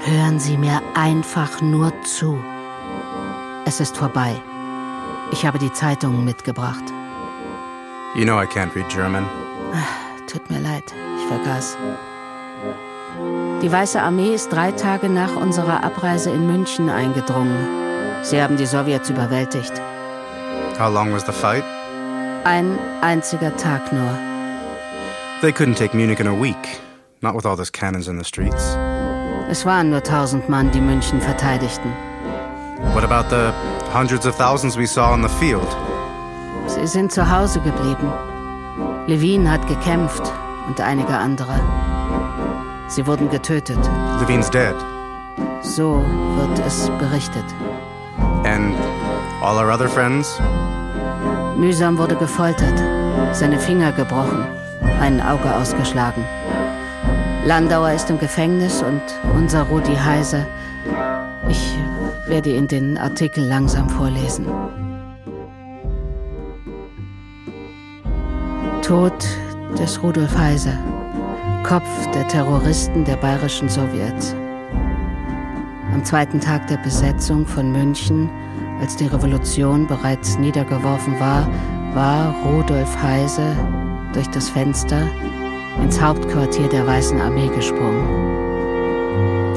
Hören 0.03 0.39
Sie 0.39 0.57
mir 0.57 0.82
einfach 0.93 1.61
nur 1.61 1.93
zu. 2.03 2.38
Es 3.66 3.80
ist 3.80 3.95
vorbei. 3.95 4.36
Ich 5.32 5.45
habe 5.45 5.57
die 5.57 5.72
Zeitungen 5.72 6.26
mitgebracht. 6.26 6.84
You 8.13 8.26
know 8.26 8.41
I 8.41 8.45
can't 8.45 8.76
read 8.76 8.89
German. 8.89 9.26
Tut 10.28 10.49
mir 10.49 10.59
leid, 10.59 10.93
ich 11.18 11.26
vergaß. 11.28 11.78
Die 13.61 13.72
Weiße 13.72 14.01
Armee 14.01 14.36
ist 14.36 14.49
drei 14.49 14.74
Tage 14.74 15.07
nach 15.07 15.36
unserer 15.38 15.84
Abreise 15.84 16.30
in 16.30 16.45
München 16.45 16.89
eingedrungen. 16.89 17.55
Sie 18.22 18.41
haben 18.41 18.57
die 18.57 18.66
Sowjets 18.66 19.09
überwältigt. 19.09 19.82
How 20.78 20.93
long 20.93 21.13
was 21.13 21.26
the 21.26 21.32
fight? 21.32 21.63
Ein 22.43 22.78
einziger 23.01 23.55
Tag 23.55 23.93
nur. 23.93 24.34
They 25.45 25.53
couldn't 25.53 25.75
take 25.75 25.93
Munich 25.93 26.19
in 26.19 26.25
a 26.25 26.33
week. 26.33 26.81
Not 27.21 27.35
with 27.35 27.45
all 27.45 27.55
those 27.55 27.69
cannons 27.69 28.07
in 28.07 28.17
the 28.17 28.23
streets. 28.23 28.75
Es 29.47 29.63
waren 29.63 29.91
nur 29.91 30.01
tausend 30.01 30.49
Mann, 30.49 30.71
die 30.71 30.81
München 30.81 31.21
verteidigten. 31.21 31.91
What 32.95 33.03
about 33.03 33.29
the 33.29 33.53
hundreds 33.93 34.25
of 34.25 34.35
thousands 34.35 34.75
we 34.75 34.87
saw 34.87 35.11
on 35.11 35.21
the 35.21 35.29
field? 35.29 35.67
Sie 36.65 36.87
sind 36.87 37.11
zu 37.11 37.29
Hause 37.29 37.59
geblieben. 37.59 38.11
Levin 39.05 39.47
hat 39.47 39.67
gekämpft 39.67 40.23
und 40.67 40.81
einige 40.81 41.15
andere. 41.15 41.61
Sie 42.87 43.05
wurden 43.05 43.29
getötet. 43.29 43.77
Levine's 44.19 44.49
dead. 44.49 44.73
So 45.61 46.03
wird 46.37 46.57
es 46.65 46.89
berichtet. 46.97 47.45
And 48.45 48.73
all 49.43 49.59
our 49.59 49.69
other 49.69 49.87
friends? 49.87 50.41
Mühsam 51.55 51.99
wurde 51.99 52.15
gefoltert, 52.15 52.81
seine 53.31 53.59
Finger 53.59 53.91
gebrochen, 53.91 54.43
ein 54.99 55.21
Auge 55.21 55.53
ausgeschlagen. 55.53 56.23
Landauer 57.45 57.91
ist 57.91 58.09
im 58.09 58.17
Gefängnis 58.17 58.81
und 58.81 59.01
unser 59.36 59.63
Rudi 59.63 59.95
Heise. 59.95 60.47
Ich 61.47 61.77
werde 62.27 62.49
Ihnen 62.49 62.67
den 62.67 62.97
Artikel 62.97 63.43
langsam 63.45 63.88
vorlesen. 63.88 64.47
Tod 68.81 69.13
des 69.77 70.01
Rudolf 70.01 70.36
Heise, 70.36 70.77
Kopf 71.63 71.88
der 72.13 72.27
Terroristen 72.27 73.03
der 73.03 73.17
bayerischen 73.17 73.69
Sowjets. 73.69 74.36
Am 75.93 76.03
zweiten 76.03 76.39
Tag 76.39 76.67
der 76.67 76.77
Besetzung 76.77 77.45
von 77.45 77.71
München, 77.71 78.29
als 78.81 78.95
die 78.95 79.07
Revolution 79.07 79.86
bereits 79.88 80.38
niedergeworfen 80.39 81.19
war, 81.19 81.47
war 81.93 82.33
Rudolf 82.43 83.01
Heise 83.01 83.55
durch 84.16 84.28
das 84.30 84.49
Fenster 84.49 85.07
ins 85.82 86.01
Hauptquartier 86.01 86.70
der 86.70 86.88
Weißen 86.88 87.20
Armee 87.20 87.49
gesprungen. 87.49 88.34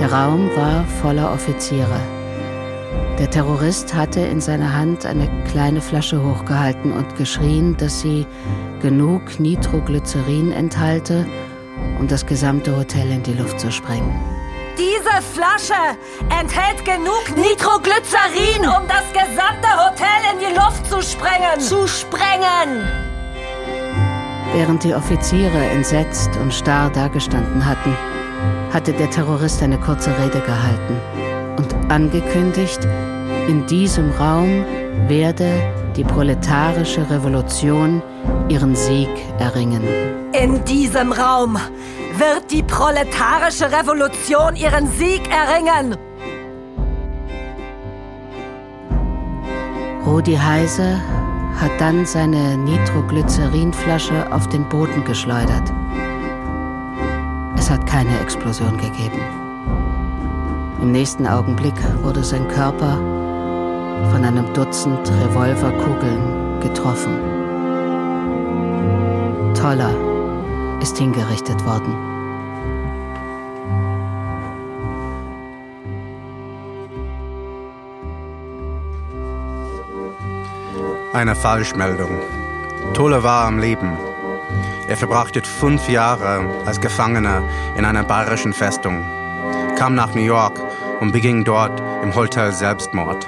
Der 0.00 0.12
Raum 0.12 0.50
war 0.54 0.84
voller 1.00 1.32
Offiziere. 1.32 2.00
Der 3.18 3.30
Terrorist 3.30 3.94
hatte 3.94 4.20
in 4.20 4.40
seiner 4.40 4.74
Hand 4.74 5.06
eine 5.06 5.28
kleine 5.50 5.80
Flasche 5.80 6.22
hochgehalten 6.22 6.92
und 6.92 7.16
geschrien, 7.16 7.76
dass 7.76 8.00
sie 8.00 8.26
genug 8.80 9.40
Nitroglycerin 9.40 10.52
enthalte, 10.52 11.26
um 11.98 12.06
das 12.06 12.26
gesamte 12.26 12.76
Hotel 12.76 13.10
in 13.10 13.22
die 13.22 13.34
Luft 13.34 13.58
zu 13.58 13.72
sprengen. 13.72 14.14
Diese 14.78 15.22
Flasche 15.34 15.98
enthält 16.40 16.84
genug 16.84 17.24
Nitroglycerin, 17.36 18.60
um 18.60 18.86
das 18.86 19.12
gesamte 19.12 19.68
Hotel 19.84 20.20
in 20.32 20.38
die 20.38 20.54
Luft 20.54 20.86
zu 20.86 21.02
sprengen. 21.02 21.58
Zu 21.58 21.88
sprengen! 21.88 23.07
Während 24.54 24.82
die 24.82 24.94
Offiziere 24.94 25.58
entsetzt 25.70 26.30
und 26.40 26.52
starr 26.52 26.90
dagestanden 26.90 27.64
hatten, 27.64 27.94
hatte 28.72 28.92
der 28.92 29.10
Terrorist 29.10 29.62
eine 29.62 29.78
kurze 29.78 30.10
Rede 30.10 30.40
gehalten 30.40 30.96
und 31.56 31.74
angekündigt, 31.90 32.80
in 33.46 33.66
diesem 33.66 34.10
Raum 34.12 34.64
werde 35.06 35.50
die 35.96 36.04
proletarische 36.04 37.08
Revolution 37.10 38.02
ihren 38.48 38.74
Sieg 38.74 39.08
erringen. 39.38 39.82
In 40.32 40.64
diesem 40.64 41.12
Raum 41.12 41.58
wird 42.16 42.50
die 42.50 42.62
proletarische 42.62 43.70
Revolution 43.70 44.56
ihren 44.56 44.86
Sieg 44.92 45.22
erringen. 45.30 45.96
Rudi 50.06 50.36
Heise 50.36 51.00
hat 51.58 51.72
dann 51.80 52.06
seine 52.06 52.56
Nitroglycerinflasche 52.56 54.32
auf 54.32 54.48
den 54.48 54.64
Boden 54.68 55.04
geschleudert. 55.04 55.72
Es 57.56 57.68
hat 57.68 57.84
keine 57.86 58.18
Explosion 58.20 58.76
gegeben. 58.76 59.20
Im 60.80 60.92
nächsten 60.92 61.26
Augenblick 61.26 61.74
wurde 62.02 62.22
sein 62.22 62.46
Körper 62.46 62.96
von 64.12 64.24
einem 64.24 64.52
Dutzend 64.54 65.10
Revolverkugeln 65.10 66.60
getroffen. 66.60 67.18
Toller 69.54 69.90
ist 70.80 70.96
hingerichtet 70.96 71.64
worden. 71.66 72.07
Eine 81.18 81.34
Falschmeldung. 81.34 82.20
Tolle 82.94 83.24
war 83.24 83.46
am 83.46 83.58
Leben. 83.58 83.98
Er 84.86 84.96
verbrachte 84.96 85.42
fünf 85.42 85.88
Jahre 85.88 86.48
als 86.64 86.80
Gefangener 86.80 87.42
in 87.74 87.84
einer 87.84 88.04
bayerischen 88.04 88.52
Festung, 88.52 89.04
kam 89.76 89.96
nach 89.96 90.14
New 90.14 90.22
York 90.22 90.60
und 91.00 91.10
beging 91.10 91.42
dort 91.42 91.82
im 92.04 92.14
Hotel 92.14 92.52
Selbstmord. 92.52 93.26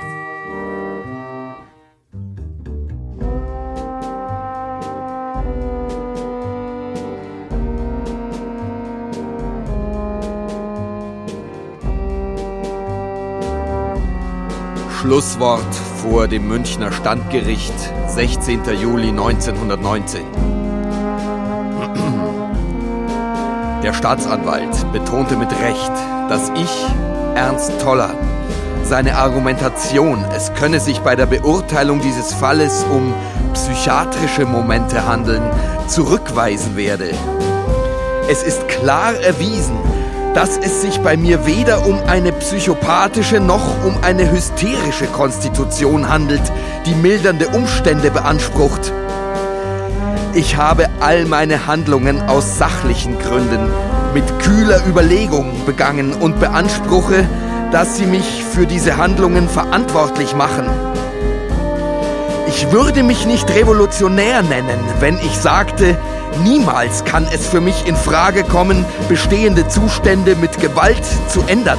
Schlusswort 15.00 15.74
vor 16.02 16.28
dem 16.28 16.46
Münchner 16.46 16.92
Standgericht, 16.92 17.72
16. 18.08 18.60
Juli 18.78 19.08
1919. 19.08 20.20
Der 23.82 23.94
Staatsanwalt 23.94 24.92
betonte 24.92 25.36
mit 25.36 25.48
Recht, 25.52 25.92
dass 26.28 26.50
ich, 26.50 26.86
Ernst 27.34 27.80
Toller, 27.80 28.10
seine 28.84 29.16
Argumentation, 29.16 30.22
es 30.36 30.52
könne 30.52 30.80
sich 30.80 31.00
bei 31.00 31.16
der 31.16 31.24
Beurteilung 31.24 32.02
dieses 32.02 32.34
Falles 32.34 32.84
um 32.92 33.14
psychiatrische 33.54 34.44
Momente 34.44 35.06
handeln, 35.06 35.44
zurückweisen 35.86 36.76
werde. 36.76 37.12
Es 38.28 38.42
ist 38.42 38.68
klar 38.68 39.14
erwiesen, 39.14 39.78
dass 40.34 40.56
es 40.58 40.82
sich 40.82 41.00
bei 41.00 41.16
mir 41.16 41.46
weder 41.46 41.86
um 41.86 41.98
eine 42.06 42.32
psychopathische 42.32 43.40
noch 43.40 43.84
um 43.84 43.96
eine 44.02 44.30
hysterische 44.30 45.06
Konstitution 45.06 46.08
handelt, 46.08 46.42
die 46.86 46.94
mildernde 46.94 47.48
Umstände 47.48 48.10
beansprucht. 48.10 48.92
Ich 50.32 50.56
habe 50.56 50.88
all 51.00 51.24
meine 51.24 51.66
Handlungen 51.66 52.22
aus 52.22 52.58
sachlichen 52.58 53.18
Gründen 53.18 53.68
mit 54.14 54.24
kühler 54.40 54.80
Überlegung 54.86 55.64
begangen 55.66 56.12
und 56.12 56.38
beanspruche, 56.38 57.28
dass 57.72 57.96
sie 57.96 58.06
mich 58.06 58.44
für 58.44 58.66
diese 58.66 58.96
Handlungen 58.96 59.48
verantwortlich 59.48 60.34
machen. 60.34 60.66
Ich 62.48 62.72
würde 62.72 63.02
mich 63.02 63.26
nicht 63.26 63.48
revolutionär 63.50 64.42
nennen, 64.42 64.80
wenn 64.98 65.18
ich 65.18 65.36
sagte, 65.36 65.96
niemals 66.42 67.04
kann 67.04 67.26
es 67.32 67.46
für 67.46 67.60
mich 67.60 67.86
in 67.86 67.96
Frage 67.96 68.44
kommen, 68.44 68.84
bestehende 69.08 69.68
Zustände 69.68 70.36
mit 70.36 70.58
Gewalt 70.58 71.04
zu 71.28 71.42
ändern. 71.46 71.78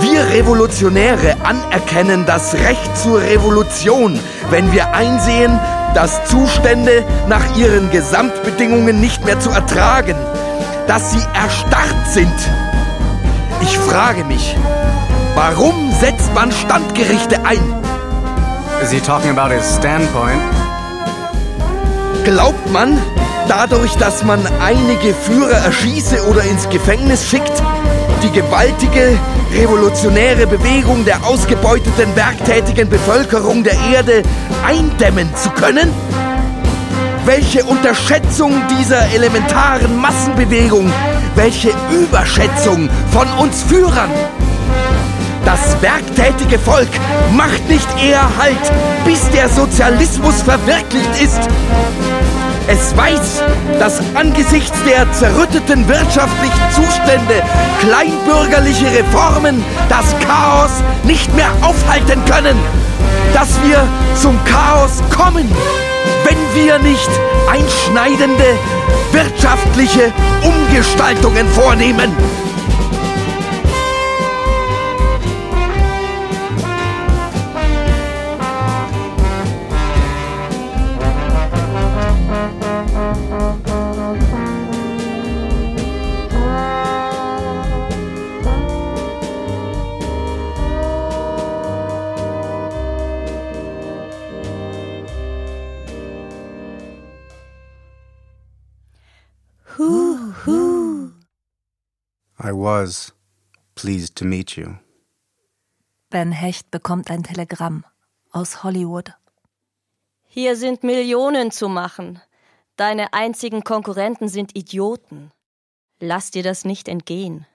Wir 0.00 0.28
Revolutionäre 0.28 1.36
anerkennen 1.42 2.24
das 2.26 2.54
Recht 2.54 2.96
zur 2.96 3.20
Revolution, 3.20 4.18
wenn 4.50 4.72
wir 4.72 4.94
einsehen, 4.94 5.58
dass 5.94 6.24
Zustände 6.26 7.04
nach 7.28 7.56
ihren 7.56 7.90
Gesamtbedingungen 7.90 9.00
nicht 9.00 9.24
mehr 9.24 9.40
zu 9.40 9.50
ertragen, 9.50 10.16
dass 10.86 11.12
sie 11.12 11.22
erstarrt 11.34 12.08
sind. 12.12 12.34
Ich 13.62 13.78
frage 13.78 14.24
mich, 14.24 14.56
warum 15.34 15.92
setzt 16.00 16.32
man 16.34 16.52
Standgerichte 16.52 17.44
ein? 17.44 17.60
Is 18.82 18.90
he 18.90 19.00
talking 19.00 19.36
about 19.36 19.52
his 19.52 19.64
standpoint? 19.76 20.40
Glaubt 22.24 22.70
man, 22.70 22.98
dadurch, 23.48 23.94
dass 23.96 24.22
man 24.24 24.40
einige 24.60 25.14
Führer 25.14 25.64
erschieße 25.64 26.26
oder 26.28 26.42
ins 26.42 26.68
Gefängnis 26.68 27.26
schickt, 27.26 27.62
die 28.22 28.30
gewaltige 28.30 29.18
revolutionäre 29.54 30.46
Bewegung 30.46 31.04
der 31.04 31.24
ausgebeuteten 31.24 32.14
werktätigen 32.14 32.88
Bevölkerung 32.88 33.64
der 33.64 33.76
Erde 33.92 34.22
eindämmen 34.66 35.34
zu 35.36 35.50
können? 35.50 35.90
Welche 37.24 37.64
Unterschätzung 37.64 38.52
dieser 38.78 39.08
elementaren 39.14 39.96
Massenbewegung, 40.00 40.92
welche 41.34 41.70
Überschätzung 41.90 42.88
von 43.12 43.28
uns 43.38 43.62
Führern! 43.62 44.10
Das 45.48 45.80
werktätige 45.80 46.58
Volk 46.58 46.90
macht 47.34 47.66
nicht 47.70 47.88
eher 47.98 48.20
Halt, 48.36 48.70
bis 49.06 49.30
der 49.30 49.48
Sozialismus 49.48 50.42
verwirklicht 50.42 51.22
ist. 51.22 51.48
Es 52.66 52.94
weiß, 52.94 53.42
dass 53.78 54.02
angesichts 54.14 54.76
der 54.86 55.10
zerrütteten 55.10 55.88
wirtschaftlichen 55.88 56.70
Zustände 56.70 57.42
kleinbürgerliche 57.80 58.92
Reformen 58.92 59.64
das 59.88 60.14
Chaos 60.26 60.82
nicht 61.04 61.34
mehr 61.34 61.50
aufhalten 61.62 62.22
können. 62.26 62.58
Dass 63.32 63.48
wir 63.64 63.88
zum 64.20 64.38
Chaos 64.44 65.02
kommen, 65.08 65.50
wenn 66.24 66.62
wir 66.62 66.78
nicht 66.78 67.08
einschneidende 67.50 68.58
wirtschaftliche 69.12 70.12
Umgestaltungen 70.42 71.48
vornehmen. 71.48 72.14
Was 102.78 103.12
pleased 103.74 104.14
to 104.16 104.24
meet 104.24 104.56
you. 104.56 104.76
Ben 106.10 106.32
Hecht 106.32 106.70
bekommt 106.70 107.10
ein 107.10 107.22
Telegramm 107.22 107.84
aus 108.30 108.62
Hollywood. 108.62 109.12
Hier 110.24 110.56
sind 110.56 110.82
Millionen 110.82 111.50
zu 111.50 111.68
machen. 111.68 112.20
Deine 112.76 113.12
einzigen 113.12 113.64
Konkurrenten 113.64 114.28
sind 114.28 114.56
Idioten. 114.56 115.32
Lass 116.00 116.30
dir 116.30 116.42
das 116.42 116.64
nicht 116.64 116.86
entgehen. 116.88 117.46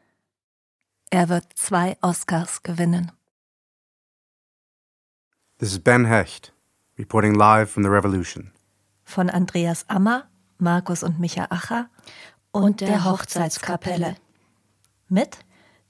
Er 1.09 1.29
wird 1.29 1.45
zwei 1.55 1.97
Oscars 2.01 2.63
gewinnen. 2.63 3.11
This 5.59 5.71
is 5.71 5.79
Ben 5.79 6.05
Hecht, 6.05 6.51
reporting 6.97 7.35
live 7.35 7.71
from 7.71 7.83
the 7.83 7.89
Revolution. 7.89 8.51
Von 9.05 9.29
Andreas 9.29 9.85
Ammer, 9.87 10.27
Markus 10.57 11.03
und 11.03 11.19
Micha 11.19 11.45
Acher 11.49 11.89
und, 12.51 12.63
und 12.63 12.81
der 12.81 13.05
Hochzeitskapelle. 13.05 14.17
Mit? 15.09 15.39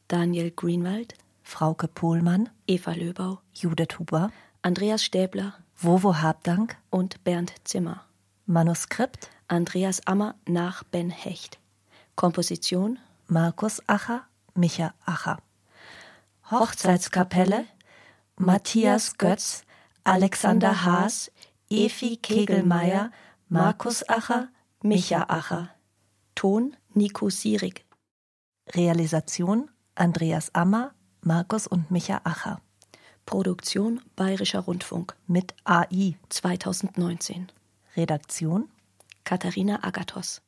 Daniel 0.08 0.52
Greenwald, 0.52 1.16
Frauke 1.44 1.88
Pohlmann, 1.88 2.50
Eva 2.68 2.92
Löbau, 2.94 3.40
Judith 3.54 4.00
Huber, 4.00 4.32
Andreas 4.62 5.04
Stäbler, 5.04 5.54
Wovo 5.78 6.22
Habdank. 6.22 6.78
Und 6.90 7.24
Bernd 7.24 7.54
Zimmer. 7.64 8.06
Manuskript. 8.46 9.30
Andreas 9.48 10.08
Ammer 10.08 10.36
nach 10.48 10.84
Ben 10.84 11.10
Hecht. 11.10 11.60
Komposition? 12.16 13.00
Markus 13.28 13.82
Acher, 13.88 14.26
Micha 14.56 14.94
Acher. 15.06 15.38
Hochzeitskapelle? 16.50 17.66
Matthias 18.38 19.18
Götz, 19.18 19.64
Alexander 20.04 20.86
Haas, 20.86 21.32
Efi 21.70 22.18
Kegelmeier, 22.18 23.12
Markus 23.50 24.08
Acher, 24.10 24.50
Micha 24.82 25.26
Acher. 25.30 25.70
Ton? 26.36 26.76
Nico 26.94 27.30
Sierig. 27.30 27.83
Realisation 28.72 29.70
Andreas 29.96 30.50
Ammer, 30.56 30.94
Markus 31.22 31.68
und 31.68 31.92
Micha 31.92 32.22
Acher. 32.24 32.62
Produktion 33.26 34.02
Bayerischer 34.16 34.60
Rundfunk 34.62 35.16
mit 35.28 35.54
AI 35.66 36.18
2019. 36.30 37.52
Redaktion 37.96 38.70
Katharina 39.24 39.84
Agathos. 39.84 40.42